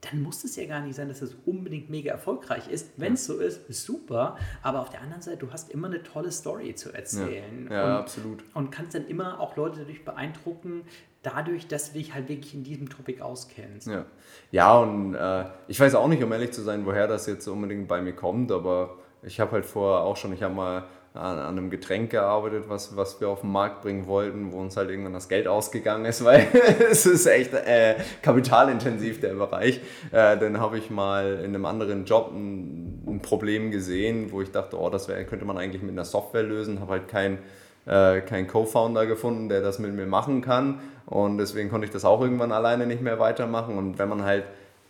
dann 0.00 0.22
muss 0.22 0.44
es 0.44 0.56
ja 0.56 0.66
gar 0.66 0.80
nicht 0.80 0.94
sein, 0.94 1.08
dass 1.08 1.22
es 1.22 1.34
unbedingt 1.46 1.90
mega 1.90 2.12
erfolgreich 2.12 2.68
ist. 2.68 2.90
Wenn 2.96 3.14
es 3.14 3.24
so 3.26 3.38
ist, 3.38 3.68
ist 3.68 3.84
super. 3.84 4.36
Aber 4.62 4.80
auf 4.80 4.90
der 4.90 5.00
anderen 5.00 5.22
Seite, 5.22 5.38
du 5.38 5.52
hast 5.52 5.70
immer 5.70 5.88
eine 5.88 6.02
tolle 6.02 6.30
Story 6.30 6.74
zu 6.74 6.92
erzählen. 6.92 7.66
Ja, 7.70 7.74
ja 7.74 7.84
und, 7.84 8.02
absolut. 8.02 8.44
Und 8.54 8.70
kannst 8.70 8.94
dann 8.94 9.06
immer 9.06 9.40
auch 9.40 9.56
Leute 9.56 9.80
dadurch 9.80 10.04
beeindrucken, 10.04 10.82
dadurch, 11.22 11.66
dass 11.66 11.92
du 11.92 11.98
dich 11.98 12.14
halt 12.14 12.28
wirklich 12.28 12.54
in 12.54 12.62
diesem 12.62 12.88
Topic 12.88 13.20
auskennst. 13.20 13.88
Ja, 13.88 14.04
ja 14.52 14.78
und 14.78 15.14
äh, 15.14 15.46
ich 15.66 15.80
weiß 15.80 15.94
auch 15.96 16.08
nicht, 16.08 16.22
um 16.22 16.30
ehrlich 16.32 16.52
zu 16.52 16.62
sein, 16.62 16.86
woher 16.86 17.08
das 17.08 17.26
jetzt 17.26 17.48
unbedingt 17.48 17.88
bei 17.88 18.00
mir 18.00 18.14
kommt, 18.14 18.52
aber 18.52 18.98
ich 19.22 19.40
habe 19.40 19.52
halt 19.52 19.66
vorher 19.66 20.02
auch 20.02 20.16
schon, 20.16 20.32
ich 20.32 20.42
habe 20.42 20.54
mal 20.54 20.84
an, 21.16 21.38
einem 21.38 21.70
Getränk 21.70 22.10
gearbeitet, 22.10 22.64
was, 22.68 22.96
was 22.96 23.20
wir 23.20 23.28
auf 23.28 23.40
den 23.40 23.52
Markt 23.52 23.82
bringen 23.82 24.06
wollten, 24.06 24.52
wo 24.52 24.58
uns 24.58 24.76
halt 24.76 24.90
irgendwann 24.90 25.12
das 25.12 25.28
Geld 25.28 25.48
ausgegangen 25.48 26.04
ist, 26.04 26.24
weil 26.24 26.46
es 26.90 27.06
ist 27.06 27.26
echt 27.26 27.52
äh, 27.52 27.96
kapitalintensiv, 28.22 29.20
der 29.20 29.34
Bereich. 29.34 29.80
Äh, 30.12 30.36
dann 30.38 30.60
habe 30.60 30.78
ich 30.78 30.90
mal 30.90 31.40
in 31.40 31.54
einem 31.54 31.64
anderen 31.64 32.04
Job 32.04 32.30
ein, 32.32 33.02
ein 33.06 33.20
Problem 33.20 33.70
gesehen, 33.70 34.30
wo 34.32 34.42
ich 34.42 34.50
dachte, 34.50 34.78
oh, 34.78 34.90
das 34.90 35.08
wär, 35.08 35.24
könnte 35.24 35.44
man 35.44 35.58
eigentlich 35.58 35.82
mit 35.82 35.92
einer 35.92 36.04
Software 36.04 36.42
lösen, 36.42 36.80
habe 36.80 36.92
halt 36.92 37.08
kein 37.08 37.38
äh, 37.86 38.20
keinen 38.20 38.48
Co-Founder 38.48 39.06
gefunden, 39.06 39.48
der 39.48 39.62
das 39.62 39.78
mit 39.78 39.94
mir 39.94 40.06
machen 40.06 40.42
kann. 40.42 40.80
Und 41.06 41.38
deswegen 41.38 41.70
konnte 41.70 41.86
ich 41.86 41.92
das 41.92 42.04
auch 42.04 42.20
irgendwann 42.20 42.50
alleine 42.50 42.84
nicht 42.84 43.00
mehr 43.00 43.20
weitermachen. 43.20 43.78
Und 43.78 44.00
wenn 44.00 44.08
man 44.08 44.24
halt 44.24 44.44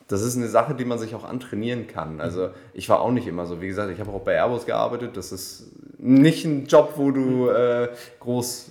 das 0.09 0.23
ist 0.23 0.37
eine 0.37 0.47
Sache, 0.47 0.75
die 0.75 0.85
man 0.85 0.99
sich 0.99 1.15
auch 1.15 1.25
antrainieren 1.25 1.89
kann. 1.89 2.21
Also 2.21 2.51
ich 2.75 2.89
war 2.89 3.01
auch 3.01 3.11
nicht 3.11 3.27
immer 3.27 3.47
so. 3.47 3.61
Wie 3.61 3.67
gesagt, 3.67 3.91
ich 3.91 3.99
habe 3.99 4.13
auch 4.13 4.21
bei 4.21 4.35
Airbus 4.35 4.65
gearbeitet. 4.65 5.17
Das 5.17 5.33
ist 5.33 5.73
nicht 6.07 6.45
ein 6.45 6.67
Job, 6.67 6.95
wo 6.97 7.11
du 7.11 7.49
äh, 7.49 7.89
groß... 8.21 8.71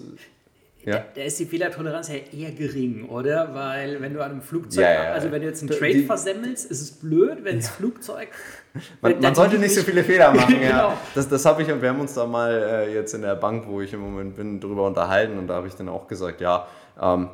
Ja. 0.86 1.04
Da, 1.16 1.22
ist 1.24 1.40
die 1.40 1.46
Fehlertoleranz 1.46 2.10
ja 2.10 2.16
eher 2.32 2.52
gering, 2.52 3.10
oder? 3.10 3.56
Weil 3.56 4.00
wenn 4.02 4.14
du 4.14 4.24
an 4.24 4.34
einem 4.34 4.42
Flugzeug, 4.42 4.84
ja, 4.84 5.06
ja, 5.06 5.14
also 5.14 5.32
wenn 5.32 5.42
du 5.42 5.48
jetzt 5.48 5.62
einen 5.62 5.72
Trade 5.72 5.94
die, 5.94 6.06
versemmelst, 6.06 6.70
ist 6.70 6.80
es 6.80 6.92
blöd, 6.92 7.40
wenn 7.44 7.58
das 7.58 7.70
Flugzeug... 7.70 8.28
Man, 9.02 9.20
man 9.20 9.34
sollte 9.34 9.58
nicht 9.58 9.74
so 9.74 9.82
viele 9.82 10.04
Fehler 10.04 10.32
machen, 10.36 10.62
ja. 10.62 10.68
genau. 10.70 10.94
Das, 11.16 11.28
das 11.28 11.44
habe 11.44 11.64
ich 11.64 11.72
und 11.72 11.82
wir 11.82 11.90
haben 11.90 12.00
uns 12.00 12.14
da 12.14 12.28
mal 12.28 12.52
äh, 12.52 12.94
jetzt 12.94 13.16
in 13.16 13.24
der 13.24 13.36
Bank, 13.36 13.66
wo 13.68 13.82
ich 13.82 13.94
im 13.94 14.02
Moment 14.02 14.36
bin, 14.36 14.60
drüber 14.60 14.86
unterhalten 14.86 15.40
und 15.40 15.48
da 15.48 15.56
habe 15.56 15.68
ich 15.68 15.74
dann 15.74 15.90
auch 15.90 16.08
gesagt, 16.08 16.40
ja, 16.40 16.68
ähm, 17.02 17.30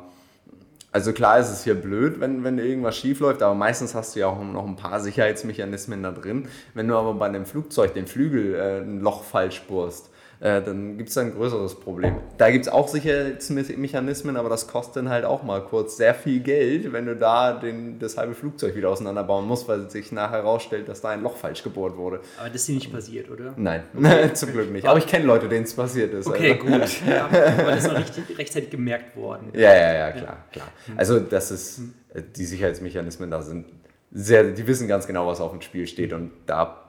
also 0.92 1.12
klar 1.14 1.38
ist 1.38 1.50
es 1.50 1.64
hier 1.64 1.74
blöd, 1.74 2.20
wenn, 2.20 2.44
wenn 2.44 2.58
irgendwas 2.58 2.96
schief 2.96 3.20
läuft, 3.20 3.42
aber 3.42 3.54
meistens 3.54 3.94
hast 3.94 4.14
du 4.14 4.20
ja 4.20 4.26
auch 4.26 4.42
noch 4.42 4.66
ein 4.66 4.76
paar 4.76 5.00
Sicherheitsmechanismen 5.00 6.02
da 6.02 6.12
drin. 6.12 6.48
Wenn 6.74 6.86
du 6.86 6.96
aber 6.96 7.14
bei 7.14 7.26
einem 7.26 7.46
Flugzeug 7.46 7.94
den 7.94 8.06
Flügel 8.06 8.54
äh, 8.54 8.80
ein 8.82 9.00
Loch 9.00 9.24
falsch 9.24 9.62
bohrst, 9.62 10.10
äh, 10.42 10.60
dann 10.60 10.98
gibt 10.98 11.10
es 11.10 11.16
ein 11.18 11.34
größeres 11.34 11.76
Problem. 11.76 12.16
Da 12.36 12.50
gibt 12.50 12.66
es 12.66 12.72
auch 12.72 12.88
Sicherheitsmechanismen, 12.88 14.36
aber 14.36 14.48
das 14.48 14.66
kostet 14.66 14.96
dann 14.96 15.08
halt 15.08 15.24
auch 15.24 15.44
mal 15.44 15.62
kurz 15.62 15.96
sehr 15.96 16.14
viel 16.14 16.40
Geld, 16.40 16.92
wenn 16.92 17.06
du 17.06 17.14
da 17.14 17.52
den, 17.52 18.00
das 18.00 18.16
halbe 18.16 18.34
Flugzeug 18.34 18.74
wieder 18.74 18.88
auseinanderbauen 18.88 19.46
musst, 19.46 19.68
weil 19.68 19.88
sich 19.88 20.10
nachher 20.10 20.38
herausstellt, 20.38 20.88
dass 20.88 21.00
da 21.00 21.10
ein 21.10 21.22
Loch 21.22 21.36
falsch 21.36 21.62
gebohrt 21.62 21.96
wurde. 21.96 22.22
Aber 22.40 22.48
das 22.48 22.62
ist 22.62 22.68
dir 22.68 22.74
nicht 22.74 22.92
passiert, 22.92 23.30
oder? 23.30 23.54
Nein, 23.56 23.84
okay. 23.96 24.34
zum 24.34 24.50
Glück 24.50 24.72
nicht. 24.72 24.84
Aber 24.84 24.98
ich 24.98 25.06
kenne 25.06 25.26
Leute, 25.26 25.48
denen 25.48 25.62
es 25.62 25.74
passiert 25.74 26.12
ist. 26.12 26.26
Okay, 26.26 26.58
also. 26.60 26.66
gut. 26.66 26.90
Ja, 27.12 27.26
aber 27.26 27.70
das 27.70 27.84
ist 27.84 27.92
noch 27.92 27.98
richtig, 28.00 28.38
rechtzeitig 28.38 28.70
gemerkt 28.70 29.16
worden. 29.16 29.50
Ja, 29.52 29.72
ja, 29.72 29.94
ja, 29.94 30.12
klar, 30.12 30.44
klar. 30.50 30.68
Also 30.96 31.20
das 31.20 31.52
ist, 31.52 31.80
äh, 32.14 32.22
die 32.34 32.46
Sicherheitsmechanismen 32.46 33.30
da 33.30 33.42
sind 33.42 33.66
sehr, 34.10 34.44
die 34.44 34.66
wissen 34.66 34.88
ganz 34.88 35.06
genau, 35.06 35.26
was 35.26 35.40
auf 35.40 35.52
dem 35.52 35.60
Spiel 35.60 35.86
steht 35.86 36.12
und 36.12 36.32
da 36.46 36.81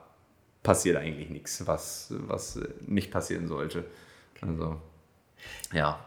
passiert 0.64 0.96
eigentlich 0.96 1.30
nichts, 1.30 1.64
was, 1.68 2.12
was 2.26 2.58
nicht 2.86 3.12
passieren 3.12 3.46
sollte. 3.46 3.84
Also, 4.40 4.80
ja. 5.72 6.04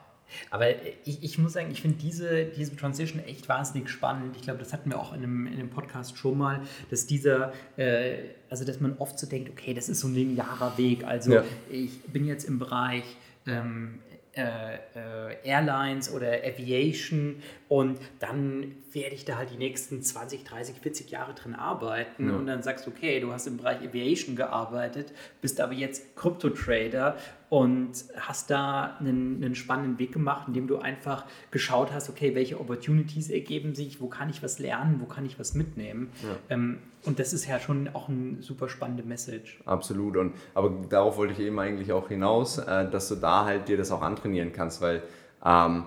Aber 0.49 0.65
ich, 1.05 1.23
ich 1.23 1.37
muss 1.37 1.53
sagen, 1.53 1.71
ich 1.71 1.81
finde 1.81 1.99
diese, 1.99 2.45
diese 2.45 2.75
Transition 2.75 3.23
echt 3.23 3.47
wahnsinnig 3.47 3.89
spannend. 3.89 4.35
Ich 4.35 4.41
glaube, 4.41 4.59
das 4.59 4.73
hatten 4.73 4.89
wir 4.89 4.99
auch 4.99 5.13
in 5.13 5.23
einem, 5.23 5.47
in 5.47 5.53
einem 5.53 5.69
Podcast 5.69 6.17
schon 6.17 6.37
mal, 6.37 6.61
dass 6.89 7.05
dieser, 7.07 7.53
äh, 7.77 8.17
also 8.49 8.65
dass 8.65 8.81
man 8.81 8.97
oft 8.97 9.17
so 9.17 9.25
denkt, 9.27 9.49
okay, 9.49 9.73
das 9.73 9.87
ist 9.87 10.01
so 10.01 10.09
ein 10.09 10.15
linearer 10.15 10.77
Weg. 10.77 11.05
Also 11.05 11.35
ja. 11.35 11.43
ich 11.69 12.01
bin 12.03 12.25
jetzt 12.25 12.43
im 12.43 12.59
Bereich 12.59 13.05
ähm, 13.45 13.99
äh, 14.37 14.75
äh, 14.75 15.35
Airlines 15.43 16.11
oder 16.11 16.27
Aviation 16.27 17.41
und 17.69 17.99
dann 18.19 18.75
werde 18.93 19.13
ich 19.13 19.25
da 19.25 19.35
halt 19.35 19.51
die 19.51 19.57
nächsten 19.57 20.01
20, 20.01 20.45
30, 20.45 20.79
40 20.79 21.11
Jahre 21.11 21.33
drin 21.33 21.53
arbeiten 21.53 22.29
ja. 22.29 22.35
und 22.35 22.47
dann 22.47 22.63
sagst 22.63 22.87
du, 22.87 22.91
okay, 22.91 23.19
du 23.19 23.33
hast 23.33 23.45
im 23.45 23.57
Bereich 23.57 23.81
Aviation 23.81 24.35
gearbeitet, 24.35 25.11
bist 25.41 25.59
aber 25.59 25.73
jetzt 25.73 26.15
Krypto-Trader 26.15 27.17
und 27.49 27.91
hast 28.15 28.49
da 28.49 28.95
einen, 28.99 29.43
einen, 29.43 29.55
spannenden 29.55 29.99
Weg 29.99 30.13
gemacht, 30.13 30.47
indem 30.47 30.67
du 30.67 30.77
einfach 30.77 31.25
geschaut 31.51 31.91
hast, 31.93 32.09
okay, 32.09 32.35
welche 32.35 32.59
Opportunities 32.59 33.29
ergeben 33.29 33.75
sich, 33.75 34.01
wo 34.01 34.07
kann 34.07 34.29
ich 34.29 34.41
was 34.43 34.59
lernen, 34.59 34.99
wo 35.01 35.05
kann 35.05 35.25
ich 35.25 35.37
was 35.39 35.53
mitnehmen. 35.53 36.09
Ja. 36.23 36.29
Ähm, 36.49 36.79
und 37.05 37.19
das 37.19 37.33
ist 37.33 37.47
ja 37.47 37.59
schon 37.59 37.89
auch 37.93 38.09
eine 38.09 38.41
super 38.41 38.67
spannende 38.67 39.03
Message. 39.03 39.59
Absolut. 39.65 40.17
Und, 40.17 40.33
aber 40.53 40.69
darauf 40.89 41.17
wollte 41.17 41.33
ich 41.33 41.39
eben 41.39 41.59
eigentlich 41.59 41.91
auch 41.91 42.07
hinaus, 42.09 42.57
äh, 42.57 42.89
dass 42.89 43.07
du 43.09 43.15
da 43.15 43.45
halt 43.45 43.67
dir 43.67 43.77
das 43.77 43.91
auch 43.91 44.01
antrainieren 44.01 44.51
kannst, 44.51 44.81
weil 44.81 45.03
ähm, 45.45 45.85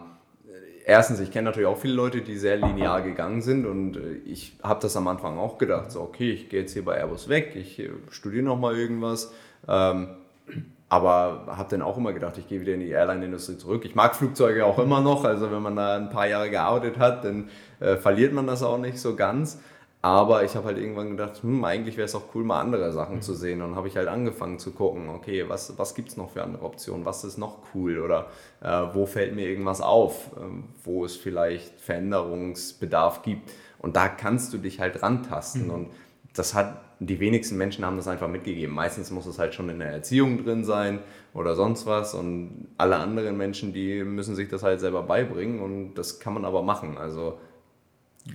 erstens, 0.91 1.21
ich 1.21 1.31
kenne 1.31 1.47
natürlich 1.47 1.69
auch 1.69 1.79
viele 1.79 1.95
Leute, 1.95 2.21
die 2.21 2.37
sehr 2.37 2.57
linear 2.57 3.01
gegangen 3.03 3.41
sind 3.41 3.65
und 3.65 3.97
äh, 3.97 4.15
ich 4.25 4.57
habe 4.63 4.81
das 4.83 4.97
am 4.97 5.09
Anfang 5.09 5.39
auch 5.39 5.57
gedacht, 5.57 5.91
so 5.93 6.01
okay, 6.01 6.33
ich 6.33 6.49
gehe 6.49 6.61
jetzt 6.61 6.73
hier 6.73 6.85
bei 6.85 6.97
Airbus 6.97 7.29
weg, 7.29 7.53
ich 7.55 7.79
äh, 7.79 7.91
studiere 8.11 8.43
nochmal 8.43 8.77
irgendwas. 8.77 9.33
Ähm, 9.69 10.09
aber 10.89 11.47
habe 11.47 11.69
dann 11.71 11.83
auch 11.83 11.97
immer 11.97 12.13
gedacht, 12.13 12.37
ich 12.37 12.49
gehe 12.49 12.61
wieder 12.61 12.75
in 12.75 12.81
die 12.81 12.91
Airline-Industrie 12.91 13.57
zurück. 13.57 13.85
Ich 13.85 13.95
mag 13.95 14.17
Flugzeuge 14.17 14.67
auch 14.67 14.81
immer 14.81 15.01
noch, 15.01 15.25
also 15.25 15.53
wenn 15.53 15.63
man 15.63 15.77
da 15.77 15.97
ein 15.97 16.11
paar 16.11 16.27
Jahre 16.27 16.51
gearbeitet 16.51 16.99
hat, 16.99 17.25
dann 17.25 17.49
äh, 17.79 17.97
verliert 17.97 18.33
man 18.33 18.49
das 18.49 18.65
auch 18.65 18.77
nicht 18.77 18.99
so 18.99 19.15
ganz. 19.15 19.61
Aber 20.03 20.45
ich 20.45 20.57
habe 20.57 20.67
halt 20.67 20.79
irgendwann 20.79 21.11
gedacht, 21.11 21.43
hm, 21.43 21.63
eigentlich 21.63 21.99
wäre 21.99 22.07
es 22.07 22.15
auch 22.15 22.35
cool, 22.35 22.43
mal 22.43 22.61
andere 22.61 22.91
Sachen 22.93 23.17
mhm. 23.17 23.23
zu 23.23 23.35
sehen. 23.35 23.61
Und 23.61 23.77
habe 23.77 23.89
ich 23.89 23.97
halt 23.97 24.09
angefangen 24.09 24.59
zu 24.59 24.73
gucken, 24.73 25.11
okay, 25.11 25.47
was, 25.49 25.79
was 25.79 25.95
gibt 25.95 26.09
es 26.09 26.17
noch 26.17 26.31
für 26.31 26.43
andere 26.43 26.65
Optionen? 26.65 27.05
Was 27.05 27.23
ist 27.25 27.37
noch 27.37 27.59
cool? 27.75 27.99
Oder 27.99 28.29
äh, 28.63 28.95
wo 28.95 29.05
fällt 29.05 29.35
mir 29.35 29.47
irgendwas 29.47 29.83
auf, 29.83 30.29
äh, 30.37 30.41
wo 30.85 31.05
es 31.05 31.17
vielleicht 31.17 31.81
Veränderungsbedarf 31.81 33.23
gibt? 33.23 33.53
Und 33.79 33.97
da 33.97 34.09
kannst 34.09 34.55
du 34.55 34.59
dich 34.59 34.81
halt 34.81 35.03
rantasten. 35.03 35.67
Mhm. 35.67 35.71
Und 35.71 35.91
das 36.33 36.55
hat 36.55 36.81
die 37.01 37.19
wenigsten 37.19 37.57
Menschen 37.57 37.85
haben 37.85 37.97
das 37.97 38.09
einfach 38.09 38.29
mitgegeben. 38.29 38.75
Meistens 38.75 39.11
muss 39.11 39.25
es 39.25 39.39
halt 39.39 39.55
schon 39.55 39.71
in 39.71 39.79
der 39.79 39.91
Erziehung 39.91 40.45
drin 40.45 40.65
sein 40.65 40.99
oder 41.33 41.57
sonst 41.57 41.87
was. 41.87 42.15
Und 42.15 42.69
alle 42.77 42.97
anderen 42.97 43.39
Menschen, 43.39 43.73
die 43.73 44.05
müssen 44.05 44.35
sich 44.35 44.49
das 44.49 44.63
halt 44.63 44.81
selber 44.81 45.03
beibringen 45.03 45.61
und 45.61 45.95
das 45.95 46.21
kann 46.21 46.35
man 46.35 46.45
aber 46.45 46.63
machen. 46.63 46.99
Also 46.99 47.39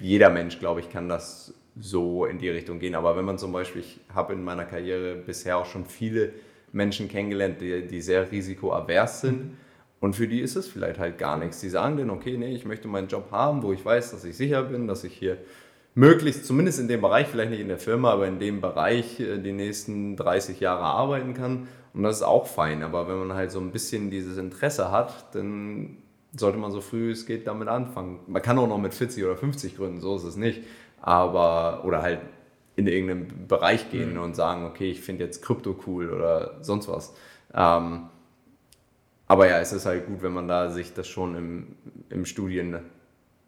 jeder 0.02 0.30
Mensch, 0.30 0.60
glaube 0.60 0.80
ich, 0.80 0.90
kann 0.90 1.10
das 1.10 1.54
so 1.80 2.26
in 2.26 2.38
die 2.38 2.50
Richtung 2.50 2.80
gehen. 2.80 2.96
Aber 2.96 3.18
wenn 3.18 3.26
man 3.26 3.38
zum 3.38 3.52
Beispiel, 3.52 3.82
ich 3.82 4.00
habe 4.14 4.34
in 4.34 4.44
meiner 4.44 4.66
Karriere 4.66 5.16
bisher 5.16 5.58
auch 5.58 5.66
schon 5.66 5.86
viele 5.86 6.34
Menschen 6.72 7.08
kennengelernt, 7.08 7.62
die, 7.62 7.88
die 7.88 8.02
sehr 8.02 8.32
risikoavers 8.32 9.22
sind. 9.22 9.58
Und 10.00 10.16
für 10.16 10.28
die 10.28 10.42
ist 10.42 10.56
es 10.56 10.68
vielleicht 10.68 11.00
halt 11.00 11.18
gar 11.18 11.38
nichts. 11.38 11.62
Die 11.62 11.70
sagen 11.70 11.98
dann, 11.98 12.10
okay, 12.10 12.38
nee, 12.38 12.54
ich 12.54 12.66
möchte 12.66 12.88
meinen 12.88 13.08
Job 13.08 13.32
haben, 13.32 13.64
wo 13.64 13.74
ich 13.74 13.84
weiß, 13.84 14.12
dass 14.12 14.24
ich 14.26 14.36
sicher 14.36 14.64
bin, 14.64 14.88
dass 14.88 15.04
ich 15.04 15.14
hier 15.14 15.38
möglichst, 15.96 16.46
zumindest 16.46 16.80
in 16.80 16.88
dem 16.88 17.02
Bereich, 17.02 17.28
vielleicht 17.28 17.52
nicht 17.52 17.62
in 17.62 17.70
der 17.70 17.78
Firma, 17.78 18.12
aber 18.12 18.28
in 18.28 18.40
dem 18.40 18.62
Bereich 18.62 19.20
äh, 19.20 19.38
die 19.40 19.54
nächsten 19.54 20.16
30 20.16 20.60
Jahre 20.60 20.84
arbeiten 20.84 21.34
kann. 21.34 21.68
Und 21.94 22.04
das 22.04 22.18
ist 22.18 22.24
auch 22.24 22.46
fein. 22.46 22.84
Aber 22.84 23.08
wenn 23.08 23.28
man 23.28 23.34
halt 23.34 23.52
so 23.52 23.60
ein 23.60 23.72
bisschen 23.72 24.12
dieses 24.12 24.38
Interesse 24.38 24.92
hat, 24.92 25.34
dann 25.34 25.98
sollte 26.38 26.58
man 26.58 26.72
so 26.72 26.82
früh 26.82 27.12
es 27.12 27.26
geht 27.26 27.48
damit 27.48 27.68
anfangen. 27.68 28.20
Man 28.28 28.42
kann 28.42 28.58
auch 28.58 28.68
noch 28.68 28.78
mit 28.78 28.94
40 28.94 29.24
oder 29.24 29.38
50 29.38 29.78
gründen, 29.78 30.02
so 30.02 30.16
ist 30.16 30.24
es 30.24 30.36
nicht. 30.36 30.64
Aber, 31.02 31.84
oder 31.86 32.02
halt 32.02 32.20
in 32.76 32.88
irgendeinen 32.88 33.48
Bereich 33.48 33.90
gehen 33.90 34.14
mhm. 34.14 34.22
und 34.22 34.36
sagen, 34.36 34.66
okay, 34.66 34.92
ich 34.92 35.02
finde 35.02 35.24
jetzt 35.24 35.42
Krypto 35.42 35.80
cool 35.88 36.12
oder 36.12 36.58
sonst 36.62 36.88
was. 36.88 37.14
Ähm, 37.54 38.10
aber 39.28 39.48
ja, 39.48 39.60
es 39.60 39.72
ist 39.72 39.86
halt 39.86 40.08
gut, 40.08 40.22
wenn 40.22 40.34
man 40.34 40.48
da 40.48 40.70
sich 40.70 40.94
das 40.94 41.08
schon 41.08 41.36
im, 41.36 41.68
im 42.10 42.26
Studien 42.26 42.80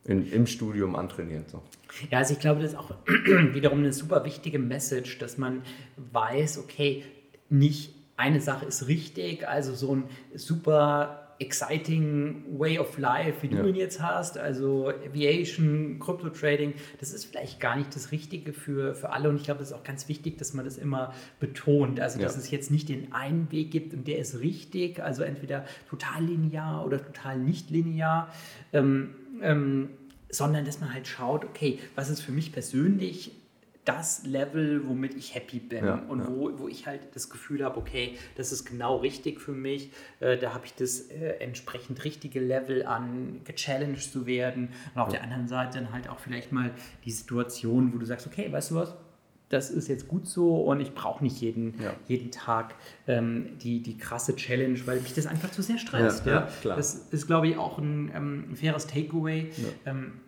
in, 0.06 0.32
im 0.32 0.48
Studium 0.48 0.96
antrainiert. 0.96 1.50
So. 1.50 1.62
Ja, 2.10 2.20
also 2.20 2.34
ich 2.34 2.40
glaube, 2.40 2.62
das 2.62 2.72
ist 2.72 2.78
auch 2.78 2.92
wiederum 3.06 3.80
eine 3.80 3.94
super 3.94 4.24
wichtige 4.24 4.58
Message, 4.58 5.20
dass 5.20 5.38
man 5.38 5.62
weiß, 5.98 6.60
okay, 6.60 7.04
nicht 7.50 7.94
eine 8.16 8.40
Sache 8.40 8.66
ist 8.66 8.88
richtig, 8.88 9.48
also 9.48 9.76
so 9.76 9.96
ein 9.96 10.04
super 10.34 11.27
exciting 11.40 12.44
way 12.58 12.80
of 12.80 12.98
life, 12.98 13.42
wie 13.42 13.48
du 13.50 13.58
ja. 13.58 13.66
ihn 13.66 13.76
jetzt 13.76 14.02
hast, 14.02 14.38
also 14.38 14.90
Aviation, 14.90 16.00
Crypto 16.00 16.30
Trading, 16.30 16.74
das 17.00 17.14
ist 17.14 17.26
vielleicht 17.26 17.60
gar 17.60 17.76
nicht 17.76 17.96
das 17.96 18.12
Richtige 18.12 18.54
für, 18.54 18.96
für 18.96 19.12
alle 19.12 19.30
und 19.30 19.38
ich 19.38 19.44
glaube, 19.44 19.62
es 19.62 19.70
ist 19.70 19.76
auch 19.76 19.84
ganz 19.84 20.08
wichtig, 20.08 20.38
dass 20.38 20.54
man 20.54 20.66
das 20.66 20.78
immer 20.78 21.14
betont, 21.40 22.00
also 22.00 22.20
dass 22.20 22.36
ja. 22.36 22.42
es 22.42 22.52
jetzt 22.52 22.72
nicht 22.72 22.90
den 22.90 23.14
einen 23.14 23.52
Weg 23.52 23.72
gibt 23.72 23.94
und 23.94 24.08
der 24.08 24.18
ist 24.18 24.40
richtig, 24.40 25.02
also 25.02 25.24
entweder 25.24 25.66
total 25.90 26.24
linear 26.24 26.86
oder 26.86 27.04
total 27.04 27.38
nicht 27.38 27.70
linear. 27.70 28.32
Ähm, 28.74 29.16
ähm, 29.42 29.90
sondern 30.30 30.66
dass 30.66 30.82
man 30.82 30.94
halt 30.94 31.08
schaut, 31.08 31.46
okay, 31.46 31.80
was 31.96 32.10
ist 32.10 32.22
für 32.22 32.32
mich 32.32 32.52
persönlich 32.52 33.32
das 33.88 34.26
Level, 34.26 34.86
womit 34.86 35.16
ich 35.16 35.34
happy 35.34 35.60
bin 35.60 35.86
ja, 35.86 35.96
und 36.10 36.20
ja. 36.20 36.28
Wo, 36.28 36.52
wo 36.60 36.68
ich 36.68 36.86
halt 36.86 37.00
das 37.14 37.30
Gefühl 37.30 37.64
habe, 37.64 37.78
okay, 37.78 38.18
das 38.36 38.52
ist 38.52 38.66
genau 38.66 38.98
richtig 38.98 39.40
für 39.40 39.54
mich, 39.54 39.92
äh, 40.20 40.38
da 40.38 40.54
habe 40.54 40.66
ich 40.66 40.74
das 40.74 41.10
äh, 41.10 41.38
entsprechend 41.40 42.04
richtige 42.04 42.42
Level 42.42 42.86
an 42.86 43.42
gechallenged 43.46 44.12
zu 44.12 44.26
werden 44.26 44.70
und 44.94 45.02
auf 45.02 45.08
ja. 45.08 45.14
der 45.14 45.24
anderen 45.24 45.48
Seite 45.48 45.80
dann 45.80 45.94
halt 45.94 46.10
auch 46.10 46.20
vielleicht 46.20 46.52
mal 46.52 46.72
die 47.06 47.12
Situation, 47.12 47.94
wo 47.94 47.98
du 47.98 48.06
sagst, 48.06 48.28
okay, 48.28 48.52
weißt 48.52 48.72
du 48.72 48.76
was, 48.76 48.94
das 49.50 49.70
ist 49.70 49.88
jetzt 49.88 50.10
gut 50.10 50.28
so 50.28 50.64
und 50.64 50.82
ich 50.82 50.94
brauche 50.94 51.24
nicht 51.24 51.40
jeden, 51.40 51.82
ja. 51.82 51.94
jeden 52.08 52.32
Tag 52.32 52.76
ähm, 53.08 53.58
die, 53.60 53.82
die 53.82 53.98
krasse 53.98 54.36
Challenge, 54.36 54.78
weil 54.86 55.00
mich 55.00 55.14
das 55.14 55.26
einfach 55.26 55.52
zu 55.52 55.62
sehr 55.62 55.78
stresst. 55.78 56.26
Ja, 56.26 56.50
ja. 56.64 56.76
Das 56.76 57.08
ist, 57.12 57.28
glaube 57.28 57.48
ich, 57.48 57.58
auch 57.58 57.78
ein 57.78 58.12
ähm, 58.14 58.56
faires 58.56 58.88
Takeaway. 58.88 59.50
Ähm, 59.86 60.20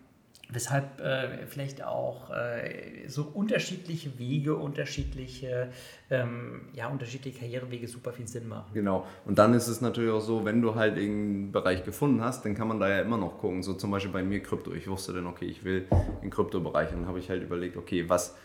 weshalb 0.52 1.00
äh, 1.00 1.46
vielleicht 1.48 1.84
auch 1.84 2.32
äh, 2.32 3.08
so 3.08 3.24
unterschiedliche 3.34 4.18
Wege, 4.18 4.56
unterschiedliche, 4.56 5.70
ähm, 6.10 6.62
ja, 6.74 6.88
unterschiedliche 6.88 7.40
Karrierewege 7.40 7.88
super 7.88 8.12
viel 8.12 8.28
Sinn 8.28 8.48
machen. 8.48 8.72
Genau. 8.74 9.06
Und 9.26 9.38
dann 9.38 9.54
ist 9.54 9.68
es 9.68 9.82
natürlich 9.82 10.12
auch 10.12 10.22
so, 10.22 10.46
wenn 10.46 10.62
du 10.62 10.76
halt 10.76 10.98
irgendeinen 10.98 11.52
Bereich 11.52 11.84
gefunden 11.84 12.22
hast, 12.22 12.46
dann 12.46 12.56
kann 12.56 12.68
man 12.68 12.80
da 12.80 12.90
ja 12.90 13.02
immer 13.02 13.18
noch 13.18 13.38
gucken. 13.38 13.62
So 13.62 13.74
zum 13.74 13.92
Beispiel 13.92 14.12
bei 14.12 14.24
mir 14.24 14.42
Krypto. 14.42 14.74
Ich 14.74 14.88
wusste 14.88 15.14
dann, 15.14 15.28
okay, 15.28 15.46
ich 15.46 15.64
will 15.64 15.86
den 16.24 16.30
Kryptobereich. 16.30 16.92
Und 16.92 17.02
dann 17.02 17.08
habe 17.08 17.20
ich 17.20 17.30
halt 17.30 17.44
überlegt, 17.44 17.78
okay, 17.78 18.10
was 18.10 18.36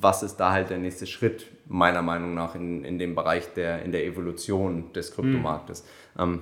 was 0.00 0.22
ist 0.22 0.36
da 0.36 0.52
halt 0.52 0.70
der 0.70 0.78
nächste 0.78 1.06
Schritt, 1.06 1.46
meiner 1.66 2.02
Meinung 2.02 2.34
nach, 2.34 2.54
in, 2.54 2.84
in 2.84 2.98
dem 2.98 3.14
Bereich 3.14 3.52
der, 3.54 3.82
in 3.82 3.92
der 3.92 4.04
Evolution 4.04 4.92
des 4.92 5.12
Kryptomarktes. 5.12 5.84
Mhm. 6.14 6.22
Ähm, 6.22 6.40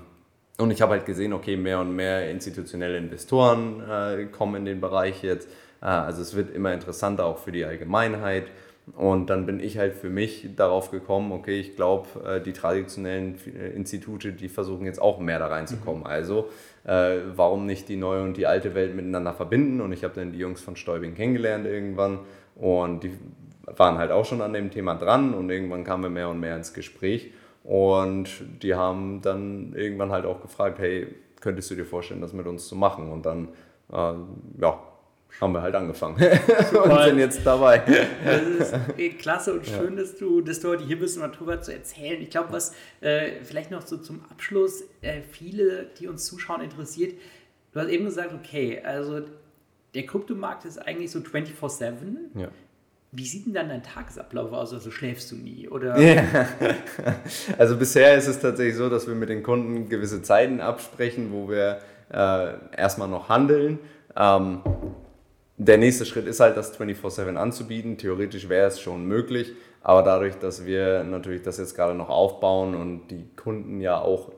und 0.59 0.71
ich 0.71 0.83
habe 0.83 0.93
halt 0.93 1.07
gesehen, 1.07 1.33
okay, 1.33 1.57
mehr 1.57 1.81
und 1.81 1.95
mehr 1.95 2.31
institutionelle 2.31 2.97
Investoren 2.97 3.83
äh, 3.89 4.27
kommen 4.27 4.57
in 4.57 4.65
den 4.65 4.81
Bereich 4.81 5.23
jetzt. 5.23 5.49
Äh, 5.83 5.87
also 5.87 6.23
es 6.23 6.37
wird 6.37 6.55
immer 6.55 6.73
interessanter 6.73 7.25
auch 7.25 7.39
für 7.39 7.53
die 7.53 7.65
Allgemeinheit. 7.65 8.45
Und 8.97 9.31
dann 9.31 9.47
bin 9.47 9.61
ich 9.61 9.79
halt 9.79 9.95
für 9.95 10.11
mich 10.11 10.51
darauf 10.57 10.91
gekommen, 10.91 11.33
okay, 11.33 11.59
ich 11.59 11.75
glaube, 11.75 12.07
äh, 12.25 12.41
die 12.41 12.53
traditionellen 12.53 13.37
äh, 13.47 13.71
Institute, 13.71 14.33
die 14.33 14.49
versuchen 14.49 14.85
jetzt 14.85 15.01
auch 15.01 15.19
mehr 15.19 15.39
da 15.39 15.47
reinzukommen. 15.47 16.03
Mhm. 16.03 16.07
Also 16.07 16.51
äh, 16.85 17.17
warum 17.35 17.67
nicht 17.67 17.89
die 17.89 17.97
neue 17.97 18.23
und 18.23 18.37
die 18.37 18.47
alte 18.47 18.75
Welt 18.75 18.95
miteinander 18.95 19.33
verbinden? 19.33 19.81
Und 19.81 19.93
ich 19.93 20.05
habe 20.05 20.15
dann 20.15 20.33
die 20.33 20.39
Jungs 20.39 20.61
von 20.61 20.77
Stäubing 20.77 21.15
kennengelernt 21.15 21.67
irgendwann 21.67 22.21
und 22.55 23.03
die 23.03 23.13
waren 23.67 23.99
halt 23.99 24.11
auch 24.11 24.27
schon 24.27 24.43
an 24.43 24.53
dem 24.53 24.71
Thema 24.71 24.95
dran 24.95 25.35
und 25.35 25.51
irgendwann 25.51 25.83
kamen 25.83 26.05
wir 26.05 26.11
mehr 26.11 26.29
und 26.29 26.39
mehr 26.39 26.57
ins 26.57 26.75
Gespräch 26.75 27.33
und 27.65 28.29
die 28.62 28.75
haben 28.75 29.23
dann 29.23 29.73
irgendwann 29.75 30.12
halt 30.12 30.27
auch 30.27 30.41
gefragt, 30.41 30.79
hey, 30.79 31.09
könntest 31.41 31.71
du 31.71 31.75
dir 31.75 31.87
vorstellen, 31.87 32.21
das 32.21 32.33
mit 32.33 32.47
uns 32.47 32.69
zu 32.69 32.77
machen? 32.77 33.11
Und 33.11 33.27
dann, 33.27 33.49
äh, 33.91 34.15
ja, 34.61 34.79
haben 35.41 35.53
wir 35.53 35.62
halt 35.62 35.75
angefangen 35.75 36.15
und 36.85 37.03
sind 37.03 37.19
jetzt 37.19 37.45
dabei. 37.45 37.83
Das 38.25 38.73
ist 38.97 39.19
klasse 39.19 39.55
und 39.55 39.67
schön, 39.67 39.97
ja. 39.97 40.03
dass, 40.03 40.17
du, 40.17 40.41
dass 40.43 40.61
du 40.61 40.69
heute 40.69 40.85
hier 40.85 40.99
bist, 40.99 41.17
um 41.19 41.23
darüber 41.23 41.61
zu 41.61 41.73
erzählen. 41.73 42.21
Ich 42.23 42.31
glaube, 42.31 42.53
was 42.53 42.73
äh, 43.01 43.43
vielleicht 43.43 43.71
noch 43.71 43.83
so 43.83 43.97
zum 43.97 44.23
Abschluss 44.31 44.85
äh, 45.01 45.23
viele, 45.23 45.87
die 45.99 46.07
uns 46.07 46.27
zuschauen, 46.27 46.61
interessiert, 46.61 47.15
du 47.73 47.81
hast 47.81 47.89
eben 47.89 48.05
gesagt, 48.05 48.33
okay, 48.33 48.81
also 48.85 49.23
der 49.95 50.07
Kryptomarkt 50.07 50.67
ist 50.67 50.79
eigentlich 50.79 51.11
so 51.11 51.19
24-7. 51.19 51.95
Ja. 52.35 52.49
Wie 53.17 53.25
sieht 53.25 53.47
denn 53.47 53.55
dann 53.55 53.69
dein 53.69 53.83
Tagesablauf 53.85 54.53
aus? 54.53 54.73
Also 54.73 54.91
schläfst 54.91 55.31
du 55.31 55.37
nie? 55.37 55.69
Oder? 55.69 55.97
Ja. 55.99 56.25
Also 57.59 57.77
bisher 57.77 58.17
ist 58.17 58.27
es 58.27 58.41
tatsächlich 58.41 58.75
so, 58.75 58.91
dass 58.91 59.07
wir 59.07 59.15
mit 59.15 59.29
den 59.29 59.45
Kunden 59.45 59.89
gewisse 59.89 60.21
Zeiten 60.23 60.61
absprechen, 60.61 61.31
wo 61.33 61.49
wir 61.49 61.79
äh, 62.12 62.55
erstmal 62.77 63.07
noch 63.07 63.29
handeln. 63.29 63.79
Ähm, 64.17 64.62
der 65.57 65.79
nächste 65.79 66.05
Schritt 66.05 66.27
ist 66.27 66.41
halt, 66.41 66.57
das 66.57 66.77
24-7 66.79 67.37
anzubieten. 67.37 67.99
Theoretisch 67.99 68.49
wäre 68.49 68.67
es 68.67 68.81
schon 68.81 69.07
möglich, 69.07 69.53
aber 69.81 70.03
dadurch, 70.03 70.35
dass 70.41 70.67
wir 70.67 71.05
natürlich 71.05 71.43
das 71.43 71.59
jetzt 71.59 71.77
gerade 71.77 71.95
noch 71.95 72.09
aufbauen 72.09 72.75
und 72.75 73.09
die 73.09 73.29
Kunden 73.37 73.81
ja 73.81 74.01
auch, 74.01 74.33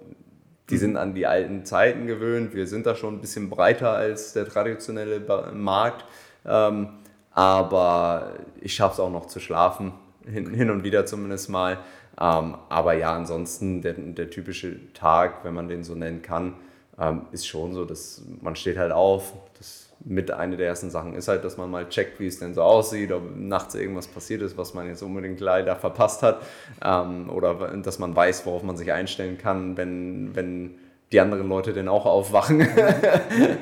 die 0.68 0.77
sind 0.77 0.99
an 0.99 1.14
die 1.14 1.27
alten 1.27 1.64
Zeiten 1.64 2.07
gewöhnt, 2.07 2.55
wir 2.55 2.66
sind 2.66 2.85
da 2.85 2.95
schon 2.95 3.14
ein 3.14 3.20
bisschen 3.22 3.49
breiter 3.49 3.93
als 3.93 4.35
der 4.35 4.47
traditionelle 4.47 5.22
Markt, 5.55 6.05
ähm, 6.45 6.89
aber 7.37 8.32
ich 8.61 8.74
schaffe 8.74 8.95
es 8.95 9.01
auch 9.01 9.11
noch 9.11 9.26
zu 9.26 9.41
schlafen, 9.41 9.93
hin, 10.26 10.53
hin 10.53 10.70
und 10.70 10.82
wieder 10.82 11.05
zumindest 11.07 11.51
mal. 11.51 11.78
Ähm, 12.18 12.57
aber 12.70 12.95
ja, 12.95 13.14
ansonsten 13.14 13.82
der, 13.82 13.93
der 13.93 14.30
typische 14.30 14.93
Tag, 14.95 15.45
wenn 15.45 15.53
man 15.53 15.68
den 15.68 15.84
so 15.84 15.95
nennen 15.95 16.22
kann, 16.22 16.55
ähm, 16.99 17.26
ist 17.32 17.47
schon 17.47 17.74
so, 17.74 17.84
dass 17.84 18.22
man 18.41 18.57
steht 18.57 18.78
halt 18.78 18.91
auf, 18.91 19.34
das 19.59 19.91
mit 20.01 20.30
einer 20.30 20.57
der 20.57 20.68
ersten 20.68 20.89
Sachen 20.89 21.14
ist 21.14 21.28
halt, 21.28 21.45
dass 21.45 21.59
man 21.59 21.70
mal 21.70 21.89
checkt, 21.91 22.20
wie 22.20 22.26
es 22.26 22.39
denn 22.39 22.55
so 22.55 22.62
aussieht, 22.62 23.12
ob 23.12 23.37
nachts 23.37 23.74
irgendwas 23.74 24.07
passiert 24.07 24.41
ist, 24.41 24.57
was 24.57 24.72
man 24.72 24.89
jetzt 24.89 25.03
unbedingt 25.03 25.41
leider 25.41 25.76
verpasst 25.76 26.22
hat. 26.22 26.41
Ähm, 26.82 27.28
oder 27.28 27.76
dass 27.76 27.99
man 27.99 28.16
weiß, 28.16 28.47
worauf 28.47 28.62
man 28.62 28.78
sich 28.78 28.93
einstellen 28.93 29.37
kann, 29.37 29.76
wenn, 29.76 30.34
wenn 30.34 30.76
die 31.13 31.21
anderen 31.21 31.49
Leute 31.49 31.73
denn 31.73 31.89
auch 31.89 32.05
aufwachen 32.05 32.61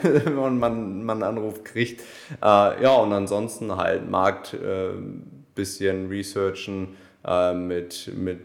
und 0.02 0.58
man, 0.58 1.04
man 1.04 1.22
einen 1.22 1.36
Anruf 1.36 1.62
kriegt. 1.62 2.00
Äh, 2.42 2.82
ja, 2.82 2.94
und 2.94 3.12
ansonsten 3.12 3.76
halt 3.76 4.08
Markt, 4.08 4.54
äh, 4.54 4.90
bisschen 5.54 6.08
researchen, 6.08 6.96
äh, 7.26 7.54
mit, 7.54 8.10
mit 8.16 8.40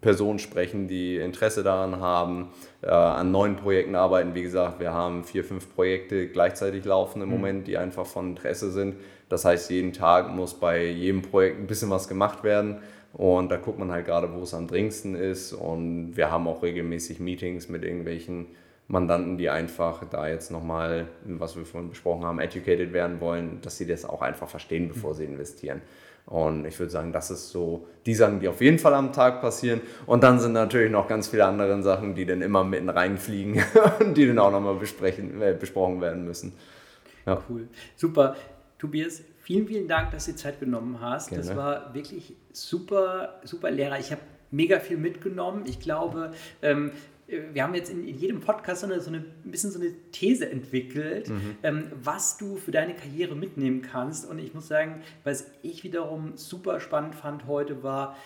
Personen 0.00 0.38
sprechen, 0.38 0.86
die 0.86 1.16
Interesse 1.16 1.62
daran 1.62 2.00
haben, 2.00 2.50
äh, 2.82 2.90
an 2.90 3.30
neuen 3.30 3.56
Projekten 3.56 3.94
arbeiten. 3.94 4.34
Wie 4.34 4.42
gesagt, 4.42 4.78
wir 4.80 4.92
haben 4.92 5.24
vier, 5.24 5.42
fünf 5.42 5.74
Projekte 5.74 6.28
gleichzeitig 6.28 6.84
laufen 6.84 7.22
im 7.22 7.28
mhm. 7.28 7.34
Moment, 7.34 7.66
die 7.66 7.76
einfach 7.76 8.06
von 8.06 8.30
Interesse 8.30 8.70
sind. 8.70 8.96
Das 9.28 9.44
heißt, 9.44 9.70
jeden 9.70 9.92
Tag 9.92 10.30
muss 10.30 10.54
bei 10.54 10.86
jedem 10.86 11.22
Projekt 11.22 11.58
ein 11.58 11.66
bisschen 11.66 11.90
was 11.90 12.06
gemacht 12.06 12.44
werden. 12.44 12.78
Und 13.16 13.50
da 13.50 13.56
guckt 13.56 13.78
man 13.78 13.90
halt 13.90 14.04
gerade, 14.04 14.34
wo 14.34 14.42
es 14.42 14.52
am 14.52 14.66
dringendsten 14.66 15.14
ist. 15.14 15.54
Und 15.54 16.16
wir 16.16 16.30
haben 16.30 16.46
auch 16.46 16.62
regelmäßig 16.62 17.18
Meetings 17.18 17.68
mit 17.70 17.82
irgendwelchen 17.82 18.48
Mandanten, 18.88 19.38
die 19.38 19.48
einfach 19.48 20.04
da 20.04 20.28
jetzt 20.28 20.50
nochmal, 20.50 21.08
was 21.24 21.56
wir 21.56 21.64
vorhin 21.64 21.88
besprochen 21.88 22.24
haben, 22.24 22.38
educated 22.40 22.92
werden 22.92 23.20
wollen, 23.20 23.58
dass 23.62 23.78
sie 23.78 23.86
das 23.86 24.04
auch 24.04 24.20
einfach 24.20 24.48
verstehen, 24.48 24.88
bevor 24.88 25.14
sie 25.14 25.24
investieren. 25.24 25.80
Und 26.26 26.66
ich 26.66 26.78
würde 26.78 26.90
sagen, 26.90 27.10
das 27.10 27.30
ist 27.30 27.50
so 27.50 27.86
die 28.04 28.14
Sachen, 28.14 28.38
die 28.40 28.48
auf 28.48 28.60
jeden 28.60 28.78
Fall 28.78 28.92
am 28.92 29.12
Tag 29.12 29.40
passieren. 29.40 29.80
Und 30.04 30.22
dann 30.22 30.38
sind 30.38 30.52
natürlich 30.52 30.90
noch 30.90 31.08
ganz 31.08 31.28
viele 31.28 31.46
andere 31.46 31.82
Sachen, 31.82 32.14
die 32.14 32.26
dann 32.26 32.42
immer 32.42 32.64
mitten 32.64 32.90
reinfliegen 32.90 33.62
und 34.00 34.14
die 34.14 34.26
dann 34.26 34.38
auch 34.38 34.50
nochmal 34.50 34.74
besprechen, 34.74 35.40
äh, 35.40 35.56
besprochen 35.58 36.00
werden 36.02 36.24
müssen. 36.26 36.52
Ja. 37.24 37.42
Cool. 37.48 37.68
Super. 37.94 38.36
Tobias, 38.78 39.22
vielen, 39.46 39.68
vielen 39.68 39.86
Dank, 39.86 40.10
dass 40.10 40.24
du 40.24 40.32
dir 40.32 40.38
Zeit 40.38 40.58
genommen 40.58 41.00
hast. 41.00 41.28
Gerne. 41.28 41.44
Das 41.44 41.56
war 41.56 41.94
wirklich 41.94 42.34
super, 42.52 43.40
super 43.44 43.70
lehrreich. 43.70 44.06
Ich 44.06 44.10
habe 44.10 44.22
mega 44.50 44.80
viel 44.80 44.96
mitgenommen. 44.96 45.62
Ich 45.66 45.78
glaube, 45.78 46.32
ähm, 46.62 46.90
wir 47.28 47.62
haben 47.62 47.74
jetzt 47.76 47.90
in, 47.90 48.06
in 48.08 48.18
jedem 48.18 48.40
Podcast 48.40 48.80
so 48.80 48.88
eine, 48.88 49.00
so 49.00 49.08
eine, 49.08 49.18
ein 49.18 49.50
bisschen 49.52 49.70
so 49.70 49.78
eine 49.78 49.92
These 50.10 50.50
entwickelt, 50.50 51.28
mhm. 51.28 51.56
ähm, 51.62 51.92
was 52.02 52.38
du 52.38 52.56
für 52.56 52.72
deine 52.72 52.94
Karriere 52.94 53.36
mitnehmen 53.36 53.82
kannst. 53.82 54.28
Und 54.28 54.40
ich 54.40 54.52
muss 54.52 54.66
sagen, 54.66 55.02
was 55.22 55.48
ich 55.62 55.84
wiederum 55.84 56.36
super 56.36 56.80
spannend 56.80 57.14
fand 57.14 57.46
heute 57.46 57.84
war, 57.84 58.16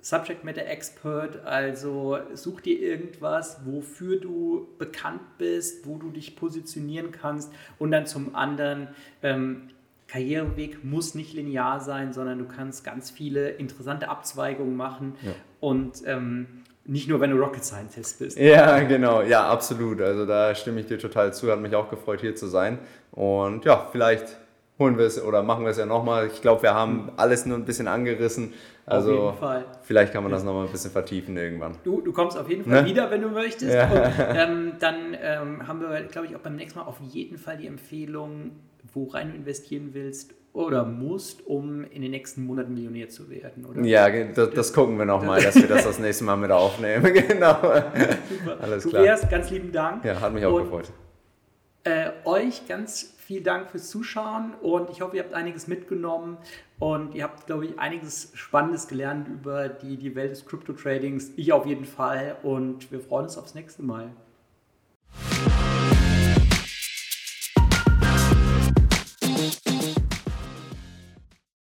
Subject 0.00 0.44
Matter 0.44 0.64
Expert, 0.64 1.44
also 1.44 2.20
such 2.32 2.62
dir 2.62 2.80
irgendwas, 2.80 3.60
wofür 3.66 4.18
du 4.18 4.66
bekannt 4.78 5.20
bist, 5.36 5.86
wo 5.86 5.98
du 5.98 6.08
dich 6.08 6.36
positionieren 6.36 7.12
kannst 7.12 7.52
und 7.78 7.90
dann 7.90 8.06
zum 8.06 8.34
anderen 8.34 8.88
ähm, 9.22 9.68
Karriereweg 10.10 10.84
muss 10.84 11.14
nicht 11.14 11.34
linear 11.34 11.80
sein, 11.80 12.12
sondern 12.12 12.38
du 12.38 12.46
kannst 12.46 12.84
ganz 12.84 13.10
viele 13.10 13.50
interessante 13.50 14.08
Abzweigungen 14.08 14.76
machen 14.76 15.14
ja. 15.22 15.32
und 15.60 16.02
ähm, 16.06 16.46
nicht 16.84 17.08
nur, 17.08 17.20
wenn 17.20 17.30
du 17.30 17.36
Rocket 17.36 17.64
Scientist 17.64 18.18
bist. 18.18 18.38
Ja, 18.38 18.80
genau. 18.80 19.22
Ja, 19.22 19.48
absolut. 19.48 20.00
Also 20.00 20.26
da 20.26 20.54
stimme 20.54 20.80
ich 20.80 20.86
dir 20.86 20.98
total 20.98 21.32
zu. 21.32 21.52
Hat 21.52 21.60
mich 21.60 21.74
auch 21.76 21.88
gefreut, 21.88 22.20
hier 22.20 22.34
zu 22.34 22.48
sein. 22.48 22.78
Und 23.12 23.64
ja, 23.64 23.88
vielleicht 23.92 24.36
holen 24.80 24.98
wir 24.98 25.04
es 25.04 25.22
oder 25.22 25.42
machen 25.42 25.64
wir 25.64 25.70
es 25.70 25.76
ja 25.78 25.86
nochmal. 25.86 26.26
Ich 26.26 26.40
glaube, 26.42 26.62
wir 26.62 26.74
haben 26.74 27.12
alles 27.16 27.46
nur 27.46 27.56
ein 27.56 27.64
bisschen 27.64 27.86
angerissen. 27.86 28.54
Also 28.86 29.12
auf 29.12 29.34
jeden 29.34 29.38
Fall. 29.38 29.64
vielleicht 29.82 30.12
kann 30.12 30.24
man 30.24 30.32
das 30.32 30.42
nochmal 30.42 30.66
ein 30.66 30.72
bisschen 30.72 30.90
vertiefen 30.90 31.36
irgendwann. 31.36 31.76
Du, 31.84 32.00
du 32.00 32.12
kommst 32.12 32.36
auf 32.36 32.48
jeden 32.48 32.64
Fall 32.64 32.82
ne? 32.82 32.88
wieder, 32.88 33.08
wenn 33.10 33.22
du 33.22 33.28
möchtest. 33.28 33.72
Ja. 33.72 33.88
Und 33.88 34.36
ähm, 34.36 34.72
dann 34.80 35.16
ähm, 35.20 35.68
haben 35.68 35.80
wir, 35.80 36.02
glaube 36.04 36.26
ich, 36.26 36.34
auch 36.34 36.40
beim 36.40 36.56
nächsten 36.56 36.80
Mal 36.80 36.86
auf 36.86 36.98
jeden 37.00 37.38
Fall 37.38 37.58
die 37.58 37.68
Empfehlung, 37.68 38.52
worein 38.94 39.30
du 39.30 39.36
investieren 39.36 39.90
willst 39.92 40.34
oder 40.52 40.84
musst, 40.84 41.46
um 41.46 41.84
in 41.84 42.02
den 42.02 42.10
nächsten 42.10 42.44
Monaten 42.44 42.74
Millionär 42.74 43.08
zu 43.08 43.30
werden, 43.30 43.64
oder? 43.64 43.82
Ja, 43.82 44.10
das, 44.10 44.50
das 44.50 44.72
gucken 44.72 44.98
wir 44.98 45.04
nochmal, 45.04 45.40
dass 45.42 45.54
wir 45.54 45.68
das 45.68 45.84
das 45.84 45.98
nächste 45.98 46.24
Mal 46.24 46.36
mit 46.36 46.50
aufnehmen. 46.50 47.04
genau. 47.28 47.54
Super. 47.54 48.58
Alles 48.60 48.84
klar. 48.84 49.02
Tobias, 49.02 49.28
ganz 49.28 49.50
lieben 49.50 49.70
Dank. 49.70 50.04
Ja, 50.04 50.20
hat 50.20 50.32
mich 50.32 50.44
auch 50.44 50.54
und, 50.54 50.64
gefreut. 50.64 50.90
Äh, 51.84 52.10
euch 52.24 52.66
ganz 52.66 53.14
vielen 53.18 53.44
Dank 53.44 53.70
fürs 53.70 53.88
Zuschauen 53.88 54.54
und 54.60 54.90
ich 54.90 55.00
hoffe, 55.00 55.16
ihr 55.16 55.22
habt 55.22 55.34
einiges 55.34 55.68
mitgenommen 55.68 56.36
und 56.80 57.14
ihr 57.14 57.22
habt, 57.22 57.46
glaube 57.46 57.66
ich, 57.66 57.78
einiges 57.78 58.32
Spannendes 58.34 58.88
gelernt 58.88 59.28
über 59.28 59.68
die, 59.68 59.96
die 59.96 60.16
Welt 60.16 60.32
des 60.32 60.44
Crypto-Tradings. 60.46 61.30
Ich 61.36 61.52
auf 61.52 61.64
jeden 61.64 61.84
Fall 61.84 62.36
und 62.42 62.90
wir 62.90 63.00
freuen 63.00 63.26
uns 63.26 63.38
aufs 63.38 63.54
nächste 63.54 63.82
Mal. 63.84 64.10